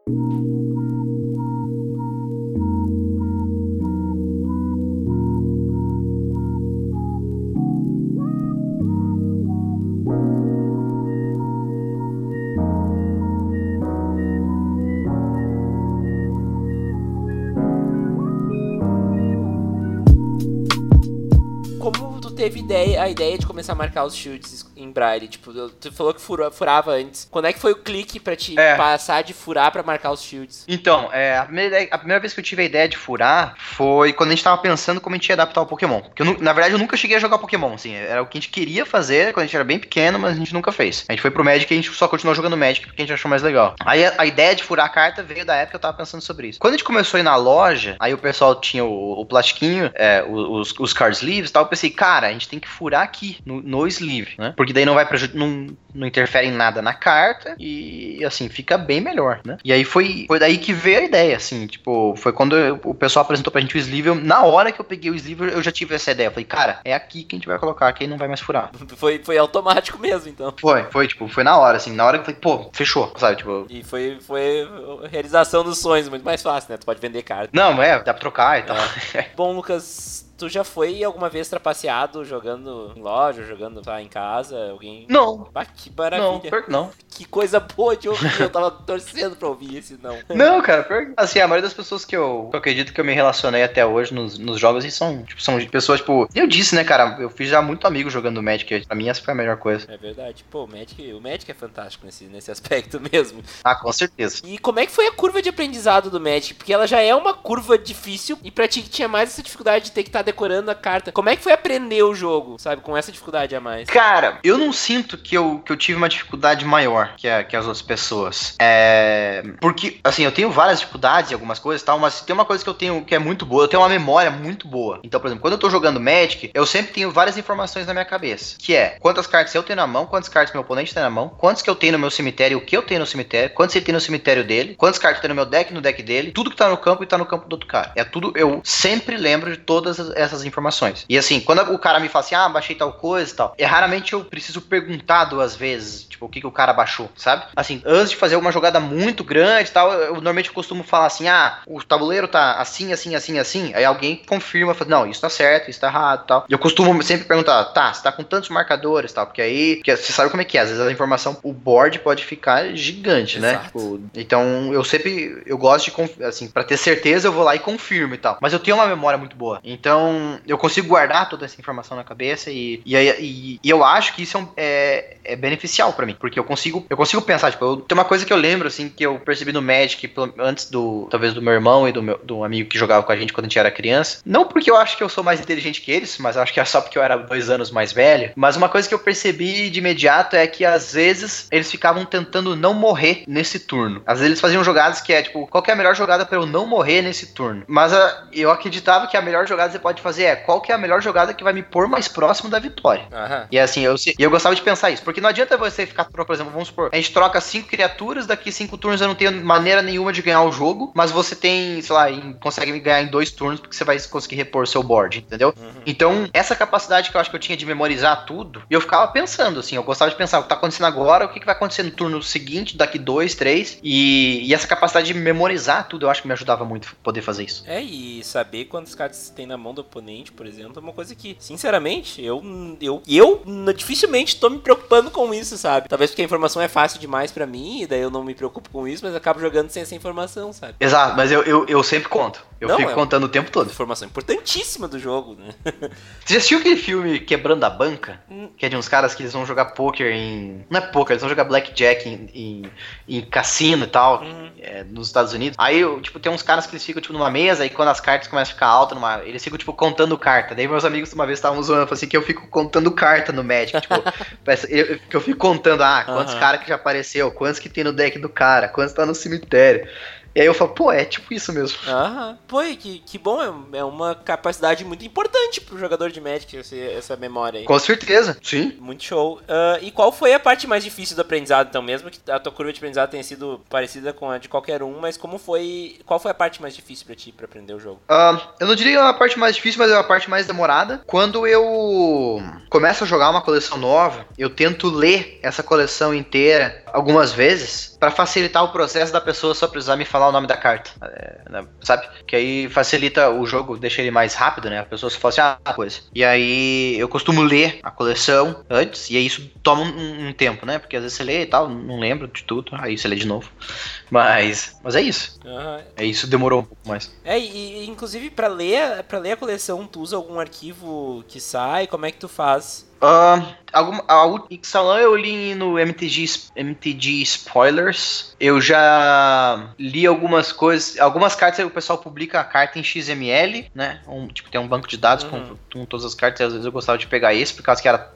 A 22.99 23.09
ideia 23.09 23.37
de 23.37 23.45
começar 23.45 23.73
a 23.73 23.75
marcar 23.75 24.05
os 24.05 24.15
shields 24.15 24.51
em 24.81 24.91
braille? 24.91 25.27
Tipo, 25.27 25.53
tu 25.69 25.91
falou 25.91 26.13
que 26.13 26.21
furou, 26.21 26.51
furava 26.51 26.91
antes. 26.91 27.27
Quando 27.29 27.45
é 27.45 27.53
que 27.53 27.59
foi 27.59 27.71
o 27.71 27.75
clique 27.75 28.19
pra 28.19 28.35
te 28.35 28.59
é. 28.59 28.75
passar 28.75 29.23
de 29.23 29.33
furar 29.33 29.71
pra 29.71 29.83
marcar 29.83 30.11
os 30.11 30.21
shields? 30.21 30.65
Então, 30.67 31.09
é, 31.11 31.37
a, 31.37 31.45
primeira 31.45 31.67
ideia, 31.67 31.87
a 31.91 31.97
primeira 31.97 32.19
vez 32.19 32.33
que 32.33 32.39
eu 32.39 32.43
tive 32.43 32.61
a 32.61 32.65
ideia 32.65 32.87
de 32.87 32.97
furar 32.97 33.55
foi 33.57 34.13
quando 34.13 34.29
a 34.29 34.35
gente 34.35 34.43
tava 34.43 34.61
pensando 34.61 35.01
como 35.01 35.15
a 35.15 35.17
gente 35.17 35.29
ia 35.29 35.35
adaptar 35.35 35.61
o 35.61 35.65
Pokémon. 35.65 36.01
Porque, 36.01 36.21
eu, 36.21 36.39
na 36.39 36.53
verdade, 36.53 36.73
eu 36.73 36.79
nunca 36.79 36.97
cheguei 36.97 37.17
a 37.17 37.19
jogar 37.19 37.37
Pokémon, 37.37 37.73
assim. 37.73 37.93
Era 37.93 38.21
o 38.21 38.25
que 38.25 38.37
a 38.37 38.41
gente 38.41 38.51
queria 38.51 38.85
fazer 38.85 39.33
quando 39.33 39.43
a 39.43 39.45
gente 39.45 39.55
era 39.55 39.65
bem 39.65 39.79
pequeno, 39.79 40.19
mas 40.19 40.33
a 40.33 40.37
gente 40.37 40.53
nunca 40.53 40.71
fez. 40.71 41.05
A 41.07 41.13
gente 41.13 41.21
foi 41.21 41.31
pro 41.31 41.43
Magic 41.43 41.71
e 41.71 41.77
a 41.77 41.81
gente 41.81 41.93
só 41.93 42.07
continuou 42.07 42.35
jogando 42.35 42.57
Magic 42.57 42.85
porque 42.85 43.01
a 43.01 43.05
gente 43.05 43.13
achou 43.13 43.29
mais 43.29 43.41
legal. 43.41 43.75
Aí 43.85 44.05
a, 44.05 44.13
a 44.17 44.25
ideia 44.25 44.55
de 44.55 44.63
furar 44.63 44.85
a 44.85 44.89
carta 44.89 45.23
veio 45.23 45.45
da 45.45 45.55
época 45.55 45.69
que 45.69 45.75
eu 45.75 45.79
tava 45.79 45.97
pensando 45.97 46.21
sobre 46.21 46.47
isso. 46.47 46.59
Quando 46.59 46.73
a 46.73 46.77
gente 46.77 46.85
começou 46.85 47.17
a 47.17 47.21
ir 47.21 47.23
na 47.23 47.35
loja, 47.35 47.95
aí 47.99 48.13
o 48.13 48.17
pessoal 48.17 48.59
tinha 48.59 48.83
o, 48.83 49.21
o 49.21 49.25
plastiquinho, 49.25 49.91
é, 49.93 50.23
os, 50.27 50.73
os 50.79 50.93
card 50.93 51.15
sleeves 51.15 51.49
e 51.49 51.53
tal, 51.53 51.63
eu 51.63 51.69
pensei, 51.69 51.89
cara, 51.89 52.27
a 52.27 52.31
gente 52.31 52.47
tem 52.47 52.59
que 52.59 52.67
furar 52.67 53.03
aqui, 53.03 53.37
no, 53.45 53.61
no 53.61 53.87
sleeve, 53.87 54.35
né? 54.37 54.53
Porque 54.55 54.68
daí 54.73 54.85
não 54.85 54.93
vai 54.93 55.07
não, 55.33 55.67
não 55.93 56.07
interfere 56.07 56.47
em 56.47 56.51
nada 56.51 56.81
na 56.81 56.93
carta 56.93 57.55
e 57.59 58.23
assim, 58.25 58.49
fica 58.49 58.77
bem 58.77 59.01
melhor, 59.01 59.41
né? 59.45 59.57
E 59.63 59.73
aí 59.73 59.83
foi, 59.83 60.25
foi 60.27 60.39
daí 60.39 60.57
que 60.57 60.73
veio 60.73 60.99
a 60.99 61.03
ideia, 61.03 61.35
assim, 61.35 61.67
tipo, 61.67 62.15
foi 62.17 62.31
quando 62.31 62.55
eu, 62.55 62.79
o 62.83 62.93
pessoal 62.93 63.23
apresentou 63.23 63.51
pra 63.51 63.61
gente 63.61 63.75
o 63.75 63.79
sleeve, 63.79 64.09
eu, 64.09 64.15
na 64.15 64.43
hora 64.43 64.71
que 64.71 64.79
eu 64.79 64.85
peguei 64.85 65.11
o 65.11 65.15
sleeve, 65.15 65.51
eu 65.51 65.61
já 65.61 65.71
tive 65.71 65.95
essa 65.95 66.11
ideia. 66.11 66.27
Eu 66.27 66.31
falei, 66.31 66.45
cara, 66.45 66.79
é 66.83 66.93
aqui 66.93 67.23
que 67.23 67.35
a 67.35 67.37
gente 67.37 67.47
vai 67.47 67.57
colocar, 67.57 67.91
que 67.93 68.03
aí 68.03 68.09
não 68.09 68.17
vai 68.17 68.27
mais 68.27 68.39
furar. 68.39 68.71
Foi, 68.97 69.21
foi 69.23 69.37
automático 69.37 69.97
mesmo, 69.97 70.29
então. 70.29 70.53
Foi, 70.59 70.83
foi, 70.91 71.07
tipo, 71.07 71.27
foi 71.29 71.43
na 71.43 71.57
hora, 71.57 71.77
assim, 71.77 71.93
na 71.93 72.05
hora 72.05 72.17
que 72.17 72.29
eu 72.29 72.35
falei, 72.35 72.39
pô, 72.39 72.69
fechou, 72.73 73.13
sabe, 73.17 73.37
tipo... 73.37 73.65
E 73.69 73.83
foi, 73.83 74.17
foi 74.19 74.67
realização 75.09 75.63
dos 75.63 75.77
sonhos, 75.77 76.09
muito 76.09 76.23
mais 76.23 76.41
fácil, 76.41 76.71
né? 76.71 76.77
Tu 76.77 76.85
pode 76.85 76.99
vender 76.99 77.21
carta. 77.23 77.49
Não, 77.53 77.81
é, 77.81 77.97
dá 77.97 78.13
pra 78.13 78.15
trocar 78.15 78.59
e 78.59 78.63
tal. 78.63 78.77
Bom, 79.37 79.53
Lucas, 79.53 80.28
Tu 80.39 80.47
já 80.47 80.63
foi 80.63 81.03
alguma 81.03 81.27
vez 81.27 81.49
trapaceado 81.49 82.23
jogando 82.23 82.93
em 82.95 83.01
loja, 83.01 83.43
jogando 83.43 83.81
tá, 83.81 84.01
em 84.01 84.07
casa? 84.07 84.71
Alguém. 84.71 85.05
Não. 85.09 85.49
Ah, 85.53 85.65
que 85.65 85.91
maravilha. 85.91 86.63
Não, 86.69 86.85
não. 86.85 86.91
Que 87.19 87.25
coisa 87.25 87.59
boa 87.59 87.97
de 87.97 88.07
ouvir. 88.07 88.39
Eu 88.39 88.49
tava 88.49 88.71
torcendo 88.71 89.35
pra 89.35 89.49
ouvir 89.49 89.75
esse 89.75 89.99
não. 90.01 90.17
Não, 90.33 90.61
cara, 90.61 90.87
assim, 91.17 91.41
a 91.41 91.47
maioria 91.49 91.67
das 91.67 91.73
pessoas 91.73 92.05
que 92.05 92.15
eu, 92.15 92.47
que 92.49 92.55
eu 92.55 92.59
acredito 92.59 92.93
que 92.93 93.01
eu 93.01 93.03
me 93.03 93.11
relacionei 93.13 93.61
até 93.61 93.85
hoje 93.85 94.13
nos, 94.13 94.39
nos 94.39 94.57
jogos 94.57 94.85
e 94.85 94.89
são, 94.89 95.21
tipo, 95.23 95.41
são 95.41 95.59
pessoas, 95.65 95.99
tipo. 95.99 96.29
Eu 96.33 96.47
disse, 96.47 96.73
né, 96.75 96.85
cara? 96.85 97.17
Eu 97.19 97.29
fiz 97.29 97.49
já 97.49 97.61
muito 97.61 97.85
amigo 97.85 98.09
jogando 98.09 98.41
Magic. 98.41 98.85
Pra 98.85 98.95
mim, 98.95 99.09
essa 99.09 99.21
foi 99.21 99.33
a 99.33 99.35
melhor 99.35 99.57
coisa. 99.57 99.85
É 99.91 99.97
verdade. 99.97 100.45
Pô, 100.49 100.63
o 100.63 100.67
Magic, 100.67 101.11
o 101.11 101.19
Magic 101.19 101.51
é 101.51 101.53
fantástico 101.53 102.05
nesse, 102.05 102.23
nesse 102.23 102.49
aspecto 102.49 103.01
mesmo. 103.11 103.43
Ah, 103.65 103.75
com 103.75 103.91
certeza. 103.91 104.41
E 104.45 104.57
como 104.57 104.79
é 104.79 104.85
que 104.85 104.91
foi 104.93 105.07
a 105.07 105.11
curva 105.11 105.41
de 105.41 105.49
aprendizado 105.49 106.09
do 106.09 106.21
Magic? 106.21 106.53
Porque 106.53 106.71
ela 106.71 106.87
já 106.87 107.01
é 107.01 107.13
uma 107.13 107.33
curva 107.33 107.77
difícil 107.77 108.39
e 108.41 108.49
pra 108.49 108.65
ti 108.65 108.81
que 108.81 108.89
tinha 108.89 109.09
mais 109.09 109.31
essa 109.31 109.43
dificuldade 109.43 109.85
de 109.85 109.91
ter 109.91 110.03
que 110.03 110.09
estar 110.09 110.19
tá 110.19 110.23
decorando 110.23 110.71
a 110.71 110.75
carta 110.75 111.11
como 111.11 111.27
é 111.27 111.35
que 111.35 111.43
foi 111.43 111.51
aprender 111.51 112.01
o 112.01 112.15
jogo, 112.15 112.57
sabe? 112.57 112.81
Com 112.81 112.95
essa 112.95 113.11
dificuldade 113.11 113.53
a 113.57 113.59
mais. 113.59 113.89
Cara, 113.89 114.39
eu 114.41 114.57
não 114.57 114.71
sinto 114.71 115.17
que 115.17 115.35
eu, 115.35 115.59
que 115.59 115.73
eu 115.73 115.75
tive 115.75 115.97
uma 115.97 116.07
dificuldade 116.07 116.63
maior 116.63 117.08
que, 117.17 117.27
a, 117.27 117.43
que 117.43 117.55
as 117.55 117.65
outras 117.65 117.81
pessoas. 117.81 118.55
É. 118.59 119.43
Porque, 119.59 119.99
assim, 120.03 120.23
eu 120.23 120.31
tenho 120.31 120.51
várias 120.51 120.79
dificuldades 120.79 121.31
em 121.31 121.33
algumas 121.33 121.59
coisas 121.59 121.81
e 121.81 121.85
tal, 121.85 121.99
mas 121.99 122.21
tem 122.21 122.33
uma 122.33 122.45
coisa 122.45 122.63
que 122.63 122.69
eu 122.69 122.73
tenho 122.73 123.03
que 123.03 123.15
é 123.15 123.19
muito 123.19 123.45
boa. 123.45 123.63
Eu 123.63 123.67
tenho 123.67 123.81
uma 123.81 123.89
memória 123.89 124.31
muito 124.31 124.67
boa. 124.67 124.99
Então, 125.03 125.19
por 125.19 125.27
exemplo, 125.27 125.41
quando 125.41 125.53
eu 125.53 125.59
tô 125.59 125.69
jogando 125.69 125.99
Magic, 125.99 126.51
eu 126.53 126.65
sempre 126.65 126.93
tenho 126.93 127.11
várias 127.11 127.37
informações 127.37 127.85
na 127.85 127.93
minha 127.93 128.05
cabeça. 128.05 128.55
Que 128.57 128.75
é 128.75 128.97
quantas 128.99 129.27
cartas 129.27 129.53
eu 129.53 129.63
tenho 129.63 129.77
na 129.77 129.87
mão, 129.87 130.05
quantas 130.05 130.29
cartas 130.29 130.53
meu 130.53 130.61
oponente 130.61 130.93
tem 130.93 131.03
na 131.03 131.09
mão, 131.09 131.29
quantas 131.29 131.61
que 131.61 131.69
eu 131.69 131.75
tenho 131.75 131.93
no 131.93 131.99
meu 131.99 132.11
cemitério, 132.11 132.57
o 132.57 132.61
que 132.61 132.75
eu 132.75 132.81
tenho 132.81 132.99
no 132.99 133.05
cemitério, 133.05 133.53
quantas 133.53 133.75
ele 133.75 133.85
tem 133.85 133.93
no 133.93 134.01
cemitério 134.01 134.43
dele, 134.43 134.75
quantas 134.75 134.99
cartas 134.99 135.21
tem 135.21 135.29
no 135.29 135.35
meu 135.35 135.45
deck, 135.45 135.73
no 135.73 135.81
deck 135.81 136.01
dele, 136.03 136.31
tudo 136.31 136.49
que 136.49 136.55
tá 136.55 136.69
no 136.69 136.77
campo 136.77 137.03
e 137.03 137.07
tá 137.07 137.17
no 137.17 137.25
campo 137.25 137.47
do 137.47 137.53
outro 137.53 137.67
cara. 137.67 137.91
É 137.95 138.03
tudo, 138.03 138.33
eu 138.35 138.61
sempre 138.63 139.17
lembro 139.17 139.51
de 139.51 139.57
todas 139.57 139.99
essas 140.15 140.45
informações. 140.45 141.05
E 141.07 141.17
assim, 141.17 141.39
quando 141.39 141.59
o 141.73 141.79
cara 141.79 141.99
me 141.99 142.09
fala 142.09 142.25
assim, 142.25 142.35
ah, 142.35 142.49
baixei 142.49 142.75
tal 142.75 142.93
coisa 142.93 143.31
e 143.31 143.35
tal, 143.35 143.55
é 143.57 143.65
raramente 143.65 144.13
eu 144.13 144.23
preciso 144.23 144.61
perguntar 144.61 145.25
duas 145.25 145.55
vezes, 145.55 146.03
tipo, 146.03 146.25
o 146.25 146.29
que, 146.29 146.41
que 146.41 146.47
o 146.47 146.51
cara 146.51 146.73
baixou, 146.73 146.98
sabe? 147.15 147.45
Assim, 147.55 147.81
antes 147.85 148.11
de 148.11 148.15
fazer 148.15 148.35
uma 148.35 148.51
jogada 148.51 148.79
muito 148.79 149.23
grande 149.23 149.69
e 149.69 149.73
tal, 149.73 149.91
eu, 149.93 150.13
normalmente 150.13 150.51
costumo 150.51 150.83
falar 150.83 151.05
assim, 151.05 151.27
ah, 151.27 151.59
o 151.67 151.83
tabuleiro 151.83 152.27
tá 152.27 152.53
assim, 152.53 152.91
assim, 152.91 153.15
assim, 153.15 153.37
assim, 153.37 153.71
aí 153.73 153.85
alguém 153.85 154.15
confirma, 154.27 154.73
fala, 154.73 154.89
não, 154.89 155.09
isso 155.09 155.21
tá 155.21 155.29
certo, 155.29 155.69
isso 155.69 155.79
tá 155.79 155.87
errado 155.87 156.23
e 156.23 156.27
tal. 156.27 156.45
Eu 156.49 156.59
costumo 156.59 157.01
sempre 157.03 157.25
perguntar, 157.25 157.63
tá, 157.65 157.93
você 157.93 158.03
tá 158.03 158.11
com 158.11 158.23
tantos 158.23 158.49
marcadores 158.49 159.13
tal, 159.13 159.25
porque 159.25 159.41
aí, 159.41 159.75
porque 159.77 159.95
você 159.95 160.11
sabe 160.11 160.29
como 160.29 160.41
é 160.41 160.45
que 160.45 160.57
é, 160.57 160.61
às 160.61 160.69
vezes 160.69 160.85
a 160.85 160.91
informação, 160.91 161.37
o 161.43 161.53
board 161.53 161.99
pode 161.99 162.23
ficar 162.23 162.75
gigante, 162.75 163.39
né? 163.39 163.59
Tipo, 163.65 164.01
então, 164.15 164.73
eu 164.73 164.83
sempre, 164.83 165.41
eu 165.45 165.57
gosto 165.57 165.91
de, 165.91 166.23
assim, 166.23 166.47
pra 166.47 166.63
ter 166.63 166.77
certeza, 166.77 167.27
eu 167.27 167.31
vou 167.31 167.43
lá 167.43 167.55
e 167.55 167.59
confirmo 167.59 168.13
e 168.13 168.17
tal. 168.17 168.37
Mas 168.41 168.53
eu 168.53 168.59
tenho 168.59 168.77
uma 168.77 168.87
memória 168.87 169.17
muito 169.17 169.35
boa, 169.35 169.59
então 169.63 170.39
eu 170.47 170.57
consigo 170.57 170.87
guardar 170.87 171.29
toda 171.29 171.45
essa 171.45 171.59
informação 171.59 171.97
na 171.97 172.03
cabeça 172.03 172.51
e, 172.51 172.81
e, 172.85 172.95
e, 172.95 173.59
e 173.63 173.69
eu 173.69 173.83
acho 173.83 174.13
que 174.15 174.23
isso 174.23 174.37
é, 174.37 174.39
um, 174.39 174.47
é, 174.57 175.17
é 175.23 175.35
beneficial 175.35 175.93
para 175.93 176.05
mim, 176.05 176.15
porque 176.19 176.39
eu 176.39 176.43
consigo, 176.43 176.78
eu 176.89 176.97
consigo 176.97 177.21
pensar, 177.21 177.51
tipo, 177.51 177.65
eu, 177.65 177.77
tem 177.77 177.97
uma 177.97 178.05
coisa 178.05 178.25
que 178.25 178.33
eu 178.33 178.37
lembro, 178.37 178.67
assim, 178.67 178.89
que 178.89 179.05
eu 179.05 179.19
percebi 179.19 179.51
no 179.51 179.61
Magic, 179.61 180.11
antes 180.37 180.69
do, 180.69 181.07
talvez 181.09 181.33
do 181.33 181.41
meu 181.41 181.53
irmão 181.53 181.87
e 181.87 181.91
do 181.91 182.01
meu 182.01 182.19
do 182.23 182.43
amigo 182.43 182.69
que 182.69 182.77
jogava 182.77 183.03
com 183.03 183.11
a 183.11 183.15
gente 183.15 183.33
quando 183.33 183.45
a 183.45 183.47
gente 183.47 183.59
era 183.59 183.71
criança, 183.71 184.19
não 184.25 184.45
porque 184.45 184.69
eu 184.69 184.77
acho 184.77 184.97
que 184.97 185.03
eu 185.03 185.09
sou 185.09 185.23
mais 185.23 185.39
inteligente 185.39 185.81
que 185.81 185.91
eles, 185.91 186.17
mas 186.17 186.37
acho 186.37 186.53
que 186.53 186.59
é 186.59 186.65
só 186.65 186.81
porque 186.81 186.97
eu 186.97 187.03
era 187.03 187.17
dois 187.17 187.49
anos 187.49 187.71
mais 187.71 187.91
velho, 187.91 188.31
mas 188.35 188.55
uma 188.55 188.69
coisa 188.69 188.87
que 188.87 188.93
eu 188.93 188.99
percebi 188.99 189.69
de 189.69 189.79
imediato 189.79 190.35
é 190.35 190.45
que 190.47 190.65
às 190.65 190.93
vezes 190.93 191.47
eles 191.51 191.71
ficavam 191.71 192.05
tentando 192.05 192.55
não 192.55 192.73
morrer 192.73 193.23
nesse 193.27 193.59
turno. 193.59 194.01
Às 194.05 194.19
vezes 194.19 194.31
eles 194.31 194.41
faziam 194.41 194.63
jogadas 194.63 195.01
que 195.01 195.13
é, 195.13 195.21
tipo, 195.21 195.47
qual 195.47 195.63
é 195.67 195.71
a 195.71 195.75
melhor 195.75 195.95
jogada 195.95 196.25
para 196.25 196.37
eu 196.37 196.45
não 196.45 196.65
morrer 196.65 197.01
nesse 197.01 197.33
turno? 197.33 197.63
Mas 197.67 197.93
uh, 197.93 197.97
eu 198.33 198.51
acreditava 198.51 199.07
que 199.07 199.17
a 199.17 199.21
melhor 199.21 199.47
jogada 199.47 199.69
que 199.69 199.73
você 199.73 199.79
pode 199.79 200.01
fazer 200.01 200.23
é 200.23 200.35
qual 200.35 200.61
que 200.61 200.71
é 200.71 200.75
a 200.75 200.77
melhor 200.77 201.01
jogada 201.01 201.33
que 201.33 201.43
vai 201.43 201.53
me 201.53 201.63
pôr 201.63 201.87
mais 201.87 202.07
próximo 202.07 202.49
da 202.49 202.59
vitória. 202.59 203.03
Uhum. 203.11 203.47
E 203.51 203.59
assim, 203.59 203.81
eu, 203.81 203.95
eu 204.17 204.29
gostava 204.29 204.55
de 204.55 204.61
pensar 204.61 204.89
isso, 204.91 205.03
porque 205.03 205.21
não 205.21 205.29
adianta 205.29 205.57
você 205.57 205.85
ficar, 205.85 206.05
por 206.05 206.33
exemplo, 206.33 206.51
vamos 206.51 206.68
supor, 206.69 206.89
a 206.91 206.95
gente 206.95 207.11
troca 207.11 207.39
cinco 207.41 207.67
criaturas, 207.67 208.25
daqui 208.25 208.51
cinco 208.51 208.77
turnos 208.77 209.01
eu 209.01 209.07
não 209.07 209.15
tenho 209.15 209.43
maneira 209.43 209.81
nenhuma 209.81 210.13
de 210.13 210.21
ganhar 210.21 210.43
o 210.43 210.51
jogo, 210.51 210.91
mas 210.95 211.11
você 211.11 211.35
tem, 211.35 211.81
sei 211.81 211.95
lá, 211.95 212.11
em, 212.11 212.33
consegue 212.33 212.77
ganhar 212.79 213.01
em 213.01 213.07
dois 213.07 213.31
turnos 213.31 213.59
porque 213.59 213.75
você 213.75 213.83
vai 213.83 213.99
conseguir 213.99 214.35
repor 214.35 214.67
seu 214.67 214.81
board, 214.83 215.19
entendeu? 215.19 215.53
Uhum. 215.57 215.81
Então, 215.85 216.29
essa 216.33 216.55
capacidade 216.55 217.09
que 217.09 217.17
eu 217.17 217.21
acho 217.21 217.29
que 217.29 217.35
eu 217.35 217.39
tinha 217.39 217.57
de 217.57 217.65
memorizar 217.65 218.25
tudo, 218.25 218.63
e 218.69 218.73
eu 218.73 218.81
ficava 218.81 219.07
pensando, 219.11 219.59
assim, 219.59 219.75
eu 219.75 219.83
gostava 219.83 220.11
de 220.11 220.17
pensar 220.17 220.39
o 220.39 220.43
que 220.43 220.49
tá 220.49 220.55
acontecendo 220.55 220.85
agora, 220.85 221.25
o 221.25 221.29
que, 221.29 221.39
que 221.39 221.45
vai 221.45 221.55
acontecer 221.55 221.83
no 221.83 221.91
turno 221.91 222.21
seguinte, 222.21 222.77
daqui 222.77 222.97
dois, 222.97 223.35
três, 223.35 223.79
e, 223.83 224.47
e 224.47 224.53
essa 224.53 224.67
capacidade 224.67 225.07
de 225.07 225.13
memorizar 225.13 225.87
tudo, 225.87 226.05
eu 226.05 226.09
acho 226.09 226.21
que 226.21 226.27
me 226.27 226.33
ajudava 226.33 226.65
muito 226.65 226.95
poder 227.03 227.21
fazer 227.21 227.43
isso. 227.43 227.63
É, 227.67 227.81
e 227.81 228.23
saber 228.23 228.65
quantas 228.65 228.95
cartas 228.95 229.29
tem 229.29 229.45
na 229.45 229.57
mão 229.57 229.73
do 229.73 229.81
oponente, 229.81 230.31
por 230.31 230.45
exemplo, 230.45 230.73
é 230.77 230.79
uma 230.79 230.93
coisa 230.93 231.15
que, 231.15 231.35
sinceramente, 231.39 232.23
eu, 232.23 232.41
eu, 232.81 233.01
eu 233.07 233.43
dificilmente 233.75 234.39
tô 234.39 234.49
me 234.49 234.59
preocupando 234.59 235.11
com 235.11 235.33
isso, 235.33 235.57
sabe? 235.57 235.89
Talvez 235.89 236.11
porque 236.11 236.21
a 236.21 236.25
informação 236.25 236.58
é 236.61 236.67
fácil 236.67 236.99
demais 236.99 237.31
para 237.31 237.45
mim, 237.45 237.81
e 237.81 237.87
daí 237.87 238.01
eu 238.01 238.09
não 238.09 238.23
me 238.23 238.33
preocupo 238.33 238.69
com 238.69 238.87
isso, 238.87 239.05
mas 239.05 239.15
acabo 239.15 239.39
jogando 239.39 239.69
sem 239.69 239.81
essa 239.81 239.95
informação, 239.95 240.51
sabe? 240.53 240.75
Exato, 240.79 241.15
mas 241.15 241.31
eu, 241.31 241.43
eu, 241.43 241.65
eu 241.67 241.83
sempre 241.83 242.09
conto. 242.09 242.49
Eu 242.59 242.67
não, 242.67 242.75
fico 242.75 242.91
é 242.91 242.93
contando 242.93 243.23
o 243.23 243.29
tempo 243.29 243.49
todo. 243.49 243.69
Informação 243.69 244.07
importantíssima 244.07 244.87
do 244.87 244.99
jogo, 244.99 245.35
né? 245.35 245.53
Você 246.25 246.33
já 246.33 246.37
assistiu 246.37 246.59
aquele 246.59 246.75
filme 246.75 247.19
Quebrando 247.19 247.63
a 247.63 247.69
Banca? 247.69 248.21
Hum. 248.29 248.49
Que 248.57 248.65
é 248.65 248.69
de 248.69 248.75
uns 248.75 248.89
caras 248.89 249.15
que 249.15 249.21
eles 249.23 249.31
vão 249.31 249.45
jogar 249.45 249.65
poker 249.65 250.11
em. 250.11 250.65
Não 250.69 250.79
é 250.79 250.81
poker, 250.81 251.13
eles 251.13 251.21
vão 251.21 251.29
jogar 251.29 251.45
blackjack 251.45 252.07
em, 252.07 252.29
em, 252.33 252.71
em 253.07 253.21
cassino 253.21 253.85
e 253.85 253.87
tal, 253.87 254.21
uhum. 254.21 254.51
é, 254.59 254.83
nos 254.83 255.07
Estados 255.07 255.31
Unidos. 255.31 255.55
Aí, 255.57 255.81
tipo, 256.01 256.19
tem 256.19 256.29
uns 256.31 256.41
caras 256.41 256.65
que 256.65 256.73
eles 256.73 256.83
ficam, 256.83 257.01
tipo, 257.01 257.13
numa 257.13 257.29
mesa 257.29 257.65
e 257.65 257.69
quando 257.69 257.89
as 257.89 258.01
cartas 258.01 258.27
começam 258.27 258.51
a 258.51 258.53
ficar 258.55 258.67
altas, 258.67 258.97
numa... 258.97 259.23
eles 259.23 259.41
ficam, 259.41 259.57
tipo, 259.57 259.71
contando 259.71 260.17
carta. 260.17 260.53
Daí 260.53 260.67
meus 260.67 260.83
amigos 260.83 261.13
uma 261.13 261.25
vez 261.25 261.39
estavam 261.39 261.63
zoando, 261.63 261.93
assim, 261.93 262.07
que 262.07 262.17
eu 262.17 262.21
fico 262.21 262.45
contando 262.49 262.91
carta 262.91 263.31
no 263.31 263.43
Magic. 263.43 263.79
Tipo, 263.79 263.95
eu, 264.67 264.99
que 264.99 265.15
eu 265.15 265.21
fico 265.21 265.39
contando, 265.39 265.81
ah, 265.81 266.03
quantos 266.05 266.33
uhum. 266.33 266.39
caras 266.41 266.48
que 266.57 266.67
já 266.67 266.75
apareceu, 266.75 267.31
quantos 267.31 267.59
que 267.59 267.69
tem 267.69 267.83
no 267.83 267.93
deck 267.93 268.17
do 268.19 268.29
cara, 268.29 268.67
quantos 268.67 268.93
tá 268.93 269.05
no 269.05 269.13
cemitério. 269.13 269.87
E 270.35 270.41
aí 270.41 270.45
eu 270.47 270.53
falo, 270.53 270.71
pô, 270.71 270.91
é 270.91 271.05
tipo 271.05 271.33
isso 271.33 271.51
mesmo. 271.51 271.77
Aham. 271.87 272.37
Pô, 272.47 272.61
que, 272.79 272.99
que 272.99 273.17
bom, 273.17 273.41
é- 273.73 273.83
uma 273.83 274.13
capacidade 274.15 274.85
muito 274.85 275.03
importante 275.05 275.59
pro 275.61 275.77
jogador 275.79 276.11
de 276.11 276.21
Magic, 276.21 276.55
esse- 276.55 276.79
essa 276.79 277.15
memória 277.17 277.59
aí. 277.59 277.65
Com 277.65 277.79
certeza. 277.79 278.37
Sim. 278.43 278.73
Muito 278.79 279.03
show. 279.03 279.41
Ah, 279.47 279.77
e 279.81 279.91
qual 279.91 280.11
foi 280.11 280.33
a 280.33 280.39
parte 280.39 280.67
mais 280.67 280.83
difícil 280.83 281.15
do 281.15 281.21
aprendizado, 281.21 281.67
então? 281.69 281.81
Mesmo 281.81 282.09
que 282.11 282.19
a 282.31 282.39
tua 282.39 282.51
curva 282.51 282.71
de 282.71 282.77
aprendizado 282.79 283.09
tenha 283.09 283.23
sido 283.23 283.61
parecida 283.69 284.13
com 284.13 284.29
a 284.29 284.37
de 284.37 284.47
qualquer 284.47 284.83
um, 284.83 284.99
mas 284.99 285.17
como 285.17 285.37
foi. 285.37 285.99
Qual 286.05 286.19
foi 286.19 286.31
a 286.31 286.33
parte 286.35 286.61
mais 286.61 286.75
difícil 286.75 287.05
pra 287.05 287.15
ti 287.15 287.31
pra 287.31 287.45
aprender 287.45 287.73
o 287.73 287.79
jogo? 287.79 287.99
Ah, 288.07 288.39
eu 288.59 288.67
não 288.67 288.75
diria 288.75 289.03
a 289.03 289.13
parte 289.13 289.37
mais 289.39 289.55
difícil, 289.55 289.79
mas 289.79 289.91
é 289.91 289.95
a 289.95 290.03
parte 290.03 290.29
mais 290.29 290.45
demorada. 290.45 291.01
Quando 291.07 291.47
eu 291.47 292.41
começo 292.69 293.03
a 293.03 293.07
jogar 293.07 293.29
uma 293.29 293.41
coleção 293.41 293.77
nova, 293.77 294.25
eu 294.37 294.49
tento 294.49 294.89
ler 294.89 295.39
essa 295.41 295.63
coleção 295.63 296.13
inteira 296.13 296.83
algumas 296.93 297.31
vezes 297.31 297.97
pra 297.99 298.11
facilitar 298.11 298.63
o 298.63 298.69
processo 298.71 299.11
da 299.11 299.21
pessoa 299.21 299.53
só 299.53 299.67
precisar 299.67 299.95
me 299.95 300.05
falar 300.05 300.18
o 300.27 300.31
nome 300.31 300.47
da 300.47 300.57
carta. 300.57 300.91
É, 301.01 301.41
né, 301.49 301.65
sabe? 301.81 302.07
Que 302.27 302.35
aí 302.35 302.69
facilita 302.69 303.29
o 303.29 303.45
jogo, 303.45 303.77
deixa 303.77 304.01
ele 304.01 304.11
mais 304.11 304.33
rápido, 304.33 304.69
né? 304.69 304.79
A 304.79 304.85
pessoa 304.85 305.09
só 305.09 305.19
fala 305.19 305.29
assim, 305.29 305.59
ah, 305.65 305.73
coisa. 305.73 306.01
E 306.13 306.23
aí 306.23 306.99
eu 306.99 307.07
costumo 307.07 307.41
ler 307.41 307.79
a 307.81 307.89
coleção 307.89 308.63
antes, 308.69 309.09
e 309.09 309.17
aí 309.17 309.25
isso 309.25 309.49
toma 309.63 309.83
um, 309.83 310.27
um 310.27 310.33
tempo, 310.33 310.65
né? 310.65 310.79
Porque 310.79 310.95
às 310.95 311.03
vezes 311.03 311.17
você 311.17 311.23
lê 311.23 311.41
e 311.43 311.45
tal, 311.45 311.69
não 311.69 311.99
lembro 311.99 312.27
de 312.27 312.43
tudo, 312.43 312.71
aí 312.73 312.97
você 312.97 313.07
lê 313.07 313.15
de 313.15 313.27
novo. 313.27 313.49
Mas, 314.11 314.75
mas 314.83 314.95
é 314.95 315.01
isso. 315.01 315.39
Aham. 315.45 315.83
É 315.95 316.03
isso, 316.03 316.25
demorou 316.25 316.61
um 316.61 316.63
pouco 316.63 316.89
mais. 316.89 317.13
É, 317.23 317.37
e, 317.37 317.85
inclusive 317.87 318.31
pra 318.31 318.47
ler, 318.47 319.03
para 319.03 319.19
ler 319.19 319.33
a 319.33 319.37
coleção, 319.37 319.85
tu 319.85 320.01
usa 320.01 320.15
algum 320.15 320.39
arquivo 320.39 321.23
que 321.27 321.39
sai? 321.39 321.85
Como 321.85 322.07
é 322.07 322.11
que 322.11 322.17
tu 322.17 322.27
faz? 322.27 322.88
Ah, 323.01 323.53
alguma, 323.71 324.03
a 324.07 324.25
Ixalan 324.51 324.99
eu 324.99 325.15
li 325.15 325.55
no 325.55 325.79
MTG, 325.79 326.25
MTG 326.55 327.21
Spoilers. 327.23 328.35
Eu 328.39 328.59
já 328.59 329.69
li 329.79 330.05
algumas 330.05 330.51
coisas. 330.51 330.99
Algumas 330.99 331.35
cartas 331.35 331.65
o 331.65 331.69
pessoal 331.69 331.97
publica 331.99 332.39
a 332.39 332.43
carta 332.43 332.77
em 332.77 332.83
XML, 332.83 333.69
né? 333.73 334.01
Um, 334.07 334.27
tipo, 334.27 334.49
tem 334.49 334.59
um 334.59 334.67
banco 334.67 334.87
de 334.87 334.97
dados 334.97 335.23
Uhum. 335.23 335.29
com, 335.71 335.79
com 335.79 335.85
todas 335.85 336.05
as 336.05 336.13
cartas. 336.13 336.47
Às 336.47 336.51
vezes 336.53 336.65
eu 336.65 336.71
gostava 336.71 336.97
de 336.97 337.07
pegar 337.07 337.33
esse, 337.33 337.53
por 337.53 337.63
causa 337.63 337.81
que 337.81 337.87
era 337.87 338.11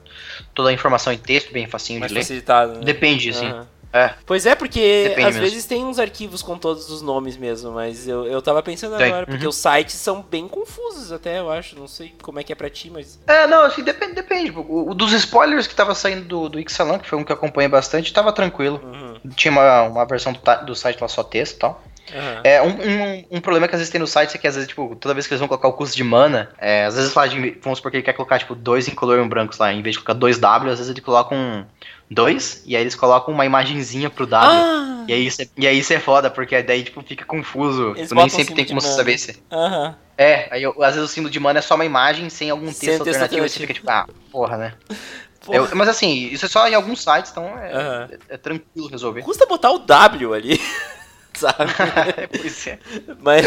toda 0.54 0.68
a 0.68 0.72
informação 0.72 1.12
em 1.12 1.18
texto, 1.18 1.52
bem 1.52 1.66
facinho 1.66 2.00
Mais 2.00 2.12
de 2.12 2.18
ler. 2.18 2.42
né? 2.78 2.84
Depende, 2.84 3.30
assim. 3.30 3.46
Aham. 3.46 3.73
É. 3.94 4.12
Pois 4.26 4.44
é, 4.44 4.56
porque 4.56 5.04
Depende 5.10 5.28
às 5.28 5.34
mesmo. 5.36 5.42
vezes 5.42 5.66
tem 5.66 5.84
uns 5.84 6.00
arquivos 6.00 6.42
com 6.42 6.58
todos 6.58 6.90
os 6.90 7.00
nomes 7.00 7.36
mesmo, 7.36 7.70
mas 7.70 8.08
eu, 8.08 8.26
eu 8.26 8.42
tava 8.42 8.60
pensando 8.60 8.96
Tem, 8.96 9.06
agora, 9.06 9.24
porque 9.24 9.44
uhum. 9.44 9.50
os 9.50 9.56
sites 9.56 9.94
são 9.94 10.20
bem 10.20 10.48
confusos 10.48 11.12
até, 11.12 11.38
eu 11.38 11.48
acho. 11.48 11.78
Não 11.78 11.86
sei 11.86 12.12
como 12.20 12.40
é 12.40 12.42
que 12.42 12.52
é 12.52 12.56
pra 12.56 12.68
ti, 12.68 12.90
mas. 12.90 13.20
É, 13.24 13.46
não, 13.46 13.62
assim, 13.62 13.84
depende, 13.84 14.14
depende. 14.14 14.50
O, 14.50 14.90
o 14.90 14.94
dos 14.94 15.12
spoilers 15.12 15.68
que 15.68 15.76
tava 15.76 15.94
saindo 15.94 16.24
do, 16.24 16.48
do 16.48 16.58
Ixalan, 16.58 16.98
que 16.98 17.08
foi 17.08 17.16
um 17.16 17.22
que 17.22 17.30
eu 17.30 17.36
acompanhei 17.36 17.68
bastante, 17.68 18.12
tava 18.12 18.32
tranquilo. 18.32 18.80
Uhum. 18.82 19.30
Tinha 19.36 19.52
uma, 19.52 19.82
uma 19.82 20.04
versão 20.04 20.32
do, 20.32 20.40
do 20.66 20.74
site 20.74 21.00
lá 21.00 21.06
só 21.06 21.22
texto 21.22 21.54
e 21.54 21.58
tal. 21.60 21.80
Aham. 22.12 22.40
É, 22.44 22.60
um, 22.62 22.68
um, 22.68 23.24
um 23.38 23.40
problema 23.40 23.66
que 23.68 23.74
às 23.74 23.80
vezes 23.80 23.90
tem 23.90 24.00
no 24.00 24.06
site 24.06 24.34
é 24.36 24.38
que 24.38 24.46
às 24.46 24.54
vezes, 24.54 24.68
tipo, 24.68 24.94
toda 24.96 25.14
vez 25.14 25.26
que 25.26 25.32
eles 25.32 25.40
vão 25.40 25.48
colocar 25.48 25.68
o 25.68 25.72
custo 25.72 25.96
de 25.96 26.04
mana, 26.04 26.50
é, 26.58 26.84
às 26.84 26.94
vezes 26.96 27.14
lá 27.14 27.26
de, 27.26 27.58
vamos 27.62 27.78
supor 27.78 27.90
que 27.90 27.96
ele 27.98 28.04
quer 28.04 28.12
colocar, 28.12 28.38
tipo, 28.38 28.54
dois 28.54 28.86
incolor 28.88 29.18
e 29.18 29.20
um 29.22 29.28
brancos 29.28 29.58
lá, 29.58 29.72
em 29.72 29.82
vez 29.82 29.94
de 29.94 30.00
colocar 30.00 30.14
dois 30.18 30.38
W, 30.38 30.70
às 30.72 30.78
vezes 30.78 30.90
ele 30.90 31.00
coloca 31.00 31.34
um 31.34 31.64
dois, 32.10 32.62
e 32.66 32.76
aí 32.76 32.82
eles 32.82 32.94
colocam 32.94 33.32
uma 33.32 33.46
imagenzinha 33.46 34.10
pro 34.10 34.26
W. 34.26 34.60
Ah! 34.60 35.04
E 35.06 35.12
aí, 35.12 35.26
isso 35.26 35.42
é, 35.42 35.48
e 35.56 35.66
aí 35.66 35.78
isso 35.78 35.92
é 35.92 36.00
foda, 36.00 36.30
porque 36.30 36.62
daí, 36.62 36.82
tipo, 36.82 37.02
fica 37.02 37.24
confuso. 37.24 37.92
Eles 37.96 38.08
Tu 38.08 38.14
nem 38.14 38.28
sempre 38.28 38.54
tem 38.54 38.66
como 38.66 38.80
saber 38.80 39.18
se. 39.18 39.42
Aham. 39.52 39.96
É, 40.16 40.48
aí 40.50 40.62
eu- 40.62 40.74
às 40.82 40.94
vezes 40.94 41.10
o 41.10 41.12
símbolo 41.12 41.30
de 41.30 41.40
mana 41.40 41.58
é 41.58 41.62
só 41.62 41.74
uma 41.74 41.84
imagem 41.84 42.30
sem 42.30 42.48
algum 42.48 42.66
texto 42.66 42.78
Sem 42.78 42.88
texto 42.90 43.00
alternativo, 43.00 43.42
aí 43.42 43.48
você 43.48 43.62
alternativo. 43.62 43.66
fica 43.66 43.74
tipo, 43.74 43.90
ah, 43.90 44.06
porra, 44.30 44.56
né? 44.56 44.74
Eu- 45.50 45.68
mas 45.74 45.88
assim, 45.88 46.28
isso 46.28 46.46
é 46.46 46.48
só 46.48 46.66
em 46.66 46.74
alguns 46.74 47.02
sites, 47.02 47.30
então 47.30 47.44
é, 47.58 47.72
Aham. 47.74 48.08
é- 48.30 48.34
é 48.34 48.36
tranquilo 48.38 48.88
resolver. 48.88 49.20
Custa 49.22 49.44
botar 49.44 49.72
o 49.72 49.78
W 49.80 50.32
ali, 50.32 50.58
sabe? 51.38 51.72
pois 52.40 52.66
é. 52.66 52.78
Mas. 53.20 53.46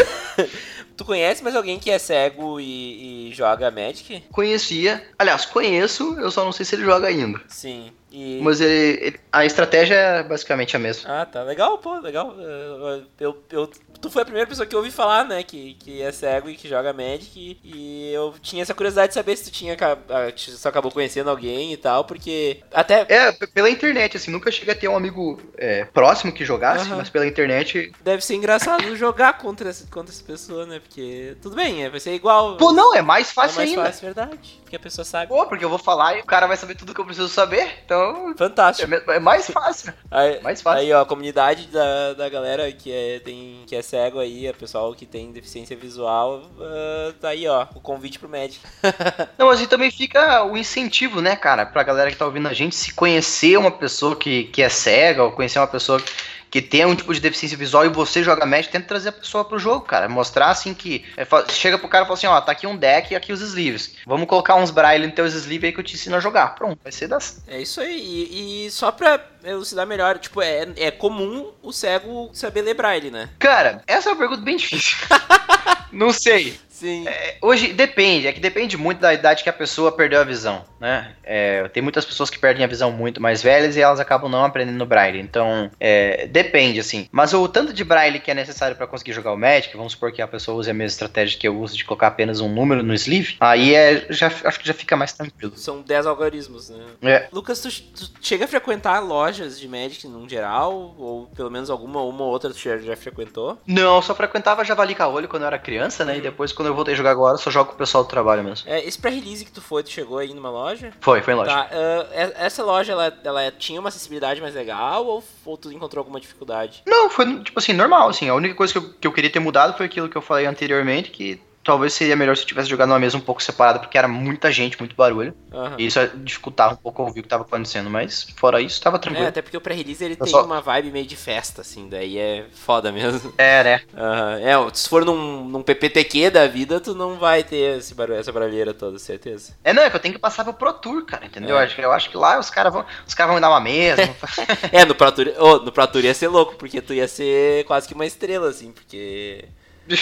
tu 0.96 1.04
conhece 1.04 1.42
mais 1.44 1.54
alguém 1.54 1.78
que 1.78 1.90
é 1.90 1.98
cego 1.98 2.58
e, 2.60 3.28
e 3.30 3.34
joga 3.34 3.70
Magic? 3.70 4.24
Conhecia, 4.32 5.02
aliás, 5.18 5.44
conheço, 5.44 6.16
eu 6.18 6.30
só 6.30 6.44
não 6.44 6.52
sei 6.52 6.64
se 6.66 6.74
ele 6.74 6.84
joga 6.84 7.06
ainda. 7.06 7.40
Sim. 7.48 7.92
E. 8.10 8.40
Mas 8.42 8.60
ele, 8.60 8.98
ele- 9.04 9.20
a 9.30 9.44
estratégia 9.44 9.94
é 9.94 10.22
basicamente 10.22 10.74
a 10.74 10.78
mesma. 10.78 11.20
Ah, 11.22 11.26
tá. 11.26 11.42
Legal, 11.42 11.78
pô, 11.78 11.98
legal. 12.00 12.34
Eu, 12.40 13.04
eu, 13.20 13.42
eu- 13.50 13.70
tu 14.00 14.10
foi 14.10 14.22
a 14.22 14.24
primeira 14.24 14.48
pessoa 14.48 14.66
que 14.66 14.74
eu 14.74 14.78
ouvi 14.80 14.90
falar, 14.90 15.24
né? 15.24 15.42
Que, 15.42 15.74
que 15.74 16.02
é 16.02 16.10
cego 16.12 16.48
e 16.48 16.56
que 16.56 16.68
joga 16.68 16.92
Magic. 16.92 17.30
E, 17.36 17.58
e 17.64 18.12
eu 18.12 18.34
tinha 18.42 18.62
essa 18.62 18.74
curiosidade 18.74 19.08
de 19.08 19.14
saber 19.14 19.36
se 19.36 19.44
tu 19.44 19.50
tinha 19.50 19.76
ah, 19.80 20.32
se 20.36 20.56
só 20.56 20.68
acabou 20.68 20.90
conhecendo 20.90 21.30
alguém 21.30 21.72
e 21.72 21.76
tal, 21.76 22.04
porque. 22.04 22.60
Até. 22.72 23.06
É, 23.08 23.32
pela 23.32 23.68
internet, 23.70 24.16
assim, 24.16 24.30
nunca 24.30 24.50
cheguei 24.50 24.74
a 24.74 24.76
ter 24.76 24.88
um 24.88 24.96
amigo 24.96 25.40
é, 25.56 25.84
próximo 25.84 26.32
que 26.32 26.44
jogasse, 26.44 26.86
Aham. 26.86 26.96
mas 26.96 27.10
pela 27.10 27.26
internet. 27.26 27.92
Deve 28.02 28.24
ser 28.24 28.34
engraçado 28.34 28.94
jogar 28.96 29.38
contra, 29.38 29.68
essa- 29.70 29.86
contra 29.90 30.12
essa 30.12 30.24
pessoa, 30.24 30.66
né? 30.66 30.80
Porque. 30.80 31.36
Tudo 31.42 31.56
bem, 31.56 31.84
é, 31.84 31.90
vai 31.90 32.00
ser 32.00 32.12
igual. 32.14 32.56
Pô, 32.56 32.72
não, 32.72 32.94
é 32.94 33.02
mais 33.02 33.30
é 33.30 33.32
fácil 33.32 33.56
mais 33.58 33.70
ainda. 33.70 33.84
fácil, 33.84 34.02
verdade. 34.04 34.58
Porque 34.62 34.76
a 34.76 34.80
pessoa 34.80 35.04
sabe. 35.04 35.28
Pô, 35.28 35.46
porque 35.46 35.64
eu 35.64 35.70
vou 35.70 35.78
falar 35.78 36.16
e 36.16 36.20
o 36.20 36.24
cara 36.26 36.46
vai 36.46 36.56
saber 36.56 36.74
tudo 36.74 36.94
que 36.94 37.00
eu 37.00 37.04
preciso 37.04 37.28
saber, 37.28 37.68
então. 37.84 38.30
É, 38.30 38.36
Fantástico. 38.36 38.88
me- 38.88 39.02
é 39.08 39.18
mais 39.18 39.50
fácil. 39.50 39.92
Aí, 40.10 40.40
mais 40.42 40.60
fácil. 40.62 40.80
aí, 40.80 40.92
ó, 40.92 41.02
a 41.02 41.06
comunidade 41.06 41.66
da, 41.68 42.14
da 42.14 42.28
galera 42.28 42.70
que 42.72 42.90
é, 42.92 43.18
tem, 43.20 43.62
que 43.66 43.74
é 43.76 43.82
cego 43.88 44.18
aí, 44.18 44.48
o 44.48 44.54
pessoal 44.54 44.94
que 44.94 45.06
tem 45.06 45.32
deficiência 45.32 45.74
visual, 45.76 46.42
ah, 46.60 47.14
tá 47.20 47.28
aí, 47.30 47.48
ó, 47.48 47.66
o 47.74 47.80
convite 47.80 48.18
pro 48.18 48.28
Magic. 48.28 48.60
Não, 49.38 49.46
mas 49.46 49.60
e 49.60 49.66
também 49.66 49.90
fica 49.90 50.44
o 50.44 50.56
incentivo, 50.56 51.20
né, 51.22 51.34
cara, 51.34 51.64
pra 51.64 51.82
galera 51.82 52.10
que 52.10 52.16
tá 52.16 52.26
ouvindo 52.26 52.48
a 52.48 52.52
gente, 52.52 52.76
se 52.76 52.92
conhecer 52.92 53.56
uma 53.56 53.70
pessoa 53.70 54.14
que, 54.14 54.44
que 54.44 54.62
é 54.62 54.68
cega, 54.68 55.24
ou 55.24 55.32
conhecer 55.32 55.58
uma 55.58 55.66
pessoa 55.66 56.02
que 56.50 56.62
tem 56.62 56.84
um 56.84 56.94
tipo 56.94 57.12
de 57.12 57.20
deficiência 57.20 57.56
visual 57.56 57.84
e 57.84 57.88
você 57.88 58.22
joga 58.22 58.46
Magic, 58.46 58.72
tenta 58.72 58.86
trazer 58.86 59.10
a 59.10 59.12
pessoa 59.12 59.44
pro 59.44 59.58
jogo, 59.58 59.84
cara. 59.84 60.08
Mostrar 60.08 60.50
assim 60.50 60.74
que. 60.74 61.04
é, 61.16 61.26
chega 61.52 61.78
pro 61.78 61.88
cara 61.88 62.04
e 62.04 62.06
fala 62.06 62.18
assim, 62.18 62.26
ó, 62.26 62.40
tá 62.40 62.52
aqui 62.52 62.66
um 62.66 62.76
deck 62.76 63.12
e 63.12 63.16
aqui 63.16 63.32
os 63.32 63.40
sleeves. 63.40 63.96
Vamos 64.06 64.26
colocar 64.26 64.54
uns 64.54 64.70
braille 64.70 65.06
nos 65.06 65.14
teus 65.14 65.34
sleeves 65.34 65.68
aí 65.68 65.72
que 65.72 65.80
eu 65.80 65.84
te 65.84 65.94
ensino 65.94 66.16
a 66.16 66.20
jogar. 66.20 66.54
Pronto, 66.54 66.78
vai 66.82 66.92
ser 66.92 67.08
das. 67.08 67.42
É 67.46 67.60
isso 67.60 67.80
aí. 67.80 67.98
E, 67.98 68.66
e 68.66 68.70
só 68.70 68.90
pra 68.90 69.24
elucidar 69.44 69.86
melhor, 69.86 70.18
tipo, 70.18 70.40
é, 70.42 70.68
é 70.76 70.90
comum 70.90 71.52
o 71.62 71.72
cego 71.72 72.30
saber 72.32 72.62
ler 72.62 72.74
braille, 72.74 73.10
né? 73.10 73.28
Cara, 73.38 73.82
essa 73.86 74.08
é 74.08 74.12
uma 74.12 74.18
pergunta 74.18 74.42
bem 74.42 74.56
difícil. 74.56 74.96
Não 75.92 76.12
sei. 76.12 76.58
Sim. 76.78 77.08
É, 77.08 77.36
hoje 77.42 77.72
depende, 77.72 78.28
é 78.28 78.32
que 78.32 78.38
depende 78.38 78.76
muito 78.76 79.00
da 79.00 79.12
idade 79.12 79.42
que 79.42 79.50
a 79.50 79.52
pessoa 79.52 79.90
perdeu 79.90 80.20
a 80.20 80.24
visão, 80.24 80.64
né? 80.78 81.12
É, 81.24 81.66
tem 81.70 81.82
muitas 81.82 82.04
pessoas 82.04 82.30
que 82.30 82.38
perdem 82.38 82.62
a 82.64 82.68
visão 82.68 82.92
muito 82.92 83.20
mais 83.20 83.42
velhas 83.42 83.76
e 83.76 83.80
elas 83.80 83.98
acabam 83.98 84.30
não 84.30 84.44
aprendendo 84.44 84.86
braille. 84.86 85.18
Então, 85.18 85.68
é, 85.80 86.28
depende, 86.28 86.78
assim. 86.78 87.08
Mas 87.10 87.34
o 87.34 87.48
tanto 87.48 87.72
de 87.72 87.82
braille 87.82 88.20
que 88.20 88.30
é 88.30 88.34
necessário 88.34 88.76
pra 88.76 88.86
conseguir 88.86 89.12
jogar 89.12 89.32
o 89.32 89.36
Magic, 89.36 89.76
vamos 89.76 89.92
supor 89.92 90.12
que 90.12 90.22
a 90.22 90.28
pessoa 90.28 90.56
use 90.56 90.70
a 90.70 90.74
mesma 90.74 90.86
estratégia 90.86 91.36
que 91.36 91.48
eu 91.48 91.58
uso 91.58 91.76
de 91.76 91.84
colocar 91.84 92.06
apenas 92.06 92.40
um 92.40 92.48
número 92.48 92.84
no 92.84 92.94
sleeve, 92.94 93.36
aí 93.40 93.74
é, 93.74 94.06
já, 94.10 94.28
acho 94.28 94.60
que 94.60 94.66
já 94.68 94.74
fica 94.74 94.96
mais 94.96 95.12
tranquilo. 95.12 95.54
São 95.56 95.82
10 95.82 96.06
algoritmos, 96.06 96.70
né? 96.70 96.84
É. 97.02 97.28
Lucas, 97.32 97.58
tu, 97.58 97.68
tu 97.68 98.10
chega 98.20 98.44
a 98.44 98.48
frequentar 98.48 99.00
lojas 99.00 99.58
de 99.58 99.66
Magic 99.66 100.06
num 100.06 100.28
geral? 100.28 100.94
Ou 100.96 101.26
pelo 101.34 101.50
menos 101.50 101.70
alguma 101.70 102.02
uma 102.02 102.22
ou 102.22 102.30
outra 102.30 102.50
tu 102.50 102.58
já, 102.58 102.78
já 102.78 102.96
frequentou? 102.96 103.58
Não, 103.66 103.96
eu 103.96 104.02
só 104.02 104.14
frequentava 104.14 104.64
Javali 104.64 104.94
Caolho 104.94 105.26
quando 105.26 105.42
eu 105.42 105.48
era 105.48 105.58
criança, 105.58 106.04
né? 106.04 106.18
E 106.18 106.20
depois, 106.20 106.52
quando 106.52 106.67
eu 106.68 106.74
voltei 106.74 106.94
a 106.94 106.96
jogar 106.96 107.10
agora, 107.10 107.36
só 107.38 107.50
jogo 107.50 107.70
com 107.70 107.74
o 107.74 107.78
pessoal 107.78 108.04
do 108.04 108.10
trabalho 108.10 108.44
mesmo. 108.44 108.68
É, 108.70 108.84
esse 108.86 108.98
pré-release 108.98 109.44
que 109.44 109.50
tu 109.52 109.60
foi, 109.60 109.82
tu 109.82 109.90
chegou 109.90 110.18
aí 110.18 110.32
numa 110.32 110.50
loja? 110.50 110.92
Foi, 111.00 111.20
foi 111.22 111.34
em 111.34 111.36
loja. 111.36 111.50
Tá, 111.50 111.68
e- 111.72 112.32
essa 112.44 112.62
loja, 112.64 112.92
ela, 112.92 113.12
ela 113.24 113.50
tinha 113.50 113.80
uma 113.80 113.88
acessibilidade 113.88 114.40
mais 114.40 114.54
legal 114.54 115.04
ou, 115.06 115.24
ou 115.44 115.56
tu 115.56 115.72
encontrou 115.72 116.00
alguma 116.00 116.20
dificuldade? 116.20 116.82
Não, 116.86 117.08
foi 117.10 117.40
tipo 117.42 117.58
assim, 117.58 117.72
normal, 117.72 118.08
assim. 118.08 118.28
A 118.28 118.34
única 118.34 118.54
coisa 118.54 118.72
que 118.72 118.78
eu, 118.78 118.90
que 119.00 119.06
eu 119.06 119.12
queria 119.12 119.30
ter 119.30 119.40
mudado 119.40 119.76
foi 119.76 119.86
aquilo 119.86 120.08
que 120.08 120.16
eu 120.16 120.22
falei 120.22 120.46
anteriormente, 120.46 121.10
que 121.10 121.40
talvez 121.68 121.92
seria 121.92 122.16
melhor 122.16 122.34
se 122.36 122.42
eu 122.42 122.46
tivesse 122.46 122.68
jogado 122.68 122.88
numa 122.88 122.98
mesa 122.98 123.16
um 123.16 123.20
pouco 123.20 123.42
separada, 123.42 123.78
porque 123.78 123.98
era 123.98 124.08
muita 124.08 124.50
gente, 124.50 124.78
muito 124.78 124.96
barulho. 124.96 125.34
Aham. 125.52 125.76
E 125.78 125.86
isso 125.86 126.00
dificultava 126.16 126.72
um 126.74 126.76
pouco 126.76 127.02
ouvir 127.02 127.20
o 127.20 127.22
que 127.22 127.28
tava 127.28 127.42
acontecendo, 127.44 127.90
mas 127.90 128.26
fora 128.36 128.60
isso, 128.60 128.80
tava 128.80 128.96
É, 128.96 129.00
tranquilo. 129.00 129.28
até 129.28 129.42
porque 129.42 129.56
o 129.56 129.60
pré-release 129.60 130.02
ele 130.02 130.14
Eu 130.14 130.24
tem 130.24 130.28
só- 130.32 130.44
uma 130.44 130.60
vibe 130.62 130.90
meio 130.90 131.06
de 131.06 131.14
festa, 131.16 131.60
assim, 131.60 131.88
daí 131.88 132.16
é 132.18 132.46
foda 132.54 132.90
mesmo. 132.90 133.32
É, 133.36 133.62
né? 133.62 133.80
Aham. 133.94 134.38
É, 134.40 134.74
se 134.74 134.88
for 134.88 135.04
num, 135.04 135.44
num 135.44 135.62
PPTQ 135.62 136.30
da 136.30 136.46
vida, 136.46 136.80
tu 136.80 136.94
não 136.94 137.18
vai 137.18 137.42
ter 137.44 137.78
esse 137.78 137.94
barulho, 137.94 138.18
essa 138.18 138.32
barulheira 138.32 138.72
toda, 138.72 138.98
certeza. 138.98 139.52
É, 139.62 139.72
não, 139.74 139.82
é 139.82 139.90
que 139.90 139.96
eu 139.96 140.00
tenho 140.00 140.14
que 140.14 140.20
passar 140.20 140.44
pro 140.44 140.54
Pro 140.54 140.72
Tour, 140.72 141.04
cara, 141.04 141.26
entendeu? 141.26 141.50
É. 141.50 141.52
Eu, 141.52 141.64
acho, 141.64 141.74
que- 141.76 141.82
eu 141.84 141.92
acho 141.92 142.10
que 142.10 142.16
lá 142.16 142.38
os 142.38 142.48
caras 142.50 142.72
vão, 142.72 142.84
os 143.06 143.14
caras 143.14 143.28
vão 143.28 143.34
me 143.36 143.40
dar 143.40 143.50
uma 143.50 143.60
mesa. 143.60 144.02
É, 144.72 144.84
no 144.84 144.94
Pro 144.94 145.12
Tour, 145.12 145.32
ô, 145.38 145.58
no 145.58 145.70
Pro 145.72 145.86
Tour 145.86 146.04
ia 146.04 146.14
ser 146.14 146.28
louco, 146.28 146.54
porque 146.56 146.80
tu 146.80 146.94
ia 146.94 147.06
ser 147.08 147.64
quase 147.64 147.86
que 147.86 147.94
uma 147.94 148.06
estrela, 148.06 148.48
assim, 148.48 148.72
porque... 148.72 149.44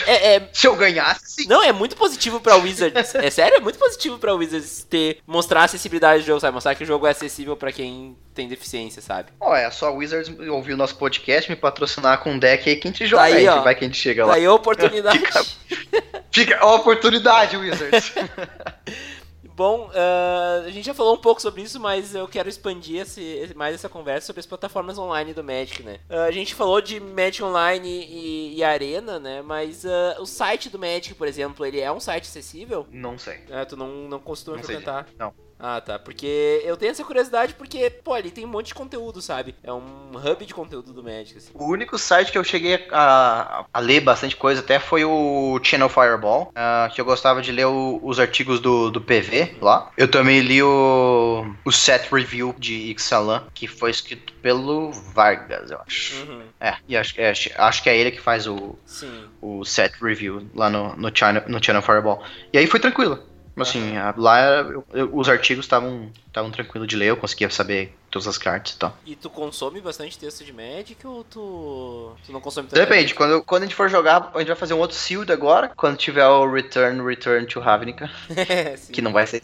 É, 0.07 0.37
é- 0.37 0.49
se 0.53 0.67
eu 0.67 0.75
ganhasse, 0.77 1.43
sim. 1.43 1.49
Não, 1.49 1.63
é 1.63 1.73
muito 1.73 1.97
positivo 1.97 2.41
pra 2.41 2.57
Wizards. 2.57 3.15
É 3.15 3.31
sério, 3.31 3.57
é 3.57 3.61
muito 3.61 3.79
positivo 3.79 4.19
pra 4.19 4.35
Wizards 4.35 4.85
ter 4.89 5.19
mostrar 5.27 5.63
a 5.63 5.65
acessibilidade 5.65 6.23
do 6.23 6.27
jogo, 6.27 6.41
sabe? 6.41 6.55
Mostrar 6.55 6.75
que 6.75 6.85
o 6.85 6.87
jogo 6.87 7.07
é 7.07 7.11
acessível 7.11 7.57
pra 7.57 7.73
quem 7.73 8.17
tem 8.35 8.49
deficiência, 8.49 9.01
sabe? 9.01 9.31
Ó, 9.41 9.55
é 9.55 9.71
só 9.71 9.93
Wizards 9.93 10.31
ouvir 10.49 10.75
o 10.75 10.77
nosso 10.77 10.97
podcast, 10.97 11.51
me 11.51 11.57
patrocinar 11.57 12.19
com 12.19 12.33
um 12.33 12.39
deck 12.39 12.69
aí 12.69 12.77
que 12.77 12.89
a 12.89 12.91
gente 12.91 13.07
joga. 13.07 13.23
Aí, 13.23 13.35
aí, 13.35 13.49
ó. 13.49 13.63
vai 13.63 13.75
que 13.75 13.85
a 13.85 13.89
gente 13.89 13.99
chega 13.99 14.27
lá. 14.27 14.33
Daí 14.35 14.45
a 14.45 14.53
oportunidade. 14.53 15.21
Fica 16.31 16.59
a 16.59 16.75
oportunidade, 16.75 17.57
Wizards. 17.57 18.13
Bom, 19.57 19.89
uh, 19.89 20.67
a 20.67 20.71
gente 20.71 20.85
já 20.85 20.93
falou 20.93 21.15
um 21.15 21.21
pouco 21.21 21.41
sobre 21.41 21.63
isso, 21.63 21.81
mas 21.81 22.15
eu 22.15 22.29
quero 22.29 22.47
expandir 22.47 23.01
esse, 23.01 23.55
mais 23.57 23.75
essa 23.75 23.89
conversa 23.89 24.27
sobre 24.27 24.41
as 24.41 24.47
plataformas 24.47 24.99
online 24.99 25.33
do 25.33 25.43
Magic, 25.43 25.83
né? 25.83 25.99
Uh, 26.11 26.21
a 26.29 26.31
gente 26.31 26.55
falou 26.55 26.79
de 26.83 27.01
Magic 27.01 27.43
Online 27.43 27.89
e, 27.89 28.57
e 28.57 28.63
Arena, 28.63 29.19
né? 29.19 29.41
Mas 29.41 29.83
uh, 29.85 30.21
o 30.21 30.27
site 30.27 30.69
do 30.69 30.79
Magic, 30.79 31.15
por 31.15 31.27
exemplo, 31.27 31.65
ele 31.65 31.81
é 31.81 31.91
um 31.91 31.99
site 31.99 32.25
acessível? 32.25 32.87
Não 32.93 33.19
sei. 33.19 33.39
É, 33.49 33.65
tu 33.65 33.79
não, 33.79 33.89
não 34.07 34.19
costuma 34.19 34.59
Não 34.59 34.63
frequentar? 34.63 35.07
Não. 35.19 35.33
Ah, 35.59 35.81
tá. 35.81 35.99
Porque 35.99 36.61
eu 36.65 36.77
tenho 36.77 36.91
essa 36.91 37.03
curiosidade 37.05 37.55
porque, 37.55 37.89
pô, 37.89 38.13
ali 38.13 38.31
tem 38.31 38.45
um 38.45 38.49
monte 38.49 38.67
de 38.69 38.75
conteúdo, 38.75 39.23
sabe? 39.23 39.55
É 39.63 39.73
um 39.73 40.11
hub 40.15 40.45
de 40.45 40.53
conteúdo 40.53 40.93
do 40.93 41.03
Magic, 41.03 41.39
assim. 41.39 41.51
O 41.55 41.65
único 41.67 41.99
site 41.99 42.31
que 42.31 42.37
eu 42.37 42.45
cheguei 42.45 42.87
a, 42.93 43.65
a 43.73 43.81
ler 43.81 44.01
bastante 44.01 44.37
coisa 44.37 44.61
até 44.61 44.79
foi 44.79 45.05
o 45.05 45.59
Channel 45.63 45.89
Fireball, 45.89 46.53
ah, 46.55 46.91
que 46.95 47.01
eu 47.01 47.05
gostava 47.05 47.41
de 47.41 47.51
ler 47.53 47.67
o- 47.67 47.99
os 48.03 48.21
artigos 48.21 48.61
do, 48.61 48.91
do 48.91 49.01
PV 49.01 49.57
lá. 49.63 49.91
Eu 49.97 50.09
também 50.11 50.41
li 50.41 50.63
o, 50.63 51.47
o 51.65 51.73
set 51.73 52.13
review 52.13 52.55
de 52.59 52.75
Ixalan, 52.93 53.45
que 53.55 53.67
foi 53.67 53.91
escrito 53.91 54.33
pelo 54.35 54.93
Vargas, 54.93 55.71
eu 55.71 55.79
acho. 55.87 56.17
Uhum. 56.27 56.43
É, 56.61 56.77
e 56.87 56.97
acho, 56.97 57.19
é, 57.21 57.31
acho- 57.31 57.51
acho 57.57 57.83
que 57.83 57.89
é 57.89 57.97
ele 57.97 58.11
que 58.11 58.21
faz 58.21 58.47
o, 58.47 58.77
Sim. 58.85 59.25
o 59.41 59.65
set 59.65 59.95
review 60.03 60.47
lá 60.55 60.69
no, 60.69 60.95
no, 60.97 61.11
China, 61.17 61.43
no 61.49 61.63
Channel 61.65 61.83
Fireball. 61.83 62.23
E 62.53 62.59
aí 62.59 62.67
foi 62.67 62.79
tranquilo. 62.79 63.19
Assim, 63.59 63.97
a- 63.97 64.15
lá 64.17 64.41
eu- 64.61 64.85
eu- 64.93 65.11
os 65.17 65.29
artigos 65.29 65.65
estavam 65.65 66.11
estavam 66.27 66.51
tranquilos 66.51 66.87
de 66.87 66.95
ler, 66.97 67.07
eu 67.07 67.17
conseguia 67.17 67.49
saber 67.49 67.97
todas 68.11 68.29
as 68.29 68.37
cartas 68.37 68.75
e 68.75 68.79
tal. 68.79 68.95
E 69.07 69.17
tu 69.17 69.31
consome 69.31 69.81
bastante 69.81 70.19
texto 70.19 70.45
de 70.45 70.53
Magic 70.53 71.07
ou 71.07 71.25
tu, 71.25 72.13
tu 72.27 72.33
não 72.33 72.41
consome 72.43 72.69
tanto? 72.69 72.79
Depende, 72.79 73.15
quando, 73.15 73.43
quando 73.43 73.63
a 73.63 73.67
gente 73.67 73.75
for 73.75 73.89
jogar, 73.89 74.31
a 74.35 74.39
gente 74.39 74.49
vai 74.49 74.57
fazer 74.57 74.75
um 74.75 74.79
outro 74.79 74.95
Sealed 74.97 75.33
agora, 75.33 75.73
quando 75.75 75.97
tiver 75.97 76.27
o 76.27 76.51
Return, 76.53 77.03
Return 77.03 77.47
to 77.47 77.59
Ravnica, 77.61 78.11
Sim. 78.77 78.93
que 78.93 79.01
não 79.01 79.13
vai 79.13 79.27
ser 79.27 79.43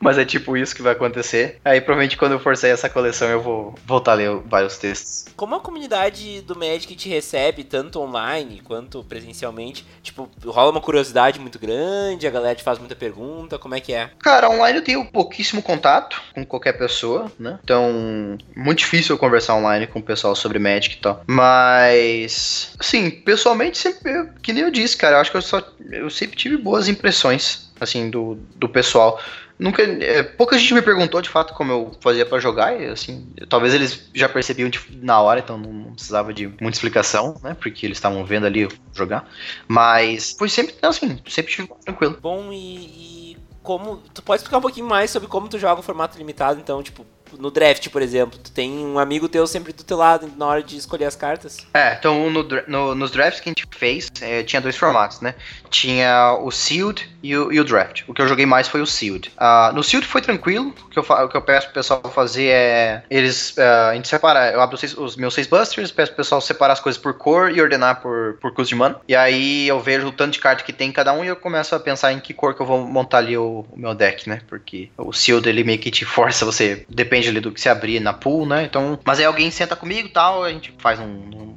mas 0.00 0.18
é 0.18 0.24
tipo 0.24 0.56
isso 0.56 0.74
que 0.74 0.82
vai 0.82 0.92
acontecer. 0.92 1.58
Aí 1.64 1.80
provavelmente 1.80 2.16
quando 2.16 2.32
eu 2.32 2.40
for 2.40 2.56
sair 2.56 2.70
essa 2.70 2.88
coleção 2.88 3.28
eu 3.28 3.40
vou 3.40 3.74
voltar 3.86 4.12
a 4.12 4.14
ler 4.14 4.30
vários 4.46 4.78
textos. 4.78 5.24
Como 5.36 5.54
a 5.54 5.60
comunidade 5.60 6.40
do 6.42 6.56
Magic 6.56 6.94
te 6.94 7.08
recebe, 7.08 7.64
tanto 7.64 8.00
online 8.00 8.60
quanto 8.64 9.02
presencialmente, 9.04 9.84
tipo, 10.02 10.28
rola 10.44 10.70
uma 10.70 10.80
curiosidade 10.80 11.38
muito 11.38 11.58
grande, 11.58 12.26
a 12.26 12.30
galera 12.30 12.54
te 12.54 12.62
faz 12.62 12.78
muita 12.78 12.94
pergunta, 12.94 13.58
como 13.58 13.74
é 13.74 13.80
que 13.80 13.92
é? 13.92 14.10
Cara, 14.20 14.48
online 14.50 14.78
eu 14.78 14.84
tenho 14.84 15.04
pouquíssimo 15.04 15.62
contato 15.62 16.20
com 16.34 16.44
qualquer 16.44 16.72
pessoa, 16.74 17.30
né? 17.38 17.58
Então, 17.62 18.38
muito 18.56 18.78
difícil 18.80 19.14
eu 19.14 19.18
conversar 19.18 19.54
online 19.54 19.86
com 19.86 19.98
o 19.98 20.02
pessoal 20.02 20.34
sobre 20.34 20.58
Magic 20.58 20.96
e 20.96 21.00
tal. 21.00 21.22
Mas, 21.26 22.72
assim, 22.78 23.10
pessoalmente, 23.10 23.78
sempre, 23.78 24.12
eu- 24.12 24.28
que 24.42 24.52
nem 24.52 24.62
eu 24.64 24.70
disse, 24.70 24.96
cara, 24.96 25.16
eu 25.16 25.20
acho 25.20 25.30
que 25.30 25.36
eu 25.36 25.42
só. 25.42 25.62
Eu 25.90 26.08
sempre 26.10 26.36
tive 26.36 26.56
boas 26.56 26.88
impressões, 26.88 27.70
assim, 27.80 28.10
do, 28.10 28.36
do 28.56 28.68
pessoal. 28.68 29.20
Nunca. 29.58 29.82
é, 29.82 30.22
pouca 30.22 30.58
gente 30.58 30.74
me 30.74 30.82
perguntou 30.82 31.20
de 31.22 31.28
fato 31.28 31.54
como 31.54 31.70
eu 31.70 31.92
fazia 32.00 32.26
pra 32.26 32.40
jogar, 32.40 32.80
e 32.80 32.86
assim, 32.86 33.28
talvez 33.48 33.72
eles 33.74 34.10
já 34.12 34.28
percebiam 34.28 34.68
de- 34.68 34.80
na 35.00 35.20
hora, 35.20 35.40
então 35.40 35.56
não, 35.56 35.72
não 35.72 35.92
precisava 35.92 36.32
de 36.32 36.46
muita 36.60 36.70
explicação, 36.76 37.38
né? 37.42 37.54
Porque 37.60 37.86
eles 37.86 37.98
estavam 37.98 38.24
vendo 38.24 38.46
ali 38.46 38.62
eu 38.62 38.72
jogar. 38.92 39.28
Mas 39.68 40.34
foi 40.38 40.48
sempre, 40.48 40.74
assim, 40.82 41.18
sempre 41.28 41.52
tive 41.52 41.68
tranquilo. 41.84 42.18
Bom, 42.20 42.52
e, 42.52 43.34
e 43.34 43.36
como. 43.62 43.98
Tu 44.12 44.22
pode 44.22 44.40
explicar 44.40 44.58
um 44.58 44.62
pouquinho 44.62 44.86
mais 44.86 45.10
sobre 45.10 45.28
como 45.28 45.48
tu 45.48 45.58
joga 45.58 45.80
o 45.80 45.84
formato 45.84 46.18
limitado, 46.18 46.58
então, 46.58 46.82
tipo, 46.82 47.06
no 47.38 47.50
draft, 47.50 47.88
por 47.90 48.02
exemplo, 48.02 48.38
tu 48.38 48.50
tem 48.50 48.70
um 48.84 48.98
amigo 48.98 49.28
teu 49.28 49.46
sempre 49.46 49.72
do 49.72 49.82
teu 49.84 49.96
lado 49.96 50.30
na 50.36 50.46
hora 50.46 50.62
de 50.62 50.76
escolher 50.76 51.04
as 51.06 51.16
cartas? 51.16 51.58
É, 51.74 51.94
então 51.98 52.30
no, 52.30 52.46
no- 52.66 52.94
nos 52.94 53.10
drafts 53.10 53.40
que 53.40 53.48
a 53.48 53.50
gente 53.50 53.66
fez, 53.76 54.10
é, 54.20 54.42
tinha 54.42 54.60
dois 54.60 54.76
formatos, 54.76 55.20
né? 55.20 55.34
Tinha 55.70 56.36
o 56.40 56.50
Sealed 56.50 57.08
e 57.22 57.36
o, 57.36 57.52
e 57.52 57.58
o 57.60 57.64
Draft. 57.64 58.02
O 58.06 58.12
que 58.14 58.20
eu 58.20 58.28
joguei 58.28 58.44
mais 58.44 58.68
foi 58.68 58.82
o 58.82 58.86
Sealed. 58.86 59.32
Ah, 59.38 59.70
no 59.74 59.82
Sealed 59.82 60.06
foi 60.06 60.20
tranquilo. 60.20 60.74
O 60.84 60.90
que, 60.90 60.98
eu, 60.98 61.02
o 61.02 61.28
que 61.28 61.36
eu 61.36 61.42
peço 61.42 61.66
pro 61.68 61.74
pessoal 61.74 62.02
fazer 62.14 62.48
é. 62.48 63.02
Eles. 63.10 63.56
ah, 63.58 63.88
a 63.90 63.94
gente 63.94 64.06
separa. 64.08 64.50
Eu 64.52 64.60
abro 64.60 64.76
seis- 64.76 64.96
os 64.96 65.16
meus 65.16 65.32
seis 65.34 65.46
busters, 65.46 65.90
peço 65.90 66.12
pro 66.12 66.18
pessoal 66.18 66.40
separar 66.40 66.74
as 66.74 66.80
coisas 66.80 67.00
por 67.00 67.14
cor 67.14 67.50
e 67.50 67.60
ordenar 67.60 68.00
por, 68.02 68.34
por 68.40 68.52
custo 68.52 68.68
de 68.70 68.74
mana. 68.74 69.00
E 69.08 69.16
aí 69.16 69.66
eu 69.68 69.80
vejo 69.80 70.08
o 70.08 70.12
tanto 70.12 70.32
de 70.32 70.40
carta 70.40 70.62
que 70.62 70.72
tem 70.72 70.88
em 70.90 70.92
cada 70.92 71.12
um 71.12 71.24
e 71.24 71.28
eu 71.28 71.36
começo 71.36 71.74
a 71.74 71.80
pensar 71.80 72.12
em 72.12 72.20
que 72.20 72.34
cor 72.34 72.54
que 72.54 72.60
eu 72.60 72.66
vou 72.66 72.86
montar 72.86 73.18
ali 73.18 73.36
o, 73.36 73.64
o 73.70 73.78
meu 73.78 73.94
deck, 73.94 74.28
né? 74.28 74.42
Porque 74.48 74.90
o 74.98 75.12
Sealed 75.12 75.48
ele 75.48 75.64
meio 75.64 75.78
que 75.78 75.90
te 75.90 76.04
força, 76.04 76.44
você. 76.44 76.84
Depende 76.88 77.21
ali 77.30 77.40
do 77.40 77.52
que 77.52 77.60
você 77.60 77.68
abrir 77.68 78.00
na 78.00 78.12
pool, 78.12 78.46
né? 78.46 78.64
Então. 78.64 78.98
Mas 79.04 79.18
aí 79.18 79.24
alguém 79.24 79.50
senta 79.50 79.76
comigo 79.76 80.08
tal, 80.08 80.44
a 80.44 80.50
gente 80.50 80.74
faz 80.78 80.98
um, 80.98 81.06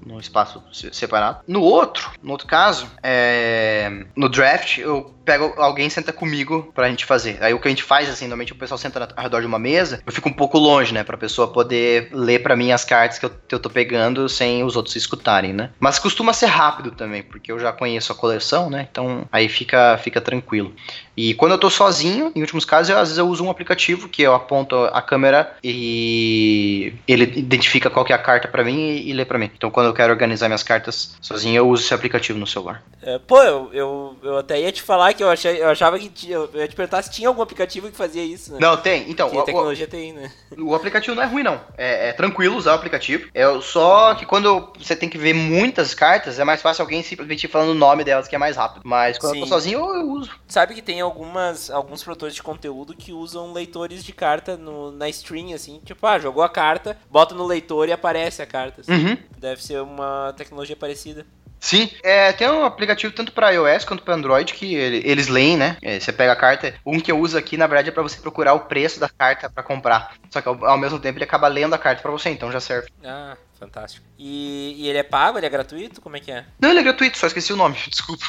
num, 0.05 0.19
espaço 0.19 0.63
se- 0.71 0.93
separado. 0.93 1.39
No 1.47 1.61
outro, 1.61 2.09
no 2.23 2.31
outro 2.31 2.47
caso, 2.47 2.87
é, 3.03 4.05
no 4.15 4.29
draft, 4.29 4.77
eu 4.77 5.13
pego 5.25 5.53
alguém 5.57 5.89
senta 5.89 6.13
comigo 6.13 6.71
pra 6.73 6.87
gente 6.89 7.03
fazer. 7.03 7.37
Aí 7.41 7.53
o 7.53 7.59
que 7.59 7.67
a 7.67 7.71
gente 7.71 7.83
faz, 7.83 8.07
assim, 8.09 8.25
normalmente 8.25 8.53
o 8.53 8.55
pessoal 8.55 8.77
senta 8.77 9.09
ao 9.15 9.23
redor 9.23 9.41
de 9.41 9.47
uma 9.47 9.57
mesa, 9.59 10.01
eu 10.05 10.11
fico 10.13 10.29
um 10.29 10.33
pouco 10.33 10.57
longe, 10.57 10.93
né? 10.93 11.03
Pra 11.03 11.17
pessoa 11.17 11.47
poder 11.47 12.09
ler 12.11 12.43
pra 12.43 12.55
mim 12.55 12.71
as 12.71 12.85
cartas 12.85 13.17
que 13.17 13.25
eu, 13.25 13.31
que 13.47 13.55
eu 13.55 13.59
tô 13.59 13.69
pegando 13.69 14.29
sem 14.29 14.63
os 14.63 14.75
outros 14.75 14.95
escutarem, 14.95 15.51
né? 15.51 15.71
Mas 15.79 15.97
costuma 15.99 16.31
ser 16.31 16.45
rápido 16.45 16.91
também, 16.91 17.23
porque 17.23 17.51
eu 17.51 17.59
já 17.59 17.71
conheço 17.73 18.11
a 18.11 18.15
coleção, 18.15 18.69
né? 18.69 18.87
Então 18.89 19.27
aí 19.31 19.49
fica, 19.49 19.97
fica 19.97 20.21
tranquilo. 20.21 20.73
E 21.17 21.33
quando 21.33 21.53
eu 21.53 21.57
tô 21.57 21.69
sozinho, 21.69 22.31
em 22.35 22.41
últimos 22.41 22.65
casos, 22.65 22.89
eu, 22.89 22.97
às 22.97 23.07
vezes 23.07 23.17
eu 23.17 23.27
uso 23.27 23.43
um 23.43 23.49
aplicativo 23.49 24.07
que 24.07 24.21
eu 24.21 24.35
aponto 24.35 24.75
a 24.93 25.01
câmera 25.01 25.54
e 25.63 26.93
ele 27.07 27.23
identifica 27.37 27.89
qual 27.89 28.05
que 28.05 28.13
é 28.13 28.15
a 28.15 28.19
carta 28.21 28.47
pra 28.47 28.63
mim 28.63 28.77
e, 28.89 29.09
e 29.09 29.13
lê 29.13 29.25
pra 29.25 29.37
mim. 29.37 29.51
Então 29.55 29.69
quando 29.71 29.87
eu 29.87 29.93
quero 29.93 30.11
organizar 30.13 30.47
minhas 30.47 30.63
cartas 30.63 31.15
sozinho, 31.21 31.57
eu 31.57 31.69
uso 31.69 31.83
esse 31.83 31.93
aplicativo 31.93 32.37
no 32.39 32.47
celular. 32.47 32.83
É, 33.01 33.19
pô, 33.19 33.41
eu, 33.43 33.69
eu, 33.73 34.17
eu 34.23 34.37
até 34.37 34.59
ia 34.59 34.71
te 34.71 34.81
falar 34.81 35.13
que 35.13 35.23
eu, 35.23 35.29
achei, 35.29 35.61
eu 35.61 35.69
achava 35.69 35.99
que 35.99 36.09
tinha. 36.09 36.35
Eu 36.37 36.49
ia 36.55 36.67
te 36.67 36.75
perguntar 36.75 37.01
se 37.01 37.11
tinha 37.11 37.27
algum 37.27 37.41
aplicativo 37.41 37.89
que 37.89 37.95
fazia 37.97 38.23
isso, 38.23 38.53
né? 38.53 38.57
Não, 38.59 38.77
tem. 38.77 39.09
Então, 39.09 39.27
o- 39.31 39.39
a 39.39 39.41
o, 39.41 39.45
tecnologia 39.45 39.87
tem, 39.87 40.13
né? 40.13 40.31
O 40.57 40.73
aplicativo 40.73 41.15
não 41.15 41.23
é 41.23 41.25
ruim, 41.27 41.43
não. 41.43 41.61
É, 41.77 42.09
é 42.09 42.13
tranquilo 42.13 42.55
usar 42.55 42.71
o 42.71 42.75
aplicativo. 42.75 43.29
É 43.33 43.45
só 43.61 44.15
que 44.15 44.25
quando 44.25 44.71
você 44.79 44.95
tem 44.95 45.07
que 45.09 45.17
ver 45.17 45.33
muitas 45.33 45.93
cartas, 45.93 46.39
é 46.39 46.43
mais 46.43 46.61
fácil 46.61 46.81
alguém 46.81 47.03
simplesmente 47.03 47.43
ir 47.43 47.49
falando 47.49 47.69
o 47.71 47.75
nome 47.75 48.03
delas, 48.03 48.27
que 48.27 48.35
é 48.35 48.39
mais 48.39 48.55
rápido. 48.55 48.81
Mas 48.83 49.17
quando 49.17 49.35
eu 49.35 49.39
tô 49.41 49.45
Sim. 49.45 49.51
sozinho, 49.51 49.79
eu, 49.79 49.95
eu 49.95 50.09
uso. 50.11 50.31
Sabe 50.47 50.73
que 50.73 50.81
tem 50.81 51.01
algumas, 51.01 51.69
alguns 51.69 52.03
produtores 52.03 52.33
de 52.33 52.41
conteúdo 52.41 52.95
que 52.95 53.13
usam 53.13 53.53
leitores 53.53 54.03
de 54.03 54.13
carta 54.13 54.57
no, 54.57 54.91
na 54.91 55.07
stream, 55.09 55.34
assim. 55.53 55.81
Tipo, 55.83 56.05
ah, 56.07 56.19
jogou 56.19 56.43
a 56.43 56.49
carta, 56.49 56.97
bota 57.09 57.33
no 57.35 57.45
leitor 57.45 57.87
e 57.89 57.91
aparece 57.91 58.41
a 58.41 58.45
carta. 58.45 58.81
assim. 58.81 58.91
Uhum. 58.91 59.17
Deve 59.37 59.63
ser 59.63 59.81
uma 59.81 60.33
tecnologia 60.37 60.75
parecida. 60.75 61.25
Sim, 61.59 61.89
é, 62.03 62.31
tem 62.31 62.47
um 62.47 62.63
aplicativo 62.63 63.11
tanto 63.13 63.31
para 63.31 63.49
iOS 63.49 63.85
quanto 63.85 64.03
para 64.03 64.13
Android 64.13 64.53
que 64.53 64.75
ele- 64.75 65.01
eles 65.03 65.27
leem, 65.27 65.57
né? 65.57 65.77
É, 65.81 65.99
você 65.99 66.11
pega 66.13 66.31
a 66.33 66.35
carta. 66.35 66.75
Um 66.85 66.99
que 66.99 67.11
eu 67.11 67.17
uso 67.19 67.35
aqui, 67.37 67.57
na 67.57 67.65
verdade, 67.65 67.89
é 67.89 67.91
para 67.91 68.03
você 68.03 68.19
procurar 68.21 68.53
o 68.53 68.59
preço 68.61 68.99
da 68.99 69.09
carta 69.09 69.49
para 69.49 69.63
comprar. 69.63 70.13
Só 70.29 70.41
que 70.41 70.47
ao, 70.47 70.63
ao 70.63 70.77
mesmo 70.77 70.99
tempo 70.99 71.17
ele 71.17 71.23
acaba 71.23 71.47
lendo 71.47 71.73
a 71.73 71.77
carta 71.79 72.03
para 72.03 72.11
você, 72.11 72.29
então 72.29 72.51
já 72.51 72.59
serve. 72.59 72.89
Ah, 73.03 73.35
fantástico. 73.59 74.05
E, 74.17 74.75
e 74.77 74.87
ele 74.87 74.97
é 74.97 75.03
pago? 75.03 75.37
Ele 75.37 75.45
é 75.45 75.49
gratuito? 75.49 76.01
Como 76.01 76.15
é 76.15 76.19
que 76.19 76.31
é? 76.31 76.45
Não, 76.59 76.69
ele 76.69 76.79
é 76.79 76.83
gratuito, 76.83 77.17
só 77.17 77.27
esqueci 77.27 77.51
o 77.53 77.55
nome, 77.57 77.77
desculpa. 77.89 78.25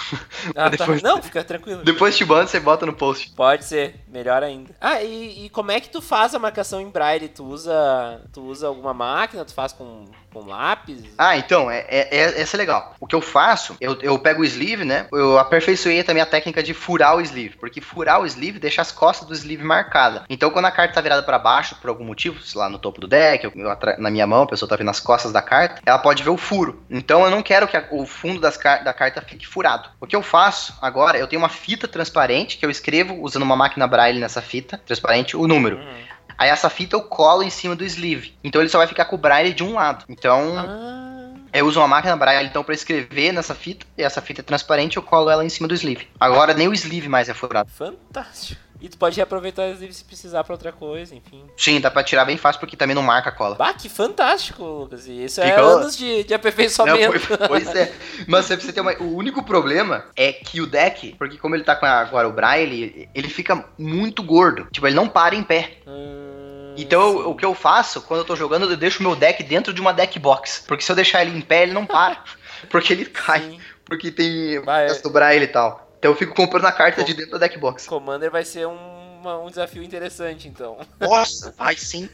Ah, 0.54 0.68
Depois- 0.68 1.02
tá. 1.02 1.08
Não, 1.08 1.22
fica 1.22 1.44
tranquilo. 1.44 1.82
Depois 1.84 2.16
te 2.16 2.24
mando, 2.24 2.48
você 2.48 2.58
bota 2.60 2.84
no 2.86 2.92
post. 2.92 3.30
Pode 3.34 3.64
ser, 3.64 4.00
melhor 4.08 4.42
ainda. 4.42 4.74
Ah, 4.80 5.02
e, 5.02 5.46
e 5.46 5.48
como 5.50 5.70
é 5.70 5.80
que 5.80 5.88
tu 5.88 6.00
faz 6.02 6.34
a 6.34 6.38
marcação 6.38 6.80
em 6.80 6.88
braille? 6.90 7.28
Tu 7.28 7.44
usa, 7.44 8.20
tu 8.32 8.42
usa 8.42 8.66
alguma 8.68 8.92
máquina? 8.94 9.44
Tu 9.44 9.54
faz 9.54 9.72
com, 9.72 10.04
com 10.32 10.40
lápis? 10.46 11.02
Ah, 11.18 11.36
então, 11.36 11.70
é, 11.70 11.80
é, 11.88 12.08
é- 12.16 12.40
essa 12.40 12.56
é 12.56 12.58
legal. 12.58 12.94
O 13.00 13.06
que 13.06 13.14
eu 13.14 13.20
faço, 13.20 13.76
eu, 13.80 13.98
eu 14.02 14.18
pego 14.18 14.42
o 14.42 14.44
sleeve, 14.44 14.84
né? 14.84 15.06
Eu 15.12 15.38
aperfeiçoei 15.38 16.02
também 16.02 16.22
a 16.22 16.26
técnica 16.26 16.62
de 16.62 16.74
furar 16.74 17.16
o 17.16 17.20
sleeve. 17.20 17.56
Porque 17.56 17.80
furar 17.80 18.20
o 18.20 18.26
sleeve 18.26 18.58
deixa 18.58 18.82
as 18.82 18.92
costas 18.92 19.26
do 19.26 19.34
sleeve 19.34 19.64
marcadas. 19.64 20.22
Então, 20.28 20.50
quando 20.50 20.66
a 20.66 20.70
carta 20.70 20.94
tá 20.94 21.00
virada 21.00 21.22
pra 21.22 21.38
baixo, 21.38 21.76
por 21.80 21.88
algum 21.88 22.04
motivo, 22.04 22.40
sei 22.42 22.60
lá, 22.60 22.68
no 22.68 22.78
topo 22.78 23.00
do 23.00 23.06
deck, 23.08 23.44
eu- 23.44 23.52
eu 23.54 23.76
na 23.98 24.10
minha 24.10 24.26
mão, 24.26 24.42
a 24.42 24.46
pessoa 24.46 24.68
tá 24.68 24.76
vendo 24.76 24.90
as 24.90 25.00
costas 25.00 25.15
da 25.32 25.42
carta, 25.42 25.80
ela 25.84 25.98
pode 25.98 26.22
ver 26.22 26.30
o 26.30 26.36
furo. 26.36 26.82
Então, 26.90 27.24
eu 27.24 27.30
não 27.30 27.42
quero 27.42 27.66
que 27.66 27.76
a- 27.76 27.86
o 27.90 28.06
fundo 28.06 28.40
car- 28.58 28.82
da 28.84 28.92
carta 28.92 29.20
fique 29.22 29.46
furado. 29.46 29.88
O 30.00 30.06
que 30.06 30.14
eu 30.16 30.22
faço 30.22 30.74
agora, 30.80 31.18
eu 31.18 31.26
tenho 31.26 31.40
uma 31.42 31.48
fita 31.48 31.88
transparente 31.88 32.56
que 32.58 32.64
eu 32.66 32.70
escrevo 32.70 33.14
usando 33.22 33.42
uma 33.42 33.56
máquina 33.56 33.86
braille 33.86 34.20
nessa 34.20 34.40
fita 34.42 34.80
transparente 34.84 35.36
o 35.36 35.46
número. 35.46 35.78
Hum. 35.78 35.94
Aí 36.38 36.50
essa 36.50 36.68
fita 36.68 36.94
eu 36.96 37.02
colo 37.02 37.42
em 37.42 37.50
cima 37.50 37.74
do 37.74 37.84
sleeve. 37.84 38.34
Então 38.44 38.60
ele 38.60 38.68
só 38.68 38.78
vai 38.78 38.86
ficar 38.86 39.06
com 39.06 39.16
o 39.16 39.18
braille 39.18 39.54
de 39.54 39.64
um 39.64 39.72
lado. 39.74 40.04
Então, 40.08 40.54
Ah, 40.58 41.30
eu 41.52 41.66
uso 41.66 41.80
uma 41.80 41.88
máquina 41.88 42.14
braille 42.16 42.46
então 42.48 42.62
para 42.62 42.74
escrever 42.74 43.32
nessa 43.32 43.54
fita, 43.54 43.86
e 43.96 44.02
essa 44.02 44.20
fita 44.20 44.42
é 44.42 44.44
transparente, 44.44 44.96
eu 44.98 45.02
colo 45.02 45.30
ela 45.30 45.44
em 45.44 45.48
cima 45.48 45.66
do 45.66 45.74
sleeve. 45.74 46.08
Agora 46.20 46.52
nem 46.52 46.68
o 46.68 46.74
sleeve 46.74 47.08
mais 47.08 47.28
é 47.30 47.34
furado. 47.34 47.70
fantástico. 47.70 48.60
E 48.80 48.88
tu 48.88 48.98
pode 48.98 49.16
reaproveitar 49.16 49.66
livros 49.70 49.96
se 49.96 50.04
precisar 50.04 50.44
pra 50.44 50.52
outra 50.54 50.70
coisa, 50.70 51.14
enfim. 51.14 51.44
Sim, 51.56 51.80
dá 51.80 51.90
pra 51.90 52.02
tirar 52.04 52.24
bem 52.26 52.36
fácil 52.36 52.60
porque 52.60 52.76
também 52.76 52.94
não 52.94 53.02
marca 53.02 53.30
a 53.30 53.32
cola. 53.32 53.54
Bah, 53.54 53.72
que 53.72 53.88
fantástico, 53.88 54.62
Lucas. 54.62 55.06
E 55.06 55.24
isso 55.24 55.40
é 55.40 55.46
Fica- 55.48 55.62
anos 55.62 55.96
de, 55.96 56.24
de 56.24 56.30
Não, 56.30 56.36
aperfeiçoamento. 56.36 57.18
foi- 57.20 57.38
pois 57.48 57.74
é. 57.74 57.92
Mas 58.28 58.44
você 58.44 58.54
precisa 58.54 58.72
ter 58.74 58.80
uma, 58.82 58.92
o 58.98 59.16
único 59.16 59.42
problema 59.42 60.04
é 60.14 60.32
que 60.32 60.60
o 60.60 60.66
deck, 60.66 61.14
porque 61.18 61.38
como 61.38 61.54
ele 61.54 61.64
tá 61.64 61.74
com 61.74 61.86
agora 61.86 62.28
o 62.28 62.32
braille, 62.32 63.08
ele 63.14 63.28
fica 63.28 63.64
muito 63.78 64.22
gordo. 64.22 64.66
Tipo, 64.70 64.86
ele 64.86 64.94
não 64.96 65.08
para 65.08 65.34
em 65.34 65.42
pé. 65.42 65.78
Hum, 65.86 66.74
Então, 66.76 67.12
sim. 67.18 67.24
o 67.24 67.34
que 67.34 67.44
eu 67.44 67.54
faço, 67.54 68.02
quando 68.02 68.20
eu 68.20 68.26
tô 68.26 68.36
jogando, 68.36 68.70
eu 68.70 68.76
deixo 68.76 69.00
o 69.00 69.02
meu 69.02 69.16
deck 69.16 69.42
dentro 69.42 69.72
de 69.72 69.80
uma 69.80 69.92
deck 69.94 70.18
box. 70.18 70.64
Porque 70.68 70.82
se 70.84 70.92
eu 70.92 70.96
deixar 70.96 71.22
ele 71.22 71.36
em 71.36 71.40
pé, 71.40 71.62
ele 71.62 71.72
não 71.72 71.86
para. 71.86 72.18
Porque 72.68 72.92
ele 72.92 73.06
cai. 73.06 73.40
Sim. 73.40 73.60
Porque 73.84 74.10
tem 74.10 74.60
Vai, 74.62 74.90
o 74.90 75.02
do 75.02 75.10
braille 75.10 75.44
e 75.44 75.48
tal. 75.48 75.85
Então 75.98 76.10
eu 76.12 76.16
fico 76.16 76.34
comprando 76.34 76.66
a 76.66 76.72
carta 76.72 77.02
de 77.02 77.14
dentro 77.14 77.32
da 77.32 77.38
deck 77.38 77.58
box. 77.58 77.86
Commander 77.86 78.30
vai 78.30 78.44
ser 78.44 78.66
um 78.66 79.05
uma, 79.26 79.38
um 79.40 79.48
desafio 79.48 79.82
interessante, 79.82 80.46
então. 80.46 80.78
Nossa, 81.00 81.52
vai 81.58 81.76
sim. 81.76 82.08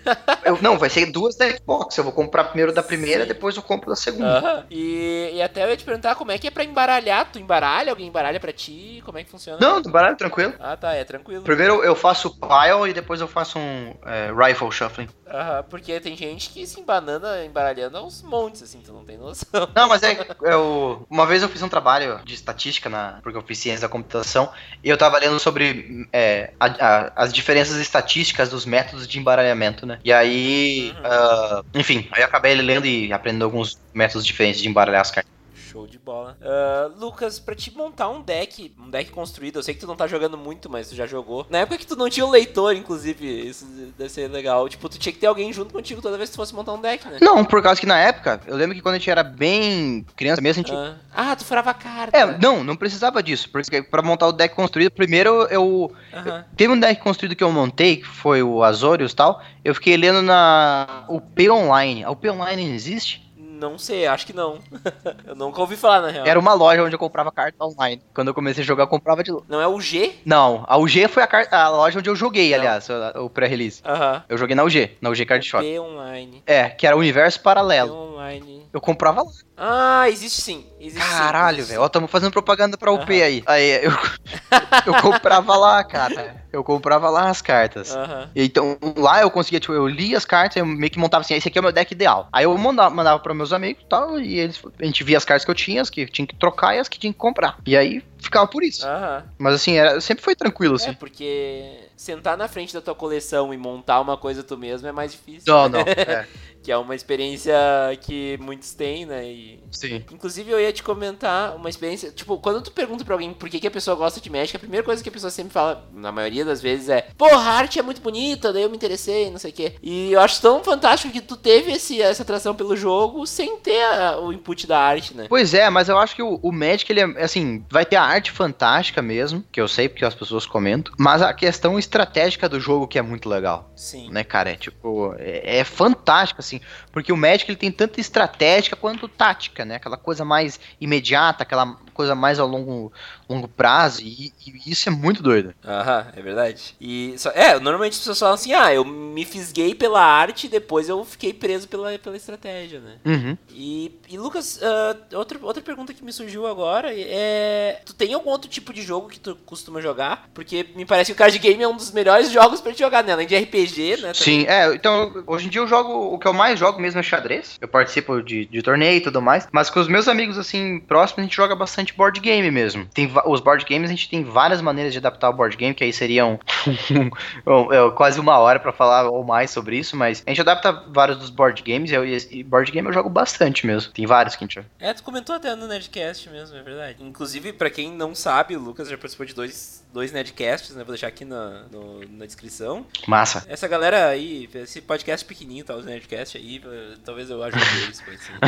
Eu, 0.45 0.59
não, 0.63 0.79
vai 0.79 0.89
ser 0.89 1.07
duas 1.07 1.37
da 1.37 1.51
Xbox. 1.51 1.97
Eu 1.97 2.05
vou 2.05 2.13
comprar 2.13 2.45
primeiro 2.45 2.73
da 2.73 2.83
primeira, 2.83 3.23
sim. 3.23 3.29
depois 3.29 3.57
eu 3.57 3.63
compro 3.63 3.91
da 3.91 3.97
segunda. 3.97 4.39
Uh 4.39 4.43
-huh. 4.43 4.65
e, 4.71 5.31
e 5.35 5.43
até 5.43 5.65
eu 5.65 5.69
ia 5.69 5.77
te 5.77 5.85
perguntar 5.85 6.15
como 6.15 6.33
é 6.33 6.39
que 6.39 6.47
é 6.47 6.51
pra 6.51 6.65
embaralhar. 6.65 7.31
Tu 7.31 7.39
embaralha? 7.39 7.91
Alguém 7.91 8.09
embaralha 8.09 8.41
pra 8.41 8.53
ti? 8.53 9.03
Como 9.05 9.19
é 9.19 9.25
que 9.25 9.31
funciona? 9.31 9.59
Não, 9.61 9.79
embaralha 9.79 10.17
tranquilo. 10.17 10.55
Ah, 10.59 10.77
tá, 10.77 10.95
é 10.95 11.05
tranquilo. 11.05 11.43
Primeiro 11.43 11.85
eu 11.85 11.95
faço 11.95 12.31
pile 12.39 12.91
e 12.91 12.93
depois 12.93 13.21
eu 13.21 13.29
faço 13.29 13.59
um 13.59 13.95
é, 14.07 14.33
rifle 14.33 14.71
shuffling. 14.71 15.09
Aham, 15.27 15.59
uh 15.59 15.61
-huh, 15.61 15.65
porque 15.65 16.01
tem 16.01 16.17
gente 16.17 16.51
que 16.51 16.67
se 16.67 16.81
embanana 16.81 17.45
embaralhando 17.45 17.97
aos 17.97 18.23
montes, 18.23 18.63
assim, 18.63 18.81
tu 18.81 18.93
não 18.93 19.05
tem 19.05 19.17
noção. 19.17 19.69
Não, 19.75 19.89
mas 19.89 20.03
é. 20.03 20.13
Eu, 20.43 21.07
uma 21.09 21.27
vez 21.27 21.43
eu 21.43 21.49
fiz 21.49 21.63
um 21.63 21.69
trabalho 21.69 22.21
de 22.25 22.35
estatística, 22.35 22.89
na, 22.89 23.21
porque 23.23 23.37
eu 23.37 23.43
fiz 23.43 23.59
ciência 23.59 23.83
da 23.83 23.89
computação, 23.89 24.51
e 24.83 24.89
eu 24.89 24.97
tava 24.97 25.19
lendo 25.19 25.39
sobre 25.39 26.07
é, 26.13 26.53
a, 26.59 26.67
a, 26.67 27.02
as 27.17 27.33
diferenças 27.33 27.77
estatísticas 27.79 28.51
dos 28.51 28.67
métodos 28.67 29.07
de 29.07 29.19
embaralhamento, 29.19 29.87
né? 29.87 29.99
E 30.05 30.13
aí. 30.13 30.95
Uh, 30.99 31.65
enfim, 31.79 32.09
aí 32.13 32.23
eu 32.23 32.27
acabei 32.27 32.55
lendo 32.55 32.87
e 32.87 33.13
aprendendo 33.13 33.45
alguns 33.45 33.79
métodos 33.95 34.27
diferentes 34.27 34.61
de 34.61 34.69
embaralhar 34.69 35.01
as 35.01 35.11
cartas. 35.11 35.32
Show 35.73 35.87
de 35.87 35.99
bola. 35.99 36.37
Uh, 36.43 37.01
Lucas, 37.01 37.41
pra 37.41 37.55
te 37.55 37.75
montar 37.75 38.11
um 38.11 38.21
deck, 38.21 38.75
um 38.79 38.91
deck 38.91 39.11
construído, 39.11 39.59
eu 39.59 39.63
sei 39.63 39.73
que 39.73 39.81
tu 39.81 39.87
não 39.87 39.97
tá 39.97 40.07
jogando 40.07 40.37
muito, 40.37 40.69
mas 40.69 40.91
tu 40.91 40.95
já 40.95 41.07
jogou. 41.07 41.47
Na 41.49 41.61
época 41.61 41.79
que 41.79 41.87
tu 41.87 41.97
não 41.97 42.11
tinha 42.11 42.27
o 42.27 42.31
leitor, 42.31 42.77
inclusive, 42.77 43.49
isso 43.49 43.65
deve 43.97 44.11
ser 44.11 44.29
legal. 44.29 44.69
Tipo, 44.69 44.87
tu 44.91 44.99
tinha 44.99 45.11
que 45.15 45.19
ter 45.19 45.29
alguém 45.29 45.51
junto 45.51 45.73
contigo 45.73 46.03
toda 46.03 46.19
vez 46.19 46.29
que 46.29 46.35
tu 46.35 46.37
fosse 46.37 46.55
montar 46.55 46.75
um 46.75 46.81
deck, 46.83 47.09
né? 47.09 47.17
Não, 47.23 47.43
por 47.43 47.63
causa 47.63 47.81
que 47.81 47.87
na 47.87 47.99
época, 47.99 48.43
eu 48.47 48.55
lembro 48.55 48.77
que 48.77 48.83
quando 48.83 48.97
a 48.97 48.99
gente 48.99 49.09
era 49.09 49.23
bem 49.23 50.05
criança 50.15 50.43
mesmo, 50.43 50.63
a 50.63 50.67
gente. 50.67 50.77
Uh, 50.77 50.95
ah, 51.11 51.35
tu 51.35 51.43
furava 51.47 51.73
carta. 51.73 52.19
É, 52.19 52.39
não, 52.39 52.63
não 52.63 52.77
precisava 52.77 53.23
disso. 53.23 53.49
Porque 53.49 53.81
pra 53.83 54.03
montar 54.03 54.27
o 54.27 54.33
deck 54.33 54.55
construído, 54.55 54.91
primeiro 54.91 55.45
eu. 55.45 55.85
Uh 55.85 55.89
-huh. 56.13 56.27
eu 56.27 56.45
teve 56.55 56.71
um 56.71 56.79
deck 56.79 57.01
construído 57.01 57.35
que 57.35 57.43
eu 57.43 57.51
montei, 57.51 57.97
que 57.97 58.07
foi 58.07 58.43
o 58.43 58.63
Azorius 58.63 59.13
e 59.13 59.17
tal. 59.17 59.41
Eu 59.65 59.75
fiquei 59.75 59.97
lendo 59.97 60.21
na 60.21 61.07
UP 61.09 61.49
Online. 61.49 62.05
A 62.05 62.11
UP 62.11 62.29
Online 62.29 62.75
existe? 62.75 63.32
Não 63.63 63.79
sei, 63.79 64.07
acho 64.07 64.27
que 64.27 64.33
não. 64.33 64.59
eu 65.25 65.37
nunca 65.37 65.61
ouvi 65.61 65.77
falar, 65.77 66.01
na 66.03 66.09
real. 66.09 66.27
Era 66.27 66.39
uma 66.39 66.53
loja 66.53 66.83
onde 66.83 66.95
eu 66.95 66.99
comprava 66.99 67.31
carta 67.31 67.65
online. 67.65 68.03
Quando 68.13 68.29
eu 68.29 68.35
comecei 68.35 68.65
a 68.65 68.67
jogar, 68.67 68.85
eu 68.85 68.89
comprava 68.89 69.23
de. 69.23 69.31
Não 69.49 69.61
é 69.61 69.69
o 69.69 69.81
G? 69.81 70.15
Não, 70.25 70.65
a 70.67 70.77
UG 70.77 71.07
foi 71.09 71.23
a, 71.23 71.27
carta, 71.27 71.57
a 71.57 71.69
loja 71.69 71.99
onde 71.99 72.11
eu 72.11 72.17
joguei, 72.17 72.51
não. 72.51 72.59
aliás, 72.59 72.89
o 73.17 73.31
pré-release. 73.31 73.83
Aham. 73.85 74.13
Uh 74.13 74.17
-huh. 74.17 74.23
Eu 74.29 74.39
joguei 74.39 74.57
na 74.57 74.65
UG, 74.65 74.97
na 75.01 75.11
UG 75.11 75.25
Card 75.27 75.47
Shop. 75.47 75.79
online. 75.79 76.43
É, 76.47 76.69
que 76.69 76.87
era 76.87 76.97
o 76.97 76.99
universo 76.99 77.41
paralelo. 77.41 77.95
online. 77.95 78.62
Eu 78.73 78.81
comprava 78.81 79.23
lá. 79.23 79.31
Ah, 79.57 80.09
existe 80.09 80.41
sim. 80.41 80.67
Existe 80.81 81.07
Caralho, 81.07 81.65
velho. 81.65 81.83
Ó, 81.83 81.89
tamo 81.89 82.09
fazendo 82.09 82.33
propaganda 82.33 82.79
pra 82.79 82.91
UP 82.91 83.09
uhum. 83.13 83.23
aí. 83.23 83.43
Aí 83.47 83.85
eu, 83.85 83.93
eu 84.87 85.03
comprava 85.03 85.57
lá, 85.57 85.85
cara. 85.85 86.43
Eu 86.51 86.65
comprava 86.65 87.11
lá 87.11 87.29
as 87.29 87.43
cartas. 87.43 87.95
Uhum. 87.95 88.29
Então, 88.35 88.79
lá 88.97 89.21
eu 89.21 89.31
conseguia, 89.31 89.61
tipo, 89.61 89.75
eu 89.75 89.87
lia 89.87 90.17
as 90.17 90.25
cartas, 90.25 90.57
eu 90.57 90.65
meio 90.65 90.91
que 90.91 90.99
montava 90.99 91.21
assim, 91.21 91.35
esse 91.35 91.49
aqui 91.49 91.59
é 91.59 91.61
o 91.61 91.65
meu 91.65 91.73
deck 91.73 91.93
ideal. 91.93 92.29
Aí 92.33 92.45
eu 92.45 92.57
mandava, 92.57 92.95
mandava 92.95 93.19
pra 93.19 93.35
meus 93.35 93.53
amigos 93.53 93.83
e 93.83 93.89
tal, 93.89 94.19
e 94.19 94.39
eles, 94.39 94.61
a 94.81 94.85
gente 94.85 95.05
via 95.05 95.19
as 95.19 95.25
cartas 95.25 95.45
que 95.45 95.51
eu 95.51 95.55
tinha, 95.55 95.83
as 95.83 95.91
que 95.91 96.07
tinha 96.07 96.27
que 96.27 96.35
trocar 96.35 96.75
e 96.75 96.79
as 96.79 96.89
que 96.89 96.99
tinha 96.99 97.13
que 97.13 97.19
comprar. 97.19 97.59
E 97.67 97.77
aí 97.77 98.03
ficava 98.23 98.47
por 98.47 98.63
isso. 98.63 98.87
Uhum. 98.87 99.23
Mas 99.39 99.55
assim, 99.55 99.77
era, 99.77 100.01
sempre 100.01 100.25
foi 100.25 100.35
tranquilo, 100.35 100.77
assim. 100.77 100.91
É, 100.91 100.95
porque 100.95 101.89
sentar 101.97 102.37
na 102.37 102.49
frente 102.49 102.73
da 102.75 102.81
tua 102.81 102.95
coleção 102.95 103.53
e 103.53 103.57
montar 103.57 104.01
uma 104.01 104.17
coisa 104.17 104.43
tu 104.43 104.57
mesmo 104.57 104.89
é 104.89 104.93
mais 104.93 105.13
difícil. 105.13 105.53
Não, 105.53 105.69
não. 105.69 105.81
É. 105.81 106.27
que 106.63 106.71
é 106.71 106.77
uma 106.77 106.95
experiência 106.95 107.55
que 108.01 108.39
muitos 108.41 108.73
têm, 108.73 109.05
né? 109.05 109.27
E, 109.27 109.61
Sim. 109.71 110.05
Inclusive, 110.13 110.51
eu 110.51 110.61
ia 110.61 110.73
te 110.73 110.83
comentar 110.83 111.57
uma 111.57 111.69
experiência. 111.69 112.11
Tipo, 112.11 112.39
quando 112.39 112.63
tu 112.63 112.71
pergunta 112.71 113.05
pra 113.05 113.15
alguém 113.15 113.33
por 113.35 113.49
que, 113.49 113.59
que 113.59 113.67
a 113.67 113.71
pessoa 113.71 113.97
gosta 113.97 114.21
de 114.21 114.31
Magic, 114.31 114.57
a 114.57 114.61
primeira 114.61 114.85
coisa 114.85 115.03
que 115.03 115.09
a 115.09 115.13
pessoa 115.13 115.31
sempre 115.31 115.53
fala, 115.53 115.85
na 115.93 116.13
maioria 116.13 116.45
das 116.45 116.63
vezes, 116.63 116.89
é: 116.89 117.09
Porra, 117.19 117.51
a 117.51 117.55
arte 117.55 117.79
é 117.79 117.83
muito 117.83 118.01
bonita, 118.01 118.53
daí 118.53 118.63
eu 118.63 118.71
me 118.71 118.77
interessei, 118.77 119.31
não 119.31 119.39
sei 119.39 119.51
o 119.51 119.55
quê. 119.55 119.75
E 119.83 120.13
eu 120.13 120.21
acho 120.21 120.41
tão 120.41 120.63
fantástico 120.63 121.13
que 121.13 121.21
tu 121.21 121.37
teve 121.37 121.73
esse, 121.73 122.01
essa 122.01 122.23
atração 122.23 122.55
pelo 122.55 122.77
jogo 122.77 123.27
sem 123.27 123.57
ter 123.59 123.83
a, 123.83 124.21
o 124.21 124.33
input 124.33 124.67
da 124.67 124.79
arte, 124.79 125.17
né? 125.17 125.27
Pois 125.29 125.53
é, 125.55 125.69
mas 125.69 125.89
eu 125.89 125.99
acho 125.99 126.15
que 126.15 126.23
o, 126.23 126.39
o 126.43 126.53
Magic, 126.53 126.91
ele 126.91 127.01
é, 127.01 127.25
assim, 127.25 127.65
vai 127.69 127.85
ter 127.85 127.97
a 127.97 128.05
arte 128.13 128.31
fantástica 128.31 129.03
mesmo, 129.03 129.45
que 129.51 129.61
eu 129.61 129.69
sei 129.69 129.89
porque 129.89 130.05
as 130.05 130.15
pessoas 130.15 130.47
comentam, 130.47 130.93
mas 130.99 131.23
a 131.23 131.33
questão 131.33 131.79
estratégica 131.79 132.49
do 132.49 132.61
jogo 132.61 132.87
que 132.87 132.99
é 132.99 133.03
muito 133.03 133.29
legal. 133.29 133.71
Sim. 133.77 134.11
Né, 134.11 134.25
cara? 134.25 134.51
É 134.51 134.57
tipo, 134.57 135.15
é, 135.19 135.59
é 135.59 135.65
fantástico, 135.65 136.41
assim, 136.41 136.61
porque 136.91 137.13
o 137.13 137.17
Magic 137.17 137.51
ele 137.51 137.57
tem 137.57 137.71
tanto 137.71 138.01
estratégica 138.01 138.77
quanto 138.77 139.09
tática, 139.09 139.65
né? 139.65 139.77
Aquela 139.77 139.97
coisa 139.97 140.25
mais 140.25 140.61
imediata, 140.81 141.43
aquela 141.43 141.77
coisa 141.93 142.15
mais 142.15 142.39
ao 142.39 142.47
longo, 142.47 142.93
longo 143.29 143.49
prazo, 143.49 144.03
e, 144.03 144.33
e 144.47 144.71
isso 144.71 144.89
é 144.89 144.93
muito 144.93 145.23
doido. 145.23 145.55
Aham, 145.65 146.07
é 146.17 146.23
verdade. 146.23 146.75
E 146.81 147.15
só, 147.19 147.31
é, 147.31 147.59
normalmente 147.59 147.93
as 147.93 147.99
pessoas 147.99 148.19
falam 148.19 148.35
assim, 148.35 148.53
ah, 148.53 148.73
eu 148.73 148.85
me 148.85 149.25
fisguei 149.25 149.75
pela 149.75 150.03
arte 150.03 150.47
e 150.47 150.51
depois 150.51 150.89
eu 150.89 151.05
fiquei 151.05 151.33
preso 151.33 151.69
pela, 151.69 151.99
pela 151.99 152.17
estratégia, 152.17 152.81
né? 152.81 152.97
Uhum. 153.05 153.39
E, 153.51 153.99
e 154.09 154.19
Lucas, 154.19 154.59
uh, 154.59 155.17
outra, 155.17 155.39
outra 155.43 155.63
pergunta 155.63 155.95
que 155.95 156.05
me 156.05 156.13
surgiu 156.13 156.47
agora 156.47 156.93
é, 156.93 157.81
tu 157.85 157.95
tem 157.95 158.15
algum 158.15 158.31
outro 158.31 158.51
tipo 158.51 158.73
de 158.73 158.83
jogo 158.83 159.09
que 159.09 159.21
tu 159.21 159.37
costuma 159.47 159.81
jogar? 159.81 160.29
Porque 160.35 160.67
me 160.75 160.85
parece 160.85 161.13
que 161.13 161.15
o 161.15 161.19
card 161.19 161.39
game 161.39 161.63
é 161.63 161.69
um 161.69 161.77
dos 161.77 161.91
melhores 161.91 162.31
jogos 162.33 162.61
pra 162.61 162.73
te 162.73 162.79
jogar, 162.79 163.03
né? 163.05 163.13
Além 163.13 163.27
de 163.27 163.37
RPG, 163.37 163.91
né? 163.91 163.97
Também. 163.97 164.15
Sim, 164.15 164.47
é, 164.47 164.75
então, 164.75 165.25
hoje 165.27 165.47
em 165.47 165.51
dia 165.51 165.61
eu 165.61 165.67
jogo, 165.67 166.15
o 166.15 166.19
que 166.19 166.27
eu 166.27 166.33
mais 166.33 166.59
jogo 166.59 166.81
mesmo 166.81 167.01
é 167.01 167.03
xadrez, 167.03 167.59
eu 167.61 167.69
participo 167.69 168.23
de, 168.23 168.47
de 168.47 168.63
torneio 168.63 168.97
e 168.97 169.01
tudo 169.01 169.21
mais, 169.21 169.49
mas 169.51 169.71
com 169.71 169.81
os 169.81 169.89
meus 169.89 170.09
amigos, 170.09 170.39
assim, 170.39 170.81
próximos, 170.81 171.21
a 171.21 171.23
gente 171.23 171.37
joga 171.37 171.55
bastante 171.55 171.82
bastante 171.83 171.95
board 171.95 172.21
game 172.21 172.51
mesmo. 172.51 172.87
Tem 172.87 173.11
os 173.27 173.41
board 173.41 173.65
games, 173.69 173.91
a 173.91 173.93
gente 173.93 174.09
tem 174.09 174.25
várias 174.25 174.63
maneiras 174.63 174.93
de 174.93 174.99
adaptar 174.99 175.31
o 175.31 175.33
board 175.33 175.57
game, 175.57 175.75
que 175.75 175.85
aí 175.85 175.93
seriam 175.93 176.39
é, 176.67 177.91
quase 177.95 178.21
uma 178.21 178.39
hora 178.39 178.61
para 178.61 178.73
falar 178.73 179.09
ou 179.09 179.25
mais 179.25 179.51
sobre 179.51 179.77
isso, 179.79 179.97
mas 179.97 180.23
a 180.27 180.31
gente 180.31 180.41
adapta 180.41 180.73
vários 180.89 181.19
dos 181.19 181.31
board 181.31 181.63
games 181.63 181.91
e 182.31 182.43
board 182.43 182.71
game 182.71 182.87
eu 182.89 182.93
jogo 182.93 183.09
bastante 183.09 183.67
mesmo. 183.67 183.93
Tem 183.93 184.07
vários 184.07 184.37
que 184.37 184.45
a 184.45 184.47
gente 184.47 184.55
joga. 184.55 184.69
É, 184.79 184.95
tu 184.95 185.03
comentou 185.03 185.35
até 185.35 185.55
no 185.55 185.67
Nerdcast 185.67 186.31
mesmo, 186.31 186.57
é 186.57 186.63
verdade. 186.63 187.03
Inclusive, 187.03 187.53
para 187.53 187.71
quem 187.71 187.91
não 187.91 188.15
sabe, 188.15 188.57
o 188.57 188.61
Lucas 188.61 188.89
já 188.89 188.97
participou 188.97 189.27
de 189.27 189.35
dois, 189.35 189.85
dois 189.93 190.13
Nerdcasts, 190.13 190.75
né? 190.75 190.85
Vou 190.85 190.93
deixar 190.93 191.09
aqui 191.09 191.25
na, 191.25 191.65
no, 191.71 192.01
na 192.09 192.27
descrição. 192.27 192.87
Massa. 193.07 193.45
Essa 193.49 193.67
galera 193.67 194.09
aí, 194.09 194.49
esse 194.55 194.81
podcast 194.81 195.27
pequenininho, 195.27 195.65
tá? 195.65 195.75
Os 195.75 195.85
Nerdcast 195.85 196.39
aí, 196.39 196.63
talvez 197.05 197.31
eu 197.31 197.43
ajude 197.43 197.65
eles 197.83 198.01
com 198.01 198.13
isso. 198.13 198.31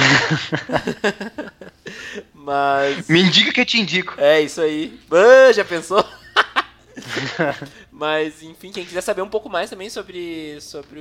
Mas. 2.34 3.08
Me 3.08 3.22
indica 3.24 3.52
que 3.52 3.60
eu 3.60 3.66
te 3.66 3.80
indico. 3.80 4.14
É, 4.18 4.40
isso 4.40 4.60
aí. 4.60 4.98
Ah, 5.10 5.52
já 5.52 5.64
pensou? 5.64 6.04
Mas, 7.90 8.42
enfim, 8.42 8.70
quem 8.70 8.84
quiser 8.84 9.00
saber 9.00 9.22
um 9.22 9.28
pouco 9.28 9.48
mais 9.48 9.70
também 9.70 9.88
sobre, 9.88 10.60
sobre 10.60 11.00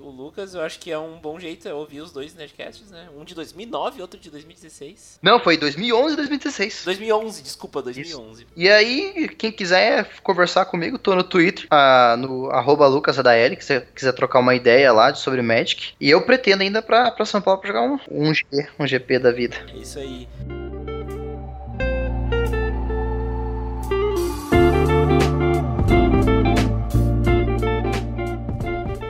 o 0.00 0.10
Lucas, 0.10 0.54
eu 0.54 0.60
acho 0.60 0.78
que 0.78 0.90
é 0.90 0.98
um 0.98 1.18
bom 1.18 1.38
jeito 1.38 1.68
é 1.68 1.74
ouvir 1.74 2.00
os 2.00 2.12
dois 2.12 2.34
Nerdcasts, 2.34 2.90
né? 2.90 3.08
Um 3.16 3.24
de 3.24 3.34
2009 3.34 4.02
outro 4.02 4.18
de 4.18 4.30
2016. 4.30 5.18
Não, 5.22 5.40
foi 5.40 5.56
2011 5.56 6.12
e 6.12 6.16
2016. 6.16 6.82
2011, 6.84 7.42
desculpa, 7.42 7.82
2011. 7.82 8.42
Isso. 8.42 8.52
E 8.56 8.68
aí, 8.68 9.28
quem 9.28 9.50
quiser 9.50 10.10
conversar 10.22 10.66
comigo, 10.66 10.98
tô 10.98 11.14
no 11.14 11.24
Twitter, 11.24 11.66
uh, 11.66 12.16
no 12.16 12.50
arroba 12.50 12.86
lucasadael, 12.86 13.56
que 13.56 13.64
você 13.64 13.80
quiser 13.80 14.12
trocar 14.12 14.40
uma 14.40 14.54
ideia 14.54 14.92
lá 14.92 15.14
sobre 15.14 15.42
Magic. 15.42 15.94
E 16.00 16.10
eu 16.10 16.22
pretendo 16.22 16.62
ainda 16.62 16.82
pra, 16.82 17.10
pra 17.10 17.24
São 17.24 17.40
Paulo 17.40 17.60
pra 17.60 17.68
jogar 17.68 17.82
um, 17.82 17.98
um, 18.10 18.34
GP, 18.34 18.68
um 18.78 18.86
GP 18.86 19.18
da 19.18 19.32
vida. 19.32 19.56
É 19.74 19.78
isso 19.78 19.98
aí. 19.98 20.28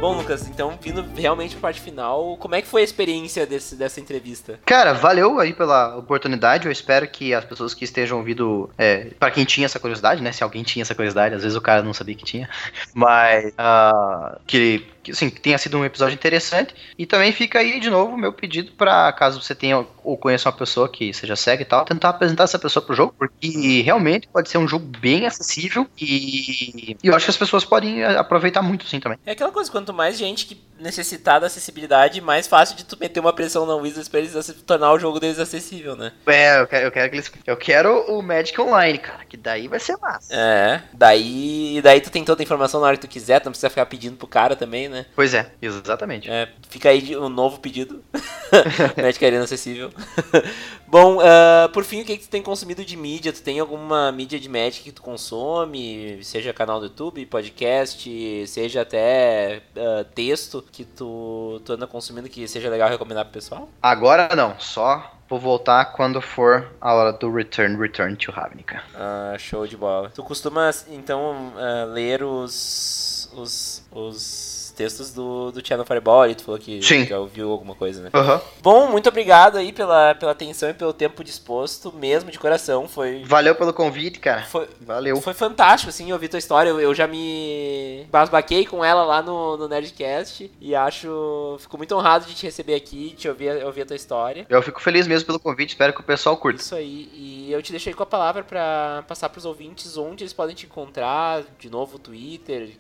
Bom, 0.01 0.17
Lucas, 0.17 0.49
então 0.49 0.79
vindo 0.81 1.05
realmente 1.15 1.53
pra 1.53 1.69
parte 1.69 1.79
final, 1.79 2.35
como 2.39 2.55
é 2.55 2.63
que 2.63 2.69
foi 2.69 2.81
a 2.81 2.85
experiência 2.85 3.45
desse, 3.45 3.77
dessa 3.77 4.01
entrevista? 4.01 4.59
Cara, 4.65 4.95
valeu 4.95 5.39
aí 5.39 5.53
pela 5.53 5.95
oportunidade. 5.99 6.65
Eu 6.65 6.73
espero 6.73 7.07
que 7.07 7.35
as 7.35 7.45
pessoas 7.45 7.75
que 7.75 7.85
estejam 7.85 8.17
ouvindo, 8.17 8.71
é, 8.79 9.11
para 9.19 9.31
quem 9.31 9.45
tinha 9.45 9.67
essa 9.67 9.79
curiosidade, 9.79 10.23
né? 10.23 10.33
Se 10.33 10.43
alguém 10.43 10.63
tinha 10.63 10.83
essa 10.83 10.95
curiosidade, 10.95 11.35
às 11.35 11.43
vezes 11.43 11.55
o 11.55 11.61
cara 11.61 11.83
não 11.83 11.93
sabia 11.93 12.15
que 12.15 12.25
tinha, 12.25 12.49
mas 12.95 13.53
uh, 13.53 14.41
que 14.47 14.87
que 15.03 15.13
assim, 15.13 15.31
tenha 15.31 15.59
sido 15.59 15.79
um 15.79 15.85
episódio 15.85 16.15
interessante. 16.15 16.75
E 16.99 17.07
também 17.07 17.33
fica 17.33 17.59
aí 17.59 17.81
de 17.81 17.91
novo 17.91 18.17
meu 18.17 18.33
pedido 18.33 18.73
para 18.73 19.13
caso 19.13 19.41
você 19.41 19.55
tenha 19.55 19.85
ou 20.05 20.17
conheça 20.17 20.49
uma 20.49 20.57
pessoa 20.57 20.89
que 20.89 21.13
seja 21.13 21.37
cega 21.37 21.63
e 21.63 21.65
tal, 21.65 21.85
tentar 21.85 22.11
apresentar 22.11 22.45
essa 22.45 22.59
pessoa 22.59 22.85
pro 22.85 22.95
jogo, 22.95 23.15
porque 23.19 23.83
realmente 23.83 24.29
pode 24.29 24.49
ser 24.49 24.59
um 24.59 24.69
jogo 24.69 24.87
bem 25.01 25.27
acessível 25.27 25.87
e, 25.99 26.97
e 27.03 27.07
eu 27.07 27.15
acho 27.15 27.27
que 27.27 27.31
as 27.31 27.37
pessoas 27.37 27.65
podem 27.65 28.05
aproveitar 28.05 28.63
muito 28.63 28.87
sim 28.87 29.01
também. 29.01 29.19
É 29.25 29.33
aquela 29.33 29.53
coisa, 29.53 29.71
quanto 29.71 29.93
mais 29.93 30.19
gente 30.19 30.47
que 30.47 30.71
necessitar 30.81 31.41
da 31.41 31.47
acessibilidade, 31.47 32.21
mais 32.21 32.47
fácil 32.47 32.77
de 32.77 32.85
tu 32.85 32.97
meter 32.99 33.21
uma 33.21 33.33
pressão 33.33 33.67
na 33.67 33.75
Wizards 33.75 34.09
pra 34.09 34.21
eles 34.21 34.63
tornar 34.67 34.93
o 34.93 34.99
jogo 34.99 35.21
deles 35.21 35.39
acessível, 35.39 35.95
né? 35.95 36.13
É, 36.27 36.61
eu 36.61 36.67
quero, 36.67 36.87
eu 36.87 36.93
quero 36.93 37.11
que 37.11 37.17
eles. 37.17 37.33
Eu 37.47 37.57
quero 37.57 38.05
o 38.13 38.23
Magic 38.23 38.59
Online, 38.61 38.99
cara, 38.99 39.25
que 39.29 39.37
daí 39.37 39.69
vai 39.69 39.79
ser 39.79 39.97
massa. 39.99 40.35
É, 40.35 40.83
daí. 40.93 41.81
Daí 41.83 42.01
tu 42.01 42.11
tem 42.11 42.25
toda 42.25 42.43
a 42.43 42.45
informação 42.45 42.81
na 42.81 42.87
hora 42.87 42.97
que 42.97 43.07
tu 43.07 43.11
quiser, 43.11 43.41
tu 43.41 43.47
não 43.47 43.53
precisa 43.53 43.71
ficar 43.71 43.87
pedindo 43.87 44.17
pro 44.17 44.27
cara 44.27 44.57
também, 44.57 44.89
né? 44.89 45.07
Pois 45.15 45.35
é, 45.35 45.51
exatamente. 45.61 46.31
É, 46.31 46.49
fica 46.69 46.89
aí 46.89 47.15
o 47.15 47.27
um 47.27 47.29
novo 47.29 47.61
pedido. 47.61 48.03
Magic 48.97 49.25
Arena 49.25 49.45
acessível. 49.45 49.91
Bom, 50.87 51.19
uh, 51.19 51.69
por 51.73 51.85
fim, 51.85 52.03
o 52.03 52.05
que, 52.05 52.17
que 52.17 52.25
tu 52.25 52.31
tem 52.31 52.43
consumido 52.43 52.85
de 52.85 52.97
mídia? 52.97 53.33
Tu 53.33 53.43
tem 53.43 53.61
alguma 53.61 54.11
mídia 54.11 54.41
de 54.41 54.49
Magic 54.49 54.83
que 54.83 54.93
tu 54.93 55.03
consome? 55.03 56.19
Seja 56.23 56.53
canal 56.53 56.81
do 56.81 56.87
YouTube, 56.87 57.25
podcast, 57.27 58.47
seja 58.49 58.83
até 58.83 59.63
uh, 59.77 60.05
texto 60.15 60.65
que 60.73 60.85
tu, 60.85 61.61
tu 61.65 61.73
anda 61.75 61.87
consumindo 61.87 62.29
que 62.29 62.49
seja 62.49 62.69
legal 62.69 62.89
recomendar 62.89 63.25
pro 63.25 63.35
pessoal? 63.35 63.69
Agora 63.81 64.35
não, 64.35 64.59
só 64.59 65.13
vou 65.29 65.39
voltar 65.39 65.93
quando 65.93 66.21
for 66.21 66.73
a 66.81 66.93
hora 66.93 67.13
do 67.13 67.33
Return, 67.33 67.77
Return 67.77 68.17
to 68.17 68.33
Ravnica. 68.33 68.83
Ah, 68.93 69.37
show 69.39 69.65
de 69.65 69.77
bola. 69.77 70.11
Tu 70.11 70.25
costuma, 70.25 70.71
então, 70.89 71.53
uh, 71.55 71.93
ler 71.93 72.25
os, 72.25 73.31
os, 73.33 73.85
os 73.93 74.50
textos 74.81 75.13
do, 75.13 75.53
do 75.53 75.67
Channel 75.67 75.85
Fireball, 75.85 76.31
e 76.31 76.35
tu 76.35 76.45
falou 76.45 76.59
que 76.59 76.83
Sim. 76.83 77.05
já 77.05 77.19
ouviu 77.19 77.51
alguma 77.51 77.75
coisa, 77.75 78.03
né? 78.03 78.11
Uhum. 78.15 78.41
Bom, 78.63 78.91
muito 78.91 79.11
obrigado 79.11 79.59
aí 79.59 79.73
pela, 79.73 80.15
pela 80.15 80.33
atenção 80.33 80.71
e 80.71 80.75
pelo 80.75 80.95
tempo 80.95 81.23
disposto, 81.23 81.93
mesmo 81.93 82.31
de 82.31 82.39
coração, 82.39 82.89
foi... 82.89 83.23
Valeu 83.25 83.55
pelo 83.55 83.75
convite, 83.75 84.19
cara. 84.19 84.43
Foi, 84.45 84.67
Valeu. 84.81 85.21
foi 85.21 85.35
fantástico, 85.35 85.91
assim, 85.91 86.11
ouvir 86.13 86.29
tua 86.29 86.39
história. 86.39 86.71
Eu, 86.71 86.81
eu 86.81 86.95
já 86.95 87.07
me 87.07 88.07
basbaquei 88.11 88.65
com 88.65 88.83
ela 88.83 89.05
lá 89.05 89.21
no, 89.21 89.59
no 89.59 89.69
Nerdcast 89.69 90.51
e 90.61 90.75
acho. 90.75 91.57
Fico 91.59 91.77
muito 91.77 91.95
honrado 91.95 92.25
de 92.25 92.35
te 92.35 92.47
receber 92.47 92.75
aqui, 92.75 93.15
de 93.17 93.29
ouvir, 93.29 93.63
ouvir 93.65 93.83
a 93.83 93.87
tua 93.87 93.97
história. 93.97 94.47
Eu 94.49 94.63
fico 94.63 94.81
feliz 94.81 95.07
mesmo 95.07 95.27
pelo 95.27 95.39
convite, 95.39 95.71
espero 95.71 95.93
que 95.93 96.01
o 96.01 96.05
pessoal 96.05 96.37
curta. 96.37 96.63
Isso 96.63 96.75
aí. 96.75 97.11
E 97.13 97.53
eu 97.53 97.63
te 97.63 97.71
deixei 97.71 97.93
com 97.93 98.03
a 98.03 98.07
palavra 98.07 98.43
pra 98.43 99.05
passar 99.07 99.29
pros 99.29 99.45
ouvintes 99.45 99.97
onde 99.97 100.25
eles 100.25 100.33
podem 100.33 100.55
te 100.55 100.67
encontrar. 100.67 101.43
De 101.59 101.69
novo, 101.69 101.97
o 101.97 101.99
Twitter, 101.99 102.71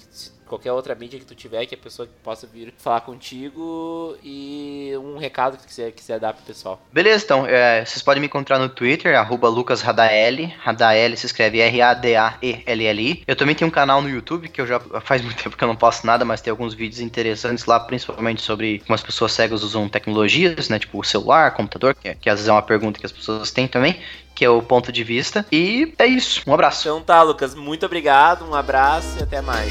qualquer 0.50 0.72
outra 0.72 0.96
mídia 0.96 1.18
que 1.18 1.24
tu 1.24 1.34
tiver 1.34 1.64
que 1.64 1.76
a 1.76 1.78
pessoa 1.78 2.08
possa 2.24 2.44
vir 2.44 2.74
falar 2.76 3.02
contigo 3.02 4.16
e 4.22 4.92
um 4.96 5.16
recado 5.16 5.56
que 5.56 5.62
tu 5.62 5.68
quiser, 5.68 5.92
quiser 5.92 6.18
dar 6.18 6.34
pro 6.34 6.42
pessoal. 6.42 6.82
Beleza, 6.92 7.24
então, 7.24 7.46
é, 7.46 7.84
vocês 7.84 8.02
podem 8.02 8.20
me 8.20 8.26
encontrar 8.26 8.58
no 8.58 8.68
Twitter, 8.68 9.16
arroba 9.16 9.48
lucasradaeli, 9.48 10.52
Radaeli 10.58 11.16
se 11.16 11.26
escreve 11.26 11.60
R-A-D-A-E-L-L-I. 11.60 13.22
Eu 13.26 13.36
também 13.36 13.54
tenho 13.54 13.68
um 13.68 13.72
canal 13.72 14.02
no 14.02 14.10
YouTube, 14.10 14.48
que 14.48 14.60
eu 14.60 14.66
já 14.66 14.80
faz 15.02 15.22
muito 15.22 15.36
tempo 15.40 15.56
que 15.56 15.62
eu 15.62 15.68
não 15.68 15.76
posto 15.76 16.04
nada, 16.04 16.24
mas 16.24 16.40
tem 16.40 16.50
alguns 16.50 16.74
vídeos 16.74 17.00
interessantes 17.00 17.64
lá, 17.66 17.78
principalmente 17.78 18.42
sobre 18.42 18.80
como 18.80 18.94
as 18.94 19.02
pessoas 19.02 19.32
cegas 19.32 19.62
usam 19.62 19.88
tecnologias, 19.88 20.68
né, 20.68 20.80
tipo 20.80 21.02
celular, 21.04 21.52
computador, 21.52 21.94
que, 21.94 22.12
que 22.16 22.28
às 22.28 22.36
vezes 22.36 22.48
é 22.48 22.52
uma 22.52 22.62
pergunta 22.62 22.98
que 22.98 23.06
as 23.06 23.12
pessoas 23.12 23.52
têm 23.52 23.68
também, 23.68 24.00
que 24.40 24.44
é 24.46 24.48
o 24.48 24.62
ponto 24.62 24.90
de 24.90 25.04
vista. 25.04 25.44
E 25.52 25.92
é 25.98 26.06
isso, 26.06 26.40
um 26.46 26.54
abraço. 26.54 26.88
Então 26.88 27.02
tá, 27.02 27.20
Lucas, 27.20 27.54
muito 27.54 27.84
obrigado, 27.84 28.42
um 28.46 28.54
abraço 28.54 29.18
e 29.18 29.22
até 29.22 29.42
mais. 29.42 29.70